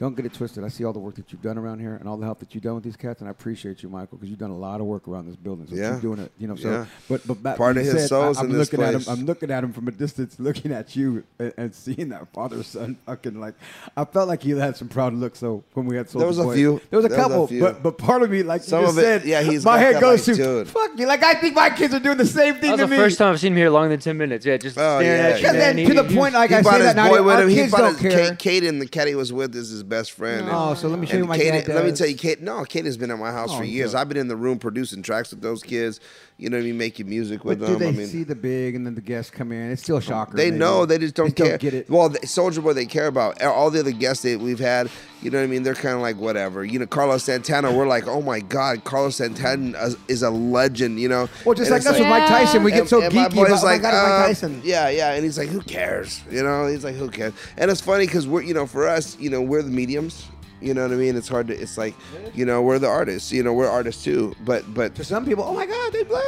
don't 0.00 0.16
get 0.16 0.24
it 0.26 0.32
twisted. 0.34 0.64
I 0.64 0.68
see 0.68 0.82
all 0.84 0.92
the 0.94 0.98
work 0.98 1.14
that 1.16 1.30
you've 1.30 1.42
done 1.42 1.58
around 1.58 1.78
here 1.78 1.94
and 1.94 2.08
all 2.08 2.16
the 2.16 2.24
help 2.24 2.38
that 2.40 2.54
you've 2.54 2.64
done 2.64 2.74
with 2.74 2.82
these 2.82 2.96
cats, 2.96 3.20
and 3.20 3.28
I 3.28 3.30
appreciate 3.30 3.82
you, 3.82 3.88
Michael, 3.90 4.16
because 4.16 4.30
you've 4.30 4.38
done 4.38 4.50
a 4.50 4.56
lot 4.56 4.80
of 4.80 4.86
work 4.86 5.06
around 5.06 5.26
this 5.26 5.36
building. 5.36 5.66
So 5.68 5.76
Yeah. 5.76 5.92
keep 5.92 6.00
doing 6.02 6.18
it. 6.20 6.32
You 6.38 6.48
know, 6.48 6.56
so 6.56 6.70
Yeah. 6.70 6.86
but 7.08 7.26
but 7.26 7.42
that 7.42 7.56
Part 7.58 7.76
of 7.76 7.84
his 7.84 7.92
said, 7.92 8.08
soul's 8.08 8.38
I, 8.38 8.40
am 8.40 8.46
in 8.46 8.52
this 8.58 8.72
looking 8.72 8.84
at 8.84 8.94
him. 8.94 9.00
place. 9.02 9.18
I'm 9.18 9.26
looking 9.26 9.50
at 9.50 9.62
him 9.62 9.72
from 9.74 9.86
a 9.88 9.90
distance, 9.92 10.36
looking 10.40 10.72
at 10.72 10.96
you, 10.96 11.22
and, 11.38 11.52
and 11.56 11.74
seeing 11.74 12.08
that 12.08 12.32
father 12.32 12.62
son 12.62 12.96
fucking 13.06 13.38
like. 13.38 13.54
I 13.96 14.04
felt 14.06 14.26
like 14.28 14.42
he 14.42 14.50
had 14.52 14.76
some 14.76 14.88
proud 14.88 15.12
looks. 15.14 15.38
So 15.38 15.62
when 15.74 15.84
we 15.86 15.96
had 15.96 16.06
Soulja 16.06 16.18
There 16.18 16.26
was 16.28 16.38
a 16.38 16.44
Boy. 16.44 16.54
few. 16.54 16.80
There 16.90 16.96
was 16.96 17.04
a 17.04 17.08
There 17.08 17.18
was 17.18 17.26
a 17.26 17.30
couple, 17.30 17.46
but 17.60 17.82
but 17.82 17.98
part 17.98 18.22
of 18.22 18.30
me, 18.30 18.42
like 18.42 18.62
Some 18.62 18.80
you 18.80 18.86
just 18.86 18.98
of 18.98 19.04
it- 19.04 19.06
said, 19.22 19.24
yeah, 19.28 19.42
he's 19.42 19.64
my 19.66 19.72
got 19.72 19.78
head 19.80 19.94
that, 19.96 20.00
goes 20.00 20.26
like, 20.28 20.36
to 20.38 20.42
dude. 20.42 20.68
fuck 20.68 20.98
you. 20.98 21.06
Like 21.06 21.22
I 21.22 21.34
think 21.34 21.54
my 21.54 21.68
kids 21.68 21.92
are 21.92 22.00
doing 22.00 22.16
the 22.16 22.24
same 22.26 22.54
thing 22.54 22.70
That 22.70 22.72
was 22.72 22.80
to 22.80 22.86
the 22.86 22.90
me. 22.90 22.96
first 22.96 23.18
time 23.18 23.32
I've 23.34 23.40
seen 23.40 23.52
him 23.52 23.58
here 23.58 23.68
longer 23.70 23.90
than 23.90 24.00
ten 24.00 24.16
minutes. 24.16 24.46
Yeah, 24.46 24.56
just 24.56 24.78
Oh, 24.78 24.98
staring 24.98 25.06
yeah, 25.06 25.28
at 25.36 25.42
you. 25.42 25.48
And 25.48 25.58
then 25.58 25.76
to 25.88 25.94
the 26.02 26.14
point, 26.14 26.32
like 26.34 26.48
he 26.50 26.56
I 26.56 26.62
brought 26.62 26.74
say 26.74 26.78
his 26.86 26.94
that 26.94 26.96
now, 26.96 27.08
boy 27.10 27.22
with 27.22 27.34
our 27.36 27.42
him. 27.42 27.48
He 27.50 27.54
kids 27.56 27.70
brought 27.70 27.80
don't 27.82 27.98
care. 27.98 28.34
Kate, 28.36 28.62
Kaden, 28.62 28.78
the 28.80 28.86
cat 28.86 29.06
he 29.08 29.14
was 29.14 29.30
with, 29.32 29.54
is 29.54 29.68
his 29.70 29.82
best 29.90 30.12
friend. 30.12 30.42
and- 30.46 30.50
Oh, 30.50 30.72
so 30.74 30.88
let 30.88 30.98
me 30.98 31.06
show 31.06 31.18
you 31.18 31.26
my 31.26 31.36
dad 31.36 31.68
let 31.68 31.84
me 31.84 31.92
tell 31.92 32.06
you, 32.06 32.16
Kate. 32.16 32.40
No, 32.40 32.64
Kate 32.64 32.86
has 32.86 32.96
been 32.96 33.10
at 33.10 33.18
my 33.18 33.30
house 33.32 33.50
Oh, 33.52 33.58
for 33.58 33.64
years. 33.64 33.94
I've 33.94 34.08
been 34.08 34.16
in 34.16 34.28
the 34.28 34.36
room 34.36 34.58
producing 34.58 35.02
tracks 35.02 35.30
with 35.30 35.42
those 35.42 35.62
kids. 35.62 36.00
You 36.40 36.48
know 36.48 36.56
what 36.56 36.62
I 36.62 36.66
mean? 36.68 36.78
Making 36.78 37.10
music 37.10 37.44
with 37.44 37.58
But 37.60 37.66
do 37.66 37.72
them. 37.72 37.78
they 37.80 37.88
I 37.88 37.92
mean, 37.92 38.06
see 38.06 38.22
the 38.24 38.34
big 38.34 38.74
and 38.74 38.86
then 38.86 38.94
the 38.94 39.02
guests 39.02 39.30
come 39.30 39.52
in? 39.52 39.70
It's 39.72 39.82
still 39.82 39.98
a 39.98 40.02
shocker. 40.02 40.38
they 40.38 40.46
maybe. 40.46 40.58
know. 40.58 40.86
They 40.86 40.96
just 40.96 41.14
don't 41.14 41.36
care. 41.36 41.48
Don't 41.50 41.60
get 41.60 41.74
it. 41.74 41.90
Well, 41.90 42.08
Soulja 42.08 42.62
Boy, 42.62 42.72
they 42.72 42.86
care 42.86 43.08
about 43.08 43.42
all 43.42 43.70
the 43.70 43.80
other 43.80 43.90
guests 43.92 44.22
that 44.22 44.40
we've 44.40 44.58
had. 44.58 44.88
You 45.20 45.30
know 45.30 45.36
what 45.36 45.44
I 45.44 45.48
mean? 45.48 45.64
They're 45.64 45.74
kind 45.74 45.96
of 45.96 46.00
like 46.00 46.16
whatever. 46.16 46.64
You 46.64 46.78
know, 46.78 46.86
Carlos 46.86 47.24
Santana. 47.24 47.70
We're 47.70 47.86
like, 47.86 48.06
oh 48.06 48.22
my 48.22 48.40
god, 48.40 48.84
Carlos 48.84 49.16
Santana 49.16 49.76
is- 50.08 50.22
a 50.22 50.30
legend. 50.30 50.98
You 50.98 51.10
know. 51.10 51.28
Well, 51.44 51.54
just 51.54 51.70
And 51.70 51.84
like 51.84 51.92
us 51.92 51.98
with 51.98 52.08
Mike 52.08 52.26
Tyson, 52.26 52.62
we 52.64 52.72
get 52.72 52.88
so 52.88 53.02
and 53.02 53.14
my 53.14 53.28
geeky 53.28 53.34
boy's 53.34 53.48
about 53.48 53.64
like, 53.64 53.80
oh 53.80 53.82
my 53.84 53.90
God, 53.90 54.02
Mike 54.08 54.20
uh, 54.22 54.26
Tyson. 54.28 54.62
Yeah, 54.64 54.88
yeah, 54.88 55.12
and 55.12 55.22
he's 55.24 55.36
like, 55.36 55.50
who 55.50 55.60
cares? 55.60 56.22
You 56.30 56.42
know, 56.42 56.66
he's 56.68 56.84
like, 56.84 56.94
who 56.94 57.10
cares? 57.10 57.34
And 57.58 57.70
it's 57.70 57.82
funny 57.82 58.06
because 58.06 58.26
we're, 58.26 58.42
you 58.42 58.54
know, 58.54 58.66
for 58.66 58.88
us, 58.88 59.18
you 59.18 59.28
know, 59.28 59.42
we're 59.42 59.62
the 59.62 59.70
mediums. 59.70 60.26
You 60.60 60.74
know 60.74 60.82
what 60.82 60.92
I 60.92 60.96
mean? 60.96 61.16
It's 61.16 61.28
hard 61.28 61.48
to. 61.48 61.54
It's 61.58 61.78
like, 61.78 61.94
you 62.34 62.44
know, 62.44 62.62
we're 62.62 62.78
the 62.78 62.88
artists. 62.88 63.32
You 63.32 63.42
know, 63.42 63.52
we're 63.52 63.68
artists 63.68 64.04
too. 64.04 64.34
But 64.44 64.72
but 64.72 64.94
To 64.96 65.04
some 65.04 65.24
people, 65.24 65.44
oh 65.44 65.54
my 65.54 65.66
God, 65.66 65.92
they 65.92 66.04
blew. 66.04 66.18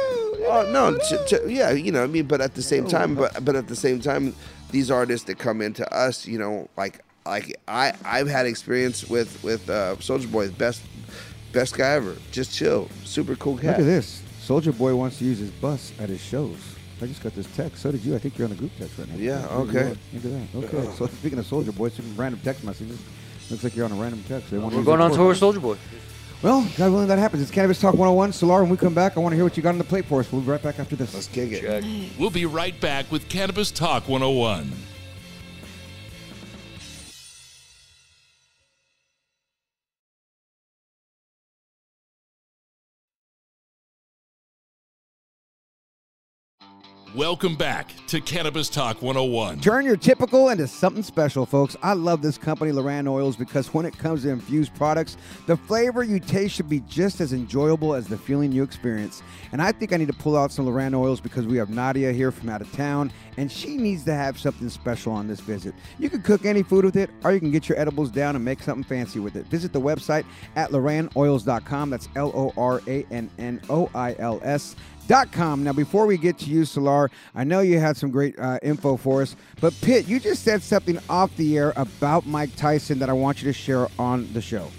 Oh 0.45 0.69
no, 0.71 0.97
to, 0.97 1.25
to, 1.27 1.51
yeah, 1.51 1.71
you 1.71 1.91
know, 1.91 2.03
I 2.03 2.07
mean, 2.07 2.25
but 2.25 2.41
at 2.41 2.55
the 2.55 2.61
same 2.61 2.87
time, 2.87 3.15
but 3.15 3.43
but 3.45 3.55
at 3.55 3.67
the 3.67 3.75
same 3.75 3.99
time, 3.99 4.35
these 4.71 4.91
artists 4.91 5.27
that 5.27 5.37
come 5.37 5.61
into 5.61 5.87
us, 5.93 6.27
you 6.27 6.37
know, 6.37 6.67
like 6.77 7.03
like 7.25 7.55
I 7.67 7.93
I've 8.05 8.27
had 8.27 8.45
experience 8.45 9.09
with 9.09 9.41
with 9.43 9.69
uh, 9.69 9.95
Soulja 9.99 10.31
Boy, 10.31 10.49
best 10.51 10.81
best 11.51 11.77
guy 11.77 11.91
ever, 11.91 12.15
just 12.31 12.53
chill, 12.53 12.89
super 13.03 13.35
cool 13.35 13.57
cat. 13.57 13.77
Look 13.77 13.79
at 13.79 13.85
this. 13.85 14.21
Soulja 14.45 14.77
Boy 14.77 14.93
wants 14.95 15.19
to 15.19 15.25
use 15.25 15.39
his 15.39 15.51
bus 15.51 15.93
at 15.99 16.09
his 16.09 16.21
shows. 16.21 16.57
I 17.01 17.05
just 17.07 17.23
got 17.23 17.35
this 17.35 17.47
text. 17.55 17.81
So 17.81 17.91
did 17.91 18.03
you. 18.03 18.15
I 18.15 18.19
think 18.19 18.37
you're 18.37 18.45
on 18.45 18.51
the 18.51 18.57
group 18.57 18.71
text 18.77 18.97
right 18.97 19.09
now. 19.09 19.15
Yeah, 19.15 19.45
okay. 19.47 19.71
that. 19.71 19.97
Look 20.13 20.25
at 20.25 20.71
that. 20.71 20.77
Okay. 20.77 20.95
So 20.95 21.07
speaking 21.07 21.39
of 21.39 21.45
Soulja 21.45 21.75
Boy, 21.75 21.89
some 21.89 22.15
random 22.15 22.39
text 22.43 22.63
messages. 22.63 22.99
Looks 23.49 23.63
like 23.63 23.75
you're 23.75 23.85
on 23.85 23.91
a 23.91 23.95
random 23.95 24.23
text. 24.27 24.51
They 24.51 24.57
want 24.57 24.71
to 24.71 24.77
We're 24.77 24.81
use 24.81 24.85
going 24.85 25.01
on 25.01 25.11
tour 25.11 25.33
tour 25.33 25.51
with. 25.51 25.59
Soulja 25.59 25.61
Boy. 25.61 25.77
Well, 26.41 26.67
God 26.75 26.91
willing, 26.91 27.07
that 27.07 27.19
happens. 27.19 27.41
It's 27.41 27.51
Cannabis 27.51 27.79
Talk 27.79 27.93
101. 27.93 28.33
Solar, 28.33 28.61
when 28.61 28.69
we 28.69 28.75
come 28.75 28.93
back, 28.93 29.15
I 29.15 29.21
want 29.21 29.31
to 29.31 29.37
hear 29.37 29.45
what 29.45 29.55
you 29.55 29.63
got 29.63 29.69
on 29.69 29.77
the 29.77 29.83
plate 29.85 30.03
for 30.03 30.19
us. 30.19 30.29
We'll 30.29 30.41
be 30.41 30.51
right 30.51 30.61
back 30.61 30.77
after 30.77 30.97
this. 30.97 31.13
Let's 31.13 31.27
kick 31.27 31.53
it. 31.53 31.61
Check. 31.61 31.85
We'll 32.19 32.31
be 32.31 32.45
right 32.45 32.77
back 32.81 33.09
with 33.11 33.29
Cannabis 33.29 33.71
Talk 33.71 34.09
101. 34.09 34.69
Welcome 47.15 47.55
back 47.55 47.93
to 48.07 48.19
Cannabis 48.21 48.69
Talk 48.69 49.03
101. 49.03 49.59
Turn 49.59 49.85
your 49.85 49.97
typical 49.97 50.49
into 50.49 50.65
something 50.65 51.03
special, 51.03 51.45
folks. 51.45 51.77
I 51.83 51.93
love 51.93 52.23
this 52.23 52.39
company, 52.39 52.71
LorAnn 52.71 53.07
Oils, 53.07 53.35
because 53.35 53.71
when 53.71 53.85
it 53.85 53.95
comes 53.95 54.23
to 54.23 54.29
infused 54.29 54.73
products, 54.73 55.15
the 55.45 55.55
flavor 55.55 56.01
you 56.01 56.19
taste 56.19 56.55
should 56.55 56.69
be 56.69 56.79
just 56.79 57.21
as 57.21 57.31
enjoyable 57.31 57.93
as 57.93 58.07
the 58.07 58.17
feeling 58.17 58.51
you 58.51 58.63
experience. 58.63 59.21
And 59.51 59.61
I 59.61 59.71
think 59.71 59.93
I 59.93 59.97
need 59.97 60.07
to 60.07 60.13
pull 60.13 60.35
out 60.35 60.51
some 60.51 60.65
LorAnn 60.65 60.95
Oils 60.95 61.21
because 61.21 61.45
we 61.45 61.55
have 61.57 61.69
Nadia 61.69 62.11
here 62.11 62.31
from 62.31 62.49
out 62.49 62.61
of 62.61 62.71
town, 62.71 63.11
and 63.37 63.51
she 63.51 63.77
needs 63.77 64.03
to 64.05 64.15
have 64.15 64.39
something 64.39 64.67
special 64.69 65.13
on 65.13 65.27
this 65.27 65.39
visit. 65.39 65.75
You 65.99 66.09
can 66.09 66.23
cook 66.23 66.45
any 66.45 66.63
food 66.63 66.83
with 66.83 66.95
it, 66.95 67.11
or 67.23 67.31
you 67.31 67.39
can 67.39 67.51
get 67.51 67.69
your 67.69 67.79
edibles 67.79 68.09
down 68.09 68.35
and 68.35 68.43
make 68.43 68.63
something 68.63 68.83
fancy 68.83 69.19
with 69.19 69.35
it. 69.35 69.45
Visit 69.47 69.71
the 69.71 69.81
website 69.81 70.25
at 70.55 70.71
loranoils.com. 70.71 71.91
That's 71.91 72.09
L 72.15 72.31
O 72.33 72.51
R 72.57 72.81
A 72.87 73.05
N 73.11 73.29
N 73.37 73.61
O 73.69 73.87
I 73.93 74.15
L 74.17 74.39
S. 74.43 74.75
Com. 75.31 75.63
Now, 75.63 75.73
before 75.73 76.05
we 76.05 76.17
get 76.17 76.39
to 76.39 76.49
you, 76.49 76.65
Solar, 76.65 77.11
I 77.35 77.43
know 77.43 77.59
you 77.59 77.77
had 77.77 77.97
some 77.97 78.09
great 78.09 78.37
uh, 78.39 78.57
info 78.63 78.97
for 78.97 79.21
us, 79.21 79.35
but 79.61 79.73
Pitt, 79.81 80.07
you 80.07 80.19
just 80.19 80.43
said 80.43 80.63
something 80.63 80.97
off 81.09 81.35
the 81.37 81.57
air 81.57 81.73
about 81.75 82.25
Mike 82.25 82.55
Tyson 82.55 82.99
that 82.99 83.09
I 83.09 83.13
want 83.13 83.41
you 83.41 83.45
to 83.45 83.53
share 83.53 83.87
on 83.99 84.31
the 84.33 84.41
show. 84.41 84.71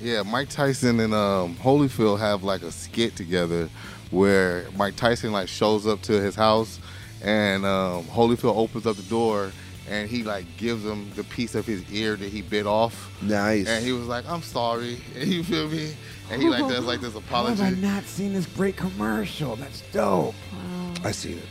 Yeah, 0.00 0.22
Mike 0.22 0.48
Tyson 0.48 1.00
and 1.00 1.12
um, 1.12 1.54
Holyfield 1.56 2.18
have 2.18 2.42
like 2.44 2.62
a 2.62 2.70
skit 2.70 3.16
together 3.16 3.68
where 4.10 4.66
Mike 4.76 4.96
Tyson 4.96 5.32
like 5.32 5.48
shows 5.48 5.86
up 5.86 6.00
to 6.02 6.12
his 6.20 6.34
house 6.34 6.78
and 7.22 7.64
um, 7.64 8.04
Holyfield 8.04 8.56
opens 8.56 8.86
up 8.86 8.96
the 8.96 9.02
door 9.02 9.50
and 9.88 10.08
he 10.08 10.22
like 10.22 10.44
gives 10.56 10.84
him 10.84 11.10
the 11.16 11.24
piece 11.24 11.54
of 11.54 11.66
his 11.66 11.82
ear 11.92 12.16
that 12.16 12.28
he 12.28 12.42
bit 12.42 12.66
off. 12.66 13.10
Nice. 13.22 13.66
And 13.68 13.84
he 13.84 13.92
was 13.92 14.06
like, 14.06 14.28
"I'm 14.28 14.42
sorry," 14.42 15.00
And 15.16 15.28
you 15.32 15.44
feel 15.44 15.68
me? 15.68 15.94
And 16.30 16.40
he 16.42 16.48
like 16.48 16.66
does 16.68 16.84
like 16.84 17.00
this 17.00 17.12
How 17.12 17.18
apology. 17.20 17.62
have 17.62 17.76
I 17.76 17.80
not 17.80 18.04
seen 18.04 18.32
this 18.32 18.46
great 18.46 18.76
commercial? 18.76 19.56
That's 19.56 19.82
dope. 19.92 20.34
I 21.04 21.10
see 21.10 21.32
it. 21.34 21.44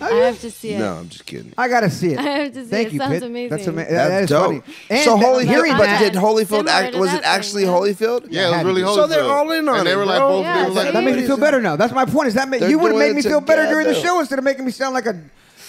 I 0.00 0.10
have 0.10 0.40
to 0.42 0.50
see 0.52 0.70
it. 0.74 0.78
No, 0.78 0.92
I'm 0.94 1.08
just 1.08 1.26
kidding. 1.26 1.52
I 1.58 1.66
gotta 1.68 1.90
see 1.90 2.12
it. 2.12 2.18
I 2.20 2.22
have 2.22 2.52
to 2.52 2.62
see 2.64 2.70
Thank 2.70 2.88
it. 2.88 2.92
you, 2.92 2.98
Sounds 3.00 3.14
Pitt. 3.14 3.22
amazing. 3.24 3.48
That's 3.50 3.66
amazing. 3.66 3.94
That's 3.94 4.08
that 4.10 4.22
is 4.22 4.28
dope. 4.30 4.46
funny. 4.46 4.62
And 4.90 5.04
so 5.04 5.16
that- 5.16 5.24
Holyfield, 5.26 5.44
hearing 5.48 5.72
but 5.76 5.98
did 5.98 6.12
Holyfield 6.12 6.66
act? 6.68 6.94
Was 6.96 7.12
it 7.14 7.22
actually 7.24 7.64
thing, 7.64 7.72
yeah. 7.72 7.78
Holyfield? 7.78 8.26
yeah, 8.30 8.48
it 8.48 8.56
was 8.58 8.64
really 8.64 8.82
Holyfield. 8.82 8.94
So 8.94 9.06
they're 9.08 9.24
all 9.24 9.50
in 9.50 9.68
on 9.68 9.78
and 9.78 9.86
they 9.88 9.92
it, 9.94 9.96
were 9.96 10.06
like 10.06 10.18
bro. 10.20 10.28
both. 10.28 10.44
Yeah, 10.44 10.62
they 10.62 10.66
was 10.68 10.76
like, 10.76 10.92
that 10.92 11.02
made 11.04 11.16
me 11.16 11.26
feel 11.26 11.36
better 11.36 11.60
now. 11.60 11.74
That's 11.74 11.92
my 11.92 12.04
point. 12.04 12.28
Is 12.28 12.34
that 12.34 12.48
ma- 12.48 12.56
you 12.58 12.78
would 12.78 12.92
have 12.92 12.98
made 13.00 13.16
me 13.16 13.22
feel 13.22 13.40
better 13.40 13.66
during 13.66 13.88
the 13.88 13.94
show 13.94 14.20
instead 14.20 14.38
of 14.38 14.44
making 14.44 14.64
me 14.64 14.70
sound 14.70 14.94
like 14.94 15.06
a 15.06 15.20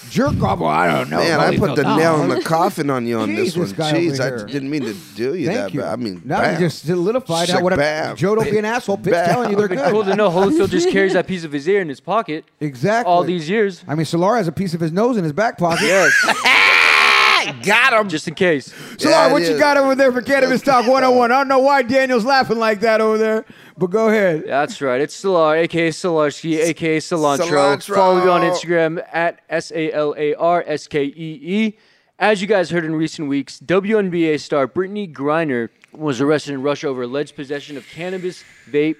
jerk 0.08 0.42
off? 0.42 0.58
Well, 0.60 0.68
I 0.70 0.90
don't 0.90 1.10
know. 1.10 1.18
Man, 1.18 1.38
I 1.40 1.56
put 1.58 1.76
the 1.76 1.82
Holyfield. 1.82 1.98
nail 1.98 2.22
in 2.22 2.28
the 2.30 2.40
coffin 2.44 2.88
on 2.90 3.06
you 3.06 3.18
on 3.18 3.28
Jeez, 3.28 3.36
this 3.36 3.56
one. 3.56 3.64
this 3.66 3.72
guy 3.76 3.92
Jeez, 3.92 4.12
over 4.14 4.22
I 4.22 4.26
here. 4.38 4.46
didn't 4.46 4.70
mean 4.70 4.82
to 4.82 4.94
do 5.14 5.34
you 5.34 5.46
Thank 5.46 5.58
that, 5.58 5.74
you. 5.74 5.80
but 5.80 5.88
I 5.88 5.96
mean, 5.96 6.22
now 6.24 6.40
bam. 6.40 6.54
you 6.54 6.66
just 6.68 6.86
solidified 6.86 7.48
Just 7.48 7.50
how 7.52 7.56
like 7.58 7.64
what 7.64 7.76
bam. 7.76 8.16
Joe 8.16 8.34
don't 8.34 8.50
be 8.50 8.58
an 8.58 8.64
asshole. 8.64 8.96
Pitt's 8.96 9.10
Bam. 9.10 9.28
telling 9.28 9.50
you 9.50 9.56
they're 9.56 9.68
Been 9.68 9.78
good. 9.78 9.90
cool 9.92 10.04
to 10.04 10.16
know 10.16 10.30
Holyfield 10.30 10.70
just 10.70 10.90
carries 10.90 11.12
that 11.12 11.26
piece 11.26 11.44
of 11.44 11.52
his 11.52 11.68
ear 11.68 11.80
in 11.80 11.88
his 11.88 12.00
pocket 12.00 12.44
Exactly. 12.60 13.10
all 13.12 13.22
these 13.24 13.48
years. 13.48 13.84
I 13.86 13.94
mean, 13.94 14.06
Solar 14.06 14.36
has 14.36 14.48
a 14.48 14.52
piece 14.52 14.74
of 14.74 14.80
his 14.80 14.92
nose 14.92 15.16
in 15.16 15.24
his 15.24 15.32
back 15.32 15.58
pocket. 15.58 15.84
Yes, 15.86 16.12
got 17.64 17.92
him. 17.92 18.08
just 18.08 18.28
in 18.28 18.34
case. 18.34 18.72
Solar, 18.98 19.14
Yeah, 19.14 19.28
it 19.28 19.32
what 19.32 19.42
you 19.42 19.48
is. 19.48 19.58
got 19.58 19.76
over 19.76 19.94
there 19.94 20.12
for 20.12 20.22
Cannabis 20.22 20.62
Talk 20.62 20.86
101? 20.86 21.32
I 21.32 21.36
don't 21.38 21.48
know 21.48 21.58
why 21.58 21.82
Daniel's 21.82 22.24
laughing 22.24 22.58
like 22.58 22.80
that 22.80 23.00
over 23.00 23.18
there, 23.18 23.44
but 23.80 23.88
go 23.88 24.08
ahead. 24.08 24.44
That's 24.46 24.82
right. 24.82 25.00
It's 25.00 25.14
Solar, 25.14 25.56
aka 25.56 25.88
Solarski, 25.88 26.58
aka 26.58 26.98
Cilantro. 26.98 27.48
Cilantro. 27.48 27.94
Follow 27.94 28.22
me 28.22 28.30
on 28.30 28.42
Instagram 28.42 29.02
at 29.10 29.40
S 29.48 29.72
A 29.72 29.90
L 29.90 30.14
A 30.18 30.34
R 30.34 30.62
S 30.66 30.86
K 30.86 31.04
E 31.04 31.12
E. 31.16 31.78
As 32.18 32.42
you 32.42 32.46
guys 32.46 32.68
heard 32.68 32.84
in 32.84 32.94
recent 32.94 33.30
weeks, 33.30 33.58
WNBA 33.58 34.38
star 34.38 34.68
Brittney 34.68 35.10
Griner 35.10 35.70
was 35.92 36.20
arrested 36.20 36.52
in 36.52 36.62
Russia 36.62 36.88
over 36.88 37.02
alleged 37.02 37.34
possession 37.34 37.78
of 37.78 37.88
cannabis 37.88 38.44
vape 38.70 38.96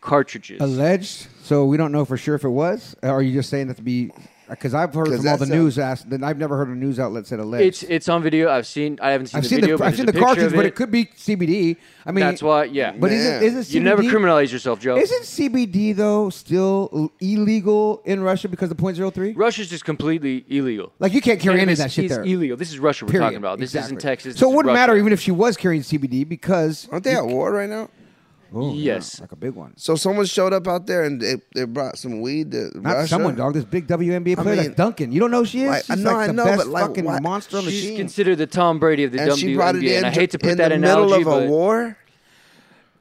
cartridges. 0.00 0.60
Alleged, 0.60 1.28
so 1.44 1.64
we 1.64 1.76
don't 1.76 1.92
know 1.92 2.04
for 2.04 2.16
sure 2.16 2.34
if 2.34 2.42
it 2.42 2.48
was. 2.48 2.96
Or 3.04 3.10
are 3.10 3.22
you 3.22 3.32
just 3.32 3.48
saying 3.48 3.68
that 3.68 3.76
to 3.76 3.82
be? 3.82 4.10
Because 4.48 4.74
I've 4.74 4.94
heard 4.94 5.08
from 5.08 5.26
all 5.28 5.36
the 5.36 5.44
a- 5.44 5.48
news. 5.48 5.78
Asked, 5.78 6.08
then 6.10 6.24
I've 6.24 6.38
never 6.38 6.56
heard 6.56 6.68
a 6.68 6.74
news 6.74 6.98
outlet 6.98 7.26
said 7.26 7.38
alleged. 7.40 7.64
It's 7.66 7.82
it's 7.84 8.08
on 8.08 8.22
video. 8.22 8.50
I've 8.50 8.66
seen. 8.66 8.98
I 9.02 9.10
haven't 9.10 9.26
seen 9.28 9.38
I've 9.38 9.42
the 9.44 9.48
seen 9.48 9.60
video. 9.60 9.76
the 9.76 9.82
but 9.82 9.88
I've 9.88 9.96
seen 9.96 10.02
a 10.04 10.06
the 10.06 10.12
picture 10.12 10.24
cartridge, 10.26 10.52
but 10.54 10.64
it. 10.64 10.68
it 10.68 10.74
could 10.74 10.90
be 10.90 11.04
CBD. 11.06 11.76
I 12.06 12.12
mean, 12.12 12.24
That's 12.24 12.42
why. 12.42 12.64
Yeah. 12.64 12.92
But 12.92 13.12
isn't 13.12 13.42
isn't 13.42 13.60
CBD? 13.62 13.74
you 13.74 13.80
never 13.80 14.02
criminalize 14.02 14.50
yourself, 14.52 14.80
Joe. 14.80 14.96
Isn't 14.96 15.22
CBD 15.24 15.94
though 15.94 16.30
still 16.30 17.12
illegal 17.20 18.00
in 18.04 18.22
Russia 18.22 18.48
because 18.48 18.70
of 18.70 18.76
.03? 18.78 19.34
Russia's 19.36 19.68
just 19.68 19.84
completely 19.84 20.44
illegal. 20.48 20.92
Like 20.98 21.12
you 21.12 21.20
can't 21.20 21.40
carry 21.40 21.60
any 21.60 21.72
of 21.72 21.78
Cannabis 21.78 21.78
that 21.78 21.92
shit 21.92 22.04
is 22.06 22.16
there. 22.16 22.24
illegal. 22.24 22.56
This 22.56 22.70
is 22.70 22.78
Russia 22.78 23.04
we're 23.04 23.10
Period. 23.12 23.26
talking 23.26 23.38
about. 23.38 23.58
This 23.58 23.70
Exactly. 23.70 23.96
isn't 23.96 24.08
Texas. 24.08 24.36
So 24.36 24.46
this 24.46 24.52
it 24.52 24.56
wouldn't 24.56 24.72
is 24.72 24.76
matter 24.76 24.96
even 24.96 25.12
if 25.12 25.20
she 25.20 25.30
was 25.30 25.56
carrying 25.56 25.82
CBD 25.82 26.26
because 26.28 26.88
Aren't 26.90 27.04
they 27.04 27.14
at 27.14 27.26
war 27.26 27.52
right 27.52 27.68
now? 27.68 27.88
Oh, 28.54 28.72
yeah, 28.72 28.94
Yes. 28.94 29.20
like 29.20 29.32
a 29.32 29.36
big 29.36 29.52
one. 29.54 29.74
So 29.76 29.94
someone 29.94 30.24
showed 30.26 30.52
up 30.52 30.66
out 30.66 30.86
there 30.86 31.04
and 31.04 31.20
they, 31.20 31.36
they 31.54 31.64
brought 31.64 31.98
some 31.98 32.20
weed 32.20 32.52
to 32.52 32.70
Not 32.80 32.92
Russia. 32.94 33.08
someone, 33.08 33.34
dog. 33.36 33.54
This 33.54 33.64
big 33.64 33.86
WNBA 33.86 34.36
player, 34.36 34.56
mean, 34.56 34.66
like 34.68 34.76
Duncan. 34.76 35.12
You 35.12 35.20
don't 35.20 35.30
know 35.30 35.40
who 35.40 35.46
she 35.46 35.62
is? 35.64 35.68
like, 35.70 35.84
She's 35.84 35.90
I 35.90 35.94
know, 35.96 36.12
like 36.12 36.16
I 36.16 36.26
the 36.28 36.32
know, 36.32 36.44
best 36.44 36.58
but, 36.58 36.66
like, 36.68 36.86
fucking 36.86 37.04
what- 37.04 37.22
monster 37.22 37.58
on 37.58 37.64
the 37.66 37.70
She's 37.70 37.96
considered 37.96 38.36
the 38.36 38.46
Tom 38.46 38.78
Brady 38.78 39.04
of 39.04 39.12
the 39.12 39.20
and 39.20 39.30
WNBA. 39.32 39.38
she 39.38 39.54
brought 39.54 39.76
it 39.76 39.84
in 39.84 39.96
and 39.98 40.06
I 40.06 40.10
hate 40.10 40.30
to 40.30 40.38
put 40.38 40.50
in 40.52 40.58
that 40.58 40.68
the 40.68 40.74
analogy, 40.76 41.18
middle 41.18 41.32
of 41.34 41.38
a 41.42 41.46
but 41.46 41.48
war. 41.50 41.96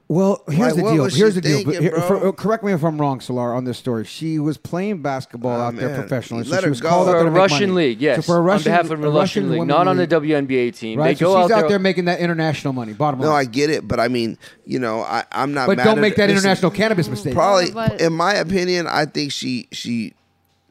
Well, 0.09 0.41
here's 0.49 0.73
Like, 0.77 0.85
the 0.85 0.91
deal. 0.93 1.05
Here's 1.09 1.35
the 1.35 1.41
deal. 1.41 1.57
thinking, 1.57 1.81
Here- 1.81 1.99
for- 1.99 2.29
uh, 2.29 2.31
correct 2.31 2.63
me 2.63 2.71
if 2.71 2.81
I'm 2.81 2.97
wrong, 2.97 3.19
Solar, 3.19 3.53
on 3.53 3.65
this 3.65 3.77
story. 3.77 4.05
She 4.05 4.39
was 4.39 4.55
playing 4.57 5.01
basketball 5.01 5.57
Oh, 5.59 5.63
out 5.65 5.75
there 5.75 5.93
professionally. 5.99 6.45
So 6.45 6.51
Let 6.51 6.63
she 6.63 6.69
was 6.69 6.79
go. 6.79 6.87
called 6.87 7.09
out 7.09 7.11
for 7.11 7.17
there 7.19 7.27
a 7.27 7.31
Russian 7.31 7.71
money. 7.71 7.87
league, 7.87 8.01
yes. 8.01 8.15
So 8.17 8.21
for 8.21 8.37
a 8.37 8.41
Russian, 8.41 8.71
on 8.71 8.77
behalf 8.83 8.91
of 8.97 9.03
a 9.03 9.09
Russian 9.11 9.49
league, 9.49 9.59
women 9.59 9.67
not 9.67 9.89
on 9.89 9.97
the 9.97 10.07
WNBA 10.07 10.71
team. 10.71 10.97
Right, 10.97 11.17
They 11.17 11.25
go 11.25 11.31
she's 11.31 11.51
out 11.51 11.57
out 11.57 11.59
there. 11.61 11.69
there 11.71 11.79
making 11.79 12.05
that 12.05 12.21
international 12.21 12.71
money. 12.71 12.93
Bottom 12.93 13.19
line. 13.19 13.29
No. 13.29 13.35
I 13.35 13.43
get 13.43 13.69
it, 13.69 13.85
but 13.85 13.99
I 13.99 14.07
mean, 14.07 14.37
you 14.65 14.79
know, 14.79 15.01
I, 15.01 15.25
I'm 15.33 15.53
not. 15.53 15.67
but 15.67 15.75
mad 15.75 15.83
don't 15.83 15.97
at 15.97 16.01
make 16.01 16.13
it. 16.13 16.17
that 16.17 16.29
Listen, 16.29 16.37
international 16.37 16.71
cannabis 16.71 17.09
mistake. 17.09 17.33
Probably, 17.33 17.71
But- 17.71 17.99
in 17.99 18.13
my 18.13 18.33
opinion, 18.35 18.87
I 18.87 19.03
think 19.05 19.33
she 19.33 19.67
she 19.73 20.13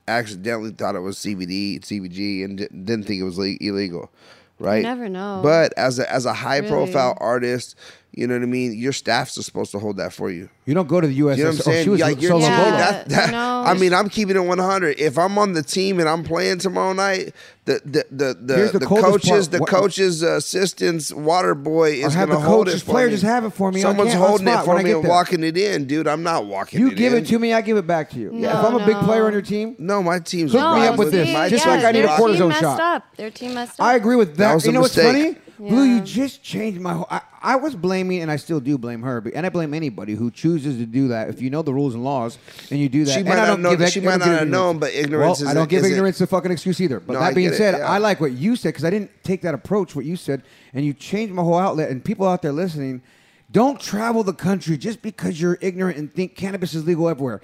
accidentally 0.09 0.71
thought 0.71 0.95
it 0.95 1.01
was 1.01 1.19
CBD, 1.19 1.81
CBG, 1.81 2.43
and 2.45 2.57
didn't 2.57 3.05
think 3.05 3.21
it 3.21 3.25
was 3.25 3.39
illegal. 3.39 4.11
right? 4.59 4.83
never 4.83 5.09
know. 5.11 5.41
But 5.43 5.75
as 5.77 5.99
a 5.99 6.11
as 6.11 6.25
a 6.25 6.33
high 6.33 6.63
profile 6.63 7.09
Really. 7.09 7.19
artist, 7.21 7.75
you 8.17 8.27
know 8.27 8.35
what 8.35 8.43
I 8.43 8.47
mean. 8.47 8.73
Your 8.73 8.93
staffs 8.93 9.37
are 9.37 9.43
supposed 9.43 9.71
to 9.73 9.79
hold 9.79 9.99
that 9.99 10.13
for 10.13 10.31
you. 10.31 10.49
You 10.65 10.73
don't 10.73 10.89
go 10.89 11.01
to 11.03 11.07
the 11.07 11.21
USS. 11.21 11.37
You 11.37 11.45
know 11.45 11.51
what 11.51 11.55
I'm 11.55 11.61
oh, 11.61 11.63
saying? 11.63 11.85
she 11.85 11.91
was 11.91 12.01
Like, 12.01 12.21
solo 12.21 12.41
Yeah. 12.41 12.71
that, 12.71 13.09
that, 13.11 13.31
no. 13.31 13.63
I 13.65 13.75
mean, 13.75 13.93
I'm 13.93 14.09
keeping 14.09 14.37
it 14.37 14.41
100. 14.41 14.99
If 14.99 15.19
I'm 15.19 15.37
on 15.39 15.53
the 15.53 15.63
team 15.63 16.01
and 16.01 16.09
I'm 16.09 16.25
playing 16.25 16.59
tomorrow 16.59 16.95
night, 16.95 17.35
the 17.67 17.81
the 17.85 18.05
the 18.11 18.35
the, 18.35 18.71
the 18.73 18.79
the, 18.79 18.87
coaches, 18.87 19.29
part. 19.31 19.51
the 19.51 19.59
What- 19.59 19.69
coaches, 19.69 20.25
uh, 20.25 20.37
assistants, 20.37 21.13
water 21.13 21.55
boy 21.55 21.91
is 21.93 22.15
have 22.15 22.29
going 22.29 22.41
to 22.41 22.45
hold 22.47 22.67
coaches, 22.69 22.81
it 22.81 22.85
for 22.87 22.91
player 22.93 23.07
me. 23.07 23.11
just 23.13 23.23
have 23.25 23.45
it 23.45 23.51
for 23.51 23.71
me 23.73 23.81
Someone's 23.83 24.15
on 24.15 24.21
holding 24.21 24.49
it 24.49 24.65
for 24.65 24.79
I 24.79 24.83
me 24.83 24.93
and 24.93 25.07
walking 25.07 25.45
it 25.45 25.57
in, 25.57 25.87
dude. 25.87 26.07
I'm 26.09 26.23
not 26.23 26.47
walking 26.47 26.81
You 26.81 26.89
it 26.89 26.97
give 26.97 27.13
in. 27.13 27.25
it 27.25 27.27
to 27.29 27.39
me, 27.39 27.53
I 27.53 27.61
give 27.61 27.77
it 27.77 27.87
back 27.87 28.11
to 28.11 28.19
you. 28.19 28.31
No, 28.33 28.49
if 28.49 28.55
I'm 28.57 28.75
a 28.77 28.87
big 28.87 28.97
player 28.99 29.27
on 29.27 29.33
your 29.33 29.43
team, 29.43 29.77
No, 29.79 30.03
my 30.03 30.19
team's 30.21 30.53
Hook 30.53 30.61
no, 30.61 30.77
me 30.81 30.87
up 30.87 30.97
with 30.99 31.11
see, 31.11 31.17
this, 31.19 31.33
My 31.33 31.49
just 31.49 31.67
like 31.67 31.85
I 31.85 31.93
need 31.93 32.01
a 32.05 32.07
their 32.07 32.17
cortisone 32.17 32.37
team 32.39 32.49
messed 32.49 32.61
shot. 32.61 32.81
Up. 32.81 33.17
Their 33.17 33.31
team 33.31 33.55
messed 33.55 33.81
up. 33.81 33.87
I 33.87 33.95
agree 33.97 34.17
with 34.17 34.37
that. 34.37 34.55
was 34.55 34.65
you 34.67 34.73
know 34.73 34.81
what's 34.81 34.97
mistake. 34.97 35.37
funny? 35.37 35.41
Blue, 35.59 35.85
you 35.85 36.01
just 36.03 36.43
changed 36.43 36.79
my 36.83 36.93
whole. 36.93 37.07
I, 37.11 37.23
I 37.43 37.57
was 37.57 37.75
blaming, 37.75 38.21
and 38.21 38.31
I 38.31 38.37
still 38.37 38.61
do 38.61 38.77
blame 38.77 39.01
her, 39.01 39.23
but, 39.23 39.33
and 39.33 39.47
I 39.47 39.49
blame 39.49 39.73
anybody 39.73 40.15
who 40.15 40.31
chooses 40.31 40.77
to 40.77 40.85
do 40.85 41.09
that. 41.09 41.31
If 41.31 41.41
you 41.41 41.49
know 41.49 41.63
the 41.63 41.73
rules 41.73 41.95
and 41.95 42.05
laws 42.05 42.37
and 42.71 42.79
you 42.79 42.91
do 42.91 43.07
that, 43.07 43.13
She 43.13 43.23
might 43.23 43.37
not 43.37 43.59
know- 43.61 43.75
give, 43.75 43.89
she 43.89 44.01
might 44.01 44.19
don't 44.19 44.29
have 44.29 44.49
known, 44.49 44.79
but 44.79 44.93
ignorance 44.93 45.41
well, 45.41 45.49
is 45.49 45.51
I 45.51 45.55
don't 45.55 45.65
a- 45.65 45.67
give 45.67 45.83
is 45.85 45.93
a- 45.93 45.95
ignorance 45.95 46.21
a 46.21 46.27
fucking 46.27 46.51
excuse 46.53 46.79
either. 46.83 47.01
But 47.01 47.15
No, 47.15 47.21
that 47.21 47.35
being 47.35 47.49
get 47.49 47.55
it, 47.55 47.56
said, 47.57 47.79
yeah. 47.79 47.89
I 47.89 47.99
like 47.99 48.21
what 48.21 48.33
you 48.33 48.57
said 48.57 48.71
because 48.71 48.85
I 48.85 48.91
didn't 48.91 49.11
take 49.23 49.43
that 49.43 49.55
approach. 49.55 49.95
What 49.97 50.05
you 50.05 50.17
said, 50.17 50.43
and 50.73 50.85
you 50.85 50.93
changed 50.93 51.33
my 51.35 51.43
whole 51.43 51.59
outlet. 51.59 51.91
And 51.91 52.05
people 52.05 52.27
out 52.27 52.43
there 52.43 52.53
listening, 52.53 53.03
don't 53.51 53.81
travel 53.81 54.23
the 54.23 54.33
country 54.33 54.77
just 54.77 55.03
because 55.03 55.41
you're 55.41 55.59
ignorant 55.61 55.99
and 55.99 56.13
think 56.13 56.35
cannabis 56.37 56.75
is 56.75 56.87
legal 56.87 57.09
everywhere. 57.09 57.41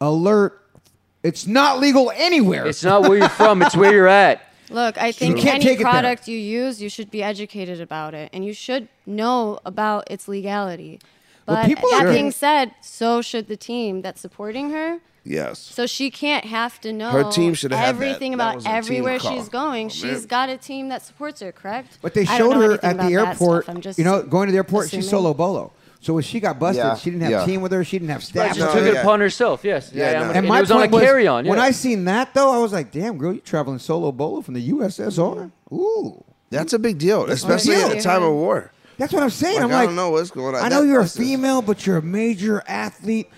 Alert! 0.00 0.60
It's 1.22 1.46
not 1.46 1.80
legal 1.80 2.12
anywhere. 2.14 2.66
It's 2.66 2.84
not 2.84 3.02
where 3.02 3.16
you're 3.18 3.28
from; 3.28 3.62
it's 3.62 3.76
where 3.76 3.92
you're 3.92 4.08
at. 4.08 4.50
Look, 4.70 4.96
I 4.98 5.12
think 5.12 5.38
can't 5.38 5.62
any 5.64 5.76
take 5.76 5.80
product 5.80 6.26
you 6.26 6.38
use, 6.38 6.80
you 6.80 6.88
should 6.88 7.10
be 7.10 7.22
educated 7.22 7.80
about 7.80 8.14
it, 8.14 8.30
and 8.32 8.44
you 8.44 8.52
should 8.54 8.88
know 9.06 9.58
about 9.64 10.10
its 10.10 10.26
legality. 10.26 11.00
But 11.46 11.66
people 11.66 11.88
that 11.90 12.06
are- 12.06 12.12
being 12.12 12.30
said, 12.30 12.74
so 12.80 13.20
should 13.20 13.48
the 13.48 13.56
team 13.56 14.02
that's 14.02 14.20
supporting 14.20 14.70
her. 14.70 15.00
Yes. 15.24 15.58
So 15.58 15.86
she 15.86 16.10
can't 16.10 16.44
have 16.44 16.80
to 16.82 16.92
know 16.92 17.10
Her 17.10 17.30
team 17.30 17.54
should 17.54 17.72
have 17.72 17.88
everything 17.96 18.32
That 18.32 18.36
about 18.36 18.54
was 18.56 18.66
everywhere 18.66 19.18
she's 19.18 19.48
going. 19.48 19.86
Oh, 19.86 19.88
she's 19.88 20.20
man. 20.20 20.26
got 20.26 20.48
a 20.50 20.56
team 20.58 20.90
that 20.90 21.02
supports 21.02 21.40
her, 21.40 21.50
correct? 21.50 21.98
But 22.02 22.12
they 22.14 22.26
showed 22.26 22.56
her 22.56 22.74
at 22.84 22.98
the 22.98 23.14
airport. 23.14 23.68
I'm 23.68 23.80
just 23.80 23.98
you 23.98 24.04
know, 24.04 24.22
going 24.22 24.48
to 24.48 24.52
the 24.52 24.58
airport, 24.58 24.90
she's 24.90 25.08
solo 25.08 25.32
bolo. 25.32 25.72
So 26.00 26.12
when 26.12 26.22
she 26.22 26.38
got 26.38 26.58
busted, 26.58 26.84
Yeah, 26.84 26.96
she 26.96 27.08
didn't 27.10 27.22
have 27.22 27.30
yeah. 27.30 27.46
team 27.46 27.62
with 27.62 27.72
her. 27.72 27.82
She 27.82 27.98
didn't 27.98 28.10
have 28.10 28.20
Right, 28.20 28.52
staff. 28.52 28.54
she 28.54 28.60
No, 28.60 28.66
took 28.66 28.82
her. 28.82 28.86
it 28.88 28.94
yeah. 28.94 29.00
upon 29.00 29.20
herself. 29.20 29.64
Yes. 29.64 29.90
Yeah, 29.94 30.10
Yeah. 30.12 30.18
no. 30.18 30.24
And, 30.26 30.36
And 30.36 30.46
it 30.46 30.48
my 30.50 30.60
was 30.60 30.70
on 30.70 30.76
a 30.76 30.80
point 30.82 30.92
was, 30.92 31.02
carry-on. 31.02 31.46
when. 31.46 31.58
I 31.58 31.70
seen 31.70 32.04
that 32.04 32.34
though, 32.34 32.50
I 32.52 32.58
was 32.58 32.74
like, 32.74 32.92
"Damn, 32.92 33.16
girl, 33.16 33.32
you 33.32 33.40
traveling 33.40 33.78
solo 33.78 34.12
bolo 34.12 34.42
from 34.42 34.52
the 34.52 34.60
USSR? 34.70 35.50
Ooh, 35.72 36.22
That's 36.50 36.74
a 36.74 36.78
big 36.78 36.98
deal, 36.98 37.24
especially 37.30 37.76
deal. 37.76 37.88
at 37.88 37.96
a 37.96 38.02
time 38.02 38.22
of 38.22 38.32
war. 38.34 38.70
that's 38.98 39.14
what 39.14 39.22
I'm 39.22 39.30
saying." 39.30 39.54
Like, 39.56 39.64
I'm 39.64 39.70
I 39.70 39.74
like, 39.76 39.86
don't 39.86 39.96
know 39.96 40.10
what's 40.10 40.30
going 40.30 40.54
on. 40.54 40.62
I 40.62 40.68
know 40.68 40.82
That- 40.82 40.88
you're 40.88 40.98
a 41.00 41.04
that's 41.04 41.14
just- 41.14 41.26
female, 41.26 41.62
but 41.62 41.86
you're 41.86 41.96
a 41.96 42.02
major 42.02 42.62
athlete. 42.68 43.30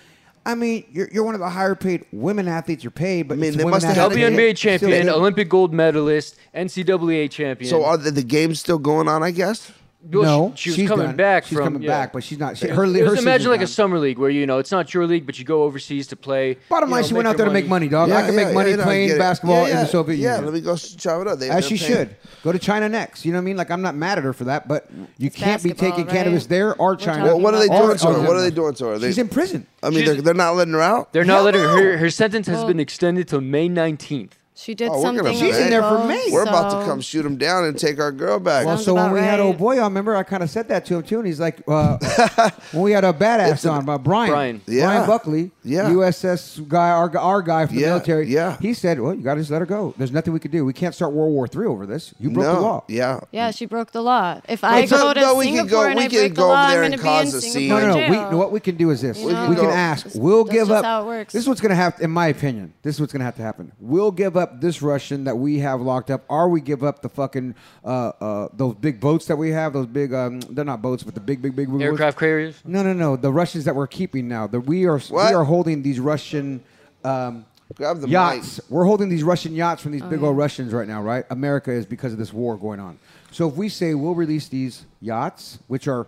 I 0.47 0.55
mean, 0.55 0.85
you're, 0.93 1.09
you're 1.11 1.25
one 1.25 1.35
of 1.35 1.41
the 1.41 1.49
higher 1.49 1.75
paid 1.75 2.05
women 2.13 2.47
athletes. 2.47 2.81
You're 2.81 2.91
paid, 2.91 3.23
but 3.27 3.33
I 3.33 3.37
mean, 3.37 3.49
it's 3.49 3.57
they 3.57 3.65
must 3.65 3.85
have 3.85 3.97
had 3.97 4.11
athletes. 4.13 4.29
a- 4.29 4.31
WNBA 4.31 4.55
champion. 4.55 5.09
Olympic 5.09 5.49
gold 5.49 5.73
medalist, 5.73 6.37
NCAA 6.55 7.29
champion. 7.29 7.69
So 7.69 7.83
are 7.83 7.97
the, 7.97 8.11
the 8.11 8.23
games 8.23 8.61
still 8.61 8.77
going 8.77 9.09
on? 9.09 9.23
I 9.23 9.31
guess. 9.31 9.73
Well, 10.03 10.21
no, 10.49 10.53
she, 10.55 10.61
she 10.61 10.69
was 10.69 10.75
she's 10.75 10.89
coming 10.89 11.07
done. 11.07 11.15
back 11.15 11.45
She's 11.45 11.57
from. 11.57 11.65
coming 11.65 11.81
yeah. 11.81 11.89
back, 11.89 12.13
but 12.13 12.23
she's 12.23 12.37
not. 12.37 12.55
She, 12.55 12.67
her, 12.67 12.85
It 12.85 12.95
her 12.97 13.09
was 13.09 13.19
imagine 13.19 13.39
season's 13.41 13.47
like 13.47 13.61
a 13.61 13.67
summer 13.67 13.97
league 13.97 14.19
where 14.19 14.29
you 14.29 14.45
know 14.45 14.59
it's 14.59 14.71
not 14.71 14.93
your 14.93 15.07
league, 15.07 15.25
but 15.25 15.39
you 15.39 15.43
go 15.43 15.63
overseas 15.63 16.05
to 16.07 16.15
play. 16.15 16.57
Bottom 16.69 16.89
you 16.89 16.93
line, 16.93 17.01
know, 17.01 17.07
she 17.07 17.13
went 17.15 17.27
out 17.27 17.35
there 17.35 17.47
your 17.47 17.53
to 17.53 17.59
make 17.59 17.67
money, 17.67 17.87
dog. 17.89 18.11
I 18.11 18.25
can 18.25 18.35
make 18.35 18.53
money 18.53 18.75
no, 18.75 18.83
playing 18.83 19.17
basketball 19.17 19.63
Yeah, 19.63 19.69
in 19.71 19.75
the 19.77 19.81
yeah. 19.81 19.87
Soviet 19.87 20.15
Yeah, 20.17 20.35
Union. 20.35 20.45
let 20.45 20.53
me 20.53 20.61
go 20.61 20.77
chop 20.77 21.21
it 21.21 21.27
up. 21.27 21.39
They, 21.39 21.49
As 21.49 21.65
she 21.65 21.77
paying- 21.77 21.91
should. 21.91 22.15
Go 22.43 22.51
to 22.51 22.59
China 22.59 22.87
next. 22.87 23.25
You 23.25 23.31
know 23.31 23.39
what 23.39 23.41
I 23.41 23.45
mean? 23.45 23.57
Like 23.57 23.71
I'm 23.71 23.81
not 23.81 23.95
mad 23.95 24.19
at 24.19 24.23
her 24.23 24.33
for 24.33 24.43
that, 24.45 24.67
but 24.67 24.87
you 25.17 25.27
It's 25.27 25.35
can't 25.35 25.61
be 25.63 25.73
taking 25.73 26.05
right? 26.05 26.13
cannabis 26.13 26.45
there 26.45 26.75
or 26.75 26.91
We're 26.91 26.97
China. 26.97 27.23
Well, 27.25 27.39
what 27.41 27.55
are 27.55 27.59
they 27.59 27.67
doing 27.67 27.81
Or- 27.89 27.95
to 27.95 28.07
her? 28.07 28.19
What 28.21 28.35
are 28.37 28.41
they 28.41 28.51
doing 28.51 28.75
to 28.75 28.85
her? 28.85 28.99
They, 28.99 29.07
She's 29.07 29.17
in 29.17 29.29
prison. 29.29 29.65
I 29.81 29.89
mean, 29.89 30.05
they're, 30.05 30.21
they're 30.21 30.33
not 30.35 30.51
letting 30.55 30.73
her 30.73 30.81
out. 30.81 31.11
They're 31.11 31.25
not 31.25 31.43
letting 31.43 31.61
her. 31.61 31.97
Her 31.97 32.09
sentence 32.11 32.45
has 32.47 32.63
been 32.63 32.79
extended 32.79 33.27
till 33.27 33.41
May 33.41 33.67
19th. 33.67 34.31
She 34.57 34.73
did 34.73 34.89
Oh, 34.91 35.01
something. 35.01 35.33
She's 35.33 35.55
in 35.57 35.69
there 35.69 35.81
for 35.83 35.89
illegal, 35.95 36.07
May. 36.07 36.27
We're 36.31 36.41
about 36.41 36.79
to 36.79 36.85
come 36.89 36.99
shoot 36.99 37.23
him 37.25 37.37
down 37.37 37.65
and 37.65 37.77
take 37.77 37.99
our 37.99 38.11
girl 38.11 38.39
back. 38.39 38.65
Well, 38.65 38.75
Sounds 38.77 38.85
so 38.85 38.93
when 38.95 39.03
about 39.05 39.13
we 39.13 39.19
had 39.19 39.39
old 39.39 39.59
boy 39.59 39.77
on, 39.79 39.83
remember 39.91 40.15
I 40.15 40.23
kind 40.23 40.41
of 40.41 40.49
said 40.49 40.67
that 40.69 40.83
to 40.87 40.95
him 40.95 41.03
too, 41.03 41.19
and 41.19 41.27
he's 41.27 41.39
like, 41.39 41.61
uh, 41.67 41.97
when 42.71 42.83
we 42.83 42.91
had 42.91 43.03
a 43.03 43.13
badass 43.13 43.69
on, 43.71 43.87
uh, 43.87 43.97
Brian, 43.99 44.29
Brian. 44.31 44.61
Yeah. 44.65 44.85
Brian 44.87 45.07
Buckley, 45.07 45.51
Yeah. 45.63 45.89
USS 45.89 46.67
guy, 46.67 46.89
our, 46.89 47.15
our 47.17 47.41
guy 47.43 47.67
from 47.67 47.75
the 47.75 47.83
military. 47.83 48.27
yeah. 48.27 48.57
he 48.59 48.73
said, 48.73 48.99
well, 48.99 49.13
you 49.13 49.21
got 49.21 49.35
to 49.35 49.41
just 49.41 49.51
let 49.51 49.59
her 49.61 49.65
go. 49.67 49.93
There's 49.97 50.11
nothing 50.11 50.33
we 50.33 50.39
could 50.39 50.51
do. 50.51 50.65
We 50.65 50.73
can't 50.73 50.95
start 50.95 51.13
World 51.13 51.33
War 51.33 51.47
Three 51.47 51.67
over 51.67 51.85
this. 51.85 52.15
You 52.19 52.31
broke 52.31 52.47
no, 52.47 52.55
the 52.55 52.61
law. 52.61 52.83
yeah. 52.87 53.19
Yeah, 53.31 53.51
she 53.51 53.67
broke 53.67 53.91
the 53.91 54.01
law. 54.01 54.41
If 54.49 54.63
I 54.63 54.85
so- 54.85 54.97
go 54.97 55.13
to 55.13 55.19
no, 55.21 55.35
we 55.35 55.45
can 55.45 55.55
Singapore 55.57 55.83
go- 55.83 55.89
and 55.89 55.97
we 55.99 56.05
I 56.05 56.07
can 56.07 56.19
break 56.19 56.33
go 56.33 56.41
the 56.41 56.47
law, 56.47 56.67
there 56.69 56.83
I'm 56.83 56.89
going 56.91 56.97
to 56.99 57.03
be 57.03 57.09
in 57.09 57.13
cause 57.25 57.33
a 57.35 57.41
Singapore 57.41 57.79
scene. 57.81 57.91
No, 57.99 58.07
no, 58.23 58.31
no. 58.31 58.37
what 58.37 58.51
we 58.51 58.59
can 58.59 58.75
do 58.75 58.89
is 58.89 59.01
this. 59.01 59.17
We, 59.19 59.31
can 59.33 59.65
ask. 59.65 60.07
We'll 60.15 60.43
give 60.45 60.71
up. 60.71 60.83
how 60.83 61.03
it 61.03 61.05
works. 61.05 61.33
This 61.33 61.43
is 61.43 61.47
what's 61.47 61.61
going 61.61 61.69
to 61.69 61.75
have, 61.75 61.99
in 62.01 62.09
my 62.09 62.27
opinion. 62.27 62.73
This 62.81 62.95
is 62.95 63.01
what's 63.01 63.13
going 63.13 63.19
to 63.19 63.25
have 63.25 63.35
to 63.35 63.43
happen. 63.43 63.71
We'll 63.79 64.11
give 64.11 64.35
up 64.35 64.46
this 64.61 64.81
Russian 64.81 65.23
that 65.25 65.37
we 65.37 65.59
have 65.59 65.81
locked 65.81 66.09
up, 66.09 66.23
or 66.29 66.49
we 66.49 66.61
give 66.61 66.83
up 66.83 67.01
the 67.01 67.09
fucking 67.09 67.55
uh, 67.85 67.87
uh, 68.21 68.47
those 68.53 68.75
big 68.75 68.99
boats 68.99 69.25
that 69.27 69.35
we 69.35 69.51
have. 69.51 69.73
Those 69.73 69.85
big, 69.87 70.13
um, 70.13 70.39
they're 70.41 70.65
not 70.65 70.81
boats, 70.81 71.03
but 71.03 71.13
the 71.13 71.19
big, 71.19 71.41
big, 71.41 71.55
big 71.55 71.69
boats. 71.69 71.83
Aircraft 71.83 72.17
carriers. 72.19 72.61
No, 72.65 72.83
no, 72.83 72.93
no. 72.93 73.15
The 73.15 73.31
Russians 73.31 73.65
that 73.65 73.75
we're 73.75 73.87
keeping 73.87 74.27
now. 74.27 74.47
That 74.47 74.61
we 74.61 74.85
are 74.85 74.99
What? 74.99 75.29
we 75.29 75.35
are 75.35 75.43
holding 75.43 75.81
these 75.83 75.99
Russian 75.99 76.63
um, 77.03 77.45
Grab 77.75 77.99
the 77.99 78.07
yachts. 78.07 78.57
mic. 78.59 78.71
We're 78.71 78.85
holding 78.85 79.09
these 79.09 79.23
Russian 79.23 79.53
yachts 79.53 79.81
from 79.83 79.91
these 79.91 80.01
Oh, 80.01 80.09
big 80.09 80.23
old 80.23 80.37
Russians 80.37 80.73
right 80.73 80.87
now, 80.87 81.01
right? 81.01 81.25
America 81.29 81.71
is 81.71 81.85
because 81.85 82.13
of 82.13 82.17
this 82.19 82.31
war 82.31 82.57
going 82.57 82.79
on. 82.79 82.97
So 83.31 83.47
if 83.49 83.55
we 83.55 83.67
say 83.69 83.93
we'll 83.93 84.15
release 84.15 84.47
these 84.47 84.85
yachts, 85.01 85.59
which 85.67 85.87
are 85.87 86.07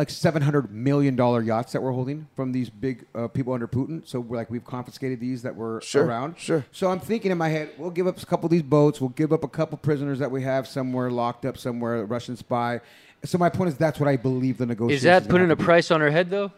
like 0.00 0.08
seven 0.08 0.40
hundred 0.40 0.72
million 0.72 1.14
dollar 1.14 1.42
yachts 1.42 1.72
that 1.72 1.82
we're 1.82 1.92
holding 1.92 2.26
from 2.34 2.52
these 2.52 2.70
big 2.70 3.04
uh, 3.14 3.28
people 3.28 3.52
under 3.52 3.68
Putin, 3.68 4.00
so 4.08 4.18
we're 4.18 4.38
like 4.38 4.50
we've 4.50 4.64
confiscated 4.64 5.20
these 5.20 5.42
that 5.42 5.54
were 5.54 5.78
Sure, 5.82 6.06
around. 6.06 6.36
sure. 6.38 6.64
So 6.72 6.90
I'm 6.90 7.00
thinking 7.00 7.30
in 7.30 7.36
my 7.36 7.50
head, 7.50 7.68
we'll 7.76 7.90
give 7.90 8.06
up 8.06 8.20
a 8.20 8.24
couple 8.24 8.46
of 8.46 8.50
these 8.50 8.62
boats. 8.62 8.98
We'll 8.98 9.10
give 9.10 9.30
up 9.30 9.44
a 9.44 9.48
couple 9.48 9.76
prisoners 9.76 10.18
that 10.18 10.30
we 10.30 10.42
have 10.42 10.66
somewhere 10.66 11.10
locked 11.10 11.44
up 11.44 11.58
somewhere, 11.58 11.96
a 12.00 12.04
Russian 12.06 12.34
spy. 12.38 12.80
So 13.24 13.36
my 13.36 13.50
point 13.50 13.68
is 13.68 13.76
that's 13.76 14.00
what 14.00 14.08
I 14.08 14.16
believe 14.16 14.56
the 14.56 14.64
negotiation 14.64 14.96
Is 14.96 15.02
that 15.02 15.28
putting 15.28 15.50
a 15.50 15.56
price 15.56 15.90
on 15.90 16.00
her 16.00 16.10
head 16.10 16.30
though? 16.30 16.50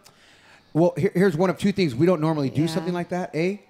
well, 0.73 0.95
here, 0.97 1.11
here's 1.13 1.37
one 1.37 1.51
of 1.51 1.59
two 1.59 1.73
things. 1.73 1.97
We 1.97 2.07
don't 2.07 2.21
normally 2.21 2.49
do 2.49 2.63
Yeah. 2.63 2.69
something 2.69 2.95
like 2.95 3.09
that, 3.09 3.35
A. 3.35 3.61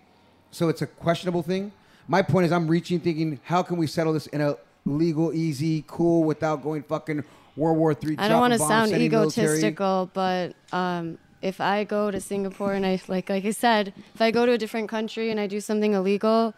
So 0.51 0.69
it's 0.69 0.83
a 0.83 0.87
questionable 0.87 1.43
thing. 1.43 1.73
My 2.07 2.21
point 2.21 2.45
is, 2.45 2.53
I'm 2.53 2.69
reaching, 2.69 3.01
thinking, 3.01 3.41
how 3.45 3.63
can 3.63 3.79
we 3.79 3.87
settle 3.87 4.13
this 4.13 4.27
in 4.27 4.43
a 4.43 4.57
legal, 4.85 5.33
easy, 5.33 5.83
cool, 5.87 6.25
without 6.25 6.63
going 6.63 6.83
fucking 6.83 7.25
World 7.57 7.79
War 7.79 7.95
Three? 7.95 8.17
I 8.19 8.29
don't 8.29 8.41
want 8.41 8.53
to 8.53 8.59
sound 8.59 8.91
sending 8.91 9.11
military? 9.11 9.47
egotistical, 9.47 10.11
but 10.12 10.55
um, 10.73 11.19
if 11.43 11.61
I 11.61 11.85
go 11.85 12.11
to 12.11 12.21
Singapore 12.21 12.73
and 12.75 12.87
I 12.87 13.01
like 13.09 13.29
like 13.29 13.45
I 13.45 13.51
said, 13.51 13.93
if 14.15 14.21
I 14.23 14.31
go 14.31 14.47
to 14.47 14.53
a 14.53 14.59
different 14.59 14.88
country 14.88 15.31
and 15.31 15.38
I 15.41 15.47
do 15.47 15.61
something 15.61 15.93
illegal 15.95 16.55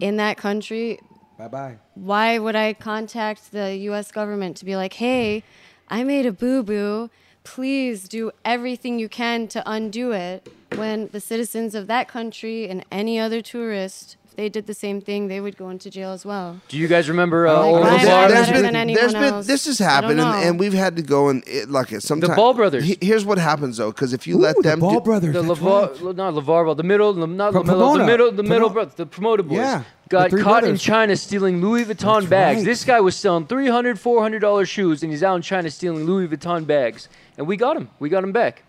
in 0.00 0.16
that 0.16 0.36
country, 0.36 0.98
Bye 1.38 1.48
bye. 1.48 1.78
why 1.94 2.38
would 2.38 2.56
I 2.56 2.72
contact 2.74 3.52
the 3.52 3.76
U.S. 3.76 4.10
government 4.12 4.56
to 4.58 4.64
be 4.64 4.74
like, 4.76 4.94
hey, 4.94 5.42
I 5.88 6.04
made 6.04 6.26
a 6.26 6.32
boo 6.32 6.62
boo. 6.62 7.10
Please 7.44 8.08
do 8.08 8.30
everything 8.44 8.98
you 9.00 9.08
can 9.08 9.48
to 9.48 9.62
undo 9.66 10.12
it. 10.12 10.48
When 10.76 11.08
the 11.08 11.20
citizens 11.20 11.74
of 11.74 11.86
that 11.88 12.06
country 12.08 12.68
and 12.68 12.84
any 12.90 13.18
other 13.18 13.42
tourist, 13.42 14.16
if 14.32 14.36
they 14.36 14.48
did 14.48 14.66
the 14.66 14.72
same 14.74 15.00
thing, 15.02 15.28
they 15.28 15.40
would 15.42 15.58
go 15.58 15.68
into 15.68 15.90
jail 15.90 16.10
as 16.10 16.24
well. 16.24 16.58
Do 16.68 16.78
you 16.78 16.88
guys 16.88 17.06
remember 17.08 17.46
uh, 17.46 17.52
Like, 17.58 17.64
old 17.66 17.80
why 17.82 17.88
am 17.88 17.94
I 17.94 17.98
LaVar? 17.98 18.04
better 18.06 18.32
there's 18.34 18.50
been, 18.50 18.62
than 18.62 18.76
anyone 18.76 19.00
there's 19.02 19.12
been, 19.12 19.22
else? 19.34 19.46
this 19.46 19.66
has 19.66 19.80
I 19.80 19.84
don't 19.84 19.92
happened, 20.16 20.20
and, 20.20 20.30
know. 20.30 20.48
and 20.48 20.58
we've 20.58 20.72
had 20.72 20.96
to 20.96 21.02
go 21.02 21.28
and 21.28 21.42
it, 21.46 21.68
like 21.70 21.92
it 21.92 22.02
sometimes. 22.02 22.34
Ball 22.34 22.54
brothers. 22.54 22.84
He- 22.84 22.96
here's 23.02 23.26
what 23.26 23.36
happens 23.38 23.76
though, 23.76 23.90
because 23.90 24.14
if 24.14 24.26
you 24.26 24.36
Ooh, 24.36 24.40
let 24.40 24.56
the 24.56 24.62
them, 24.62 24.80
Ball 24.80 24.94
do, 24.94 25.00
brothers. 25.00 25.34
The 25.34 25.42
that's 25.42 25.60
LaVar, 25.60 26.02
right. 26.02 26.16
not 26.16 26.32
LaVar 26.34 26.64
Ball, 26.64 26.74
the 26.74 26.82
middle, 26.82 27.12
the, 27.12 27.26
not 27.26 27.52
Pro- 27.52 27.62
the 27.62 27.66
middle, 27.72 27.78
the 27.78 27.92
Pomona. 27.92 28.06
middle, 28.06 28.32
the 28.32 28.42
middle, 28.42 28.68
Pomo- 28.70 28.86
bro, 28.86 28.92
the 28.96 29.06
promoter 29.06 29.42
boys. 29.42 29.58
Yeah, 29.58 29.82
the 30.04 30.08
Got 30.08 30.30
three 30.30 30.42
caught 30.42 30.64
in 30.64 30.70
brothers. 30.70 30.82
China 30.82 31.16
stealing 31.16 31.60
Louis 31.60 31.84
Vuitton 31.84 32.20
That's 32.20 32.26
bags. 32.26 32.56
right. 32.60 32.64
This 32.64 32.84
guy 32.84 33.00
was 33.00 33.14
selling 33.16 33.46
300 33.46 33.98
$400 33.98 34.66
shoes, 34.66 35.02
and 35.02 35.12
he's 35.12 35.22
out 35.22 35.36
in 35.36 35.42
China 35.42 35.70
stealing 35.70 36.04
Louis 36.04 36.26
Vuitton 36.28 36.66
bags. 36.66 37.08
And 37.36 37.46
we 37.46 37.56
got 37.58 37.76
him. 37.76 37.90
We 37.98 38.08
got 38.08 38.24
him 38.24 38.32
back. 38.32 38.62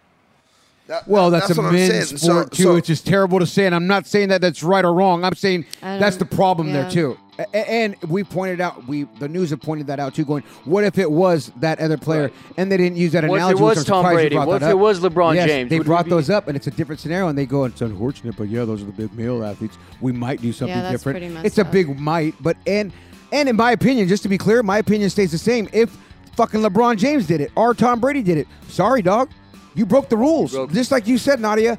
That- 0.87 1.07
Well, 1.07 1.29
that- 1.31 1.47
that's, 1.47 1.57
a 1.57 1.61
men's 1.61 2.07
sport 2.09 2.19
So- 2.19 2.43
too. 2.45 2.63
so- 2.63 2.75
it's 2.75 2.87
just 2.87 3.05
terrible 3.07 3.39
to 3.39 3.45
say, 3.45 3.65
and 3.65 3.73
I'm 3.75 3.87
not 3.87 4.05
saying 4.07 4.29
that 4.29 4.41
that's 4.41 4.63
right 4.63 4.83
or 4.83 4.93
wrong. 4.93 5.23
I'm 5.23 5.35
saying 5.35 5.65
that's 5.81 6.17
the 6.17 6.25
don't- 6.25 6.35
problem 6.35 6.71
there 6.73 6.89
too. 6.89 7.17
A- 7.39 7.45
a- 7.51 7.71
And 7.71 7.95
we 8.09 8.23
pointed 8.23 8.61
out, 8.61 8.87
we 8.87 9.07
the 9.19 9.27
news 9.27 9.49
have 9.49 9.59
pointed 9.59 9.87
that 9.87 9.99
out 9.99 10.13
too. 10.13 10.23
Going, 10.23 10.43
what 10.65 10.83
if 10.83 10.99
it 10.99 11.09
was 11.09 11.51
that 11.61 11.79
other 11.79 11.97
player, 11.97 12.23
Right. 12.23 12.33
and 12.57 12.71
they 12.71 12.77
didn't 12.77 12.97
use 12.99 13.13
that 13.13 13.27
What 13.27 13.41
if 13.41 13.49
it 13.57 13.59
was 13.59 13.83
Tom 13.85 14.05
Brady? 14.05 14.35
What 14.37 14.61
if 14.61 14.69
it 14.69 14.77
was 14.77 14.99
LeBron 14.99 15.33
Yes, 15.33 15.47
James? 15.47 15.69
They 15.71 15.79
Would 15.79 15.87
brought 15.87 16.05
be- 16.05 16.11
those 16.11 16.29
up, 16.29 16.47
and 16.47 16.55
it's 16.55 16.67
a 16.67 16.71
different 16.71 17.01
scenario. 17.01 17.29
And 17.29 17.35
they 17.37 17.47
go, 17.47 17.63
it's 17.63 17.81
unfortunate, 17.81 18.35
but 18.37 18.49
yeah, 18.49 18.65
those 18.65 18.83
are 18.83 18.85
the 18.85 18.91
big 18.91 19.15
male 19.17 19.43
athletes. 19.43 19.79
We 19.99 20.11
might 20.11 20.43
do 20.43 20.53
something 20.53 20.77
that's 20.77 20.91
different. 20.91 21.17
pretty 21.19 21.33
messed 21.33 21.45
It's 21.47 21.57
a 21.57 21.63
big 21.65 21.99
might, 21.99 22.35
but 22.39 22.55
and 22.67 22.91
and 23.31 23.49
in 23.49 23.55
my 23.55 23.71
opinion, 23.71 24.07
just 24.07 24.21
to 24.23 24.29
be 24.29 24.37
clear, 24.37 24.61
my 24.61 24.77
opinion 24.77 25.09
stays 25.09 25.31
the 25.31 25.39
same. 25.39 25.67
If 25.73 25.97
fucking 26.35 26.61
LeBron 26.61 26.97
James 26.97 27.25
did 27.25 27.41
it 27.41 27.51
or 27.55 27.73
Tom 27.73 27.99
Brady 27.99 28.21
did 28.21 28.37
it, 28.37 28.47
sorry, 28.67 29.01
dog, 29.01 29.29
you 29.75 29.85
broke 29.85 30.09
the 30.09 30.17
rules. 30.17 30.51
Broke. 30.51 30.71
Just 30.71 30.91
like 30.91 31.07
you 31.07 31.17
said, 31.17 31.39
Nadia. 31.39 31.77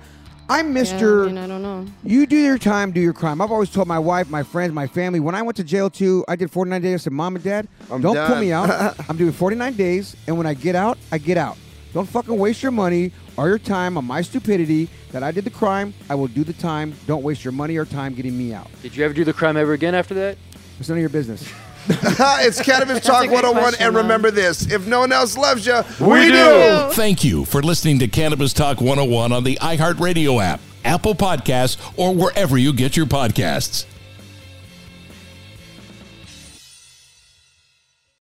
I'm 0.49 0.77
Yeah, 0.77 0.83
Mr. 0.83 1.25
I 1.25 1.27
mean, 1.29 1.39
I 1.39 1.47
don't 1.47 1.63
know. 1.63 1.87
You 2.03 2.27
do 2.27 2.37
your 2.37 2.59
time, 2.59 2.93
do 2.93 3.01
your 3.01 3.15
crime. 3.15 3.41
I've 3.41 3.51
always 3.51 3.71
told 3.71 3.89
my 3.89 3.99
wife, 3.99 4.29
my 4.29 4.43
friends, 4.43 4.75
my 4.75 4.87
family. 4.87 5.19
When 5.19 5.35
I 5.35 5.41
went 5.41 5.57
to 5.57 5.65
jail 5.65 5.89
too, 5.89 6.23
I 6.29 6.37
did 6.37 6.51
49 6.51 6.83
days. 6.83 7.01
I 7.01 7.05
said, 7.05 7.15
Mom 7.15 7.35
and 7.37 7.43
Dad, 7.45 7.67
I'm 7.91 8.03
don't 8.03 8.15
put 8.15 8.35
done." 8.35 8.41
me 8.41 8.53
out. 8.53 8.95
I'm 9.09 9.17
doing 9.17 9.33
49 9.33 9.73
days, 9.73 10.15
and 10.27 10.37
when 10.37 10.47
I 10.47 10.53
get 10.53 10.77
out, 10.77 10.99
I 11.11 11.17
get 11.19 11.39
out. 11.39 11.57
Don't 11.95 12.09
fucking 12.09 12.37
waste 12.37 12.63
your 12.63 12.73
money 12.73 13.13
or 13.37 13.49
your 13.49 13.59
time 13.59 13.97
on 13.97 14.05
my 14.05 14.21
stupidity 14.21 14.91
that 15.13 15.23
I 15.23 15.31
did 15.31 15.45
the 15.45 15.51
crime. 15.51 15.95
I 16.11 16.15
will 16.17 16.27
do 16.27 16.45
the 16.45 16.53
time. 16.53 16.93
Don't 17.07 17.23
waste 17.23 17.45
your 17.45 17.53
money 17.53 17.77
or 17.77 17.85
time 17.85 18.15
getting 18.15 18.37
me 18.37 18.53
out. 18.53 18.69
Did 18.83 18.97
you 18.97 19.05
ever 19.05 19.15
do 19.15 19.25
the 19.25 19.33
crime 19.33 19.57
ever 19.57 19.73
again 19.73 19.95
after 19.95 20.13
that? 20.15 20.37
It's 20.79 20.89
none 20.89 20.99
of 20.99 21.01
your 21.01 21.09
business. 21.09 21.49
it's 21.89 22.63
Cannabis 22.63 23.01
Talk 23.01 23.31
101. 23.31 23.55
question, 23.55 23.83
and 23.83 23.95
though. 23.95 24.01
remember 24.01 24.31
this 24.31 24.71
if 24.73 24.87
no 24.87 25.01
one 25.01 25.13
else 25.13 25.37
loves 25.37 25.67
you, 25.67 25.83
We 26.01 26.31
do. 26.31 26.89
Thank 26.93 27.25
you 27.25 27.45
for 27.45 27.63
listening 27.63 27.99
to 27.99 28.09
Cannabis 28.09 28.53
Talk 28.53 28.81
101 28.81 29.33
on 29.33 29.45
the 29.45 29.57
iHeartRadio 29.61 30.43
app, 30.43 30.61
Apple 30.85 31.15
Podcasts, 31.15 31.77
or 31.97 32.15
wherever 32.15 32.57
you 32.57 32.73
get 32.73 32.97
your 32.97 33.07
podcasts. 33.07 33.85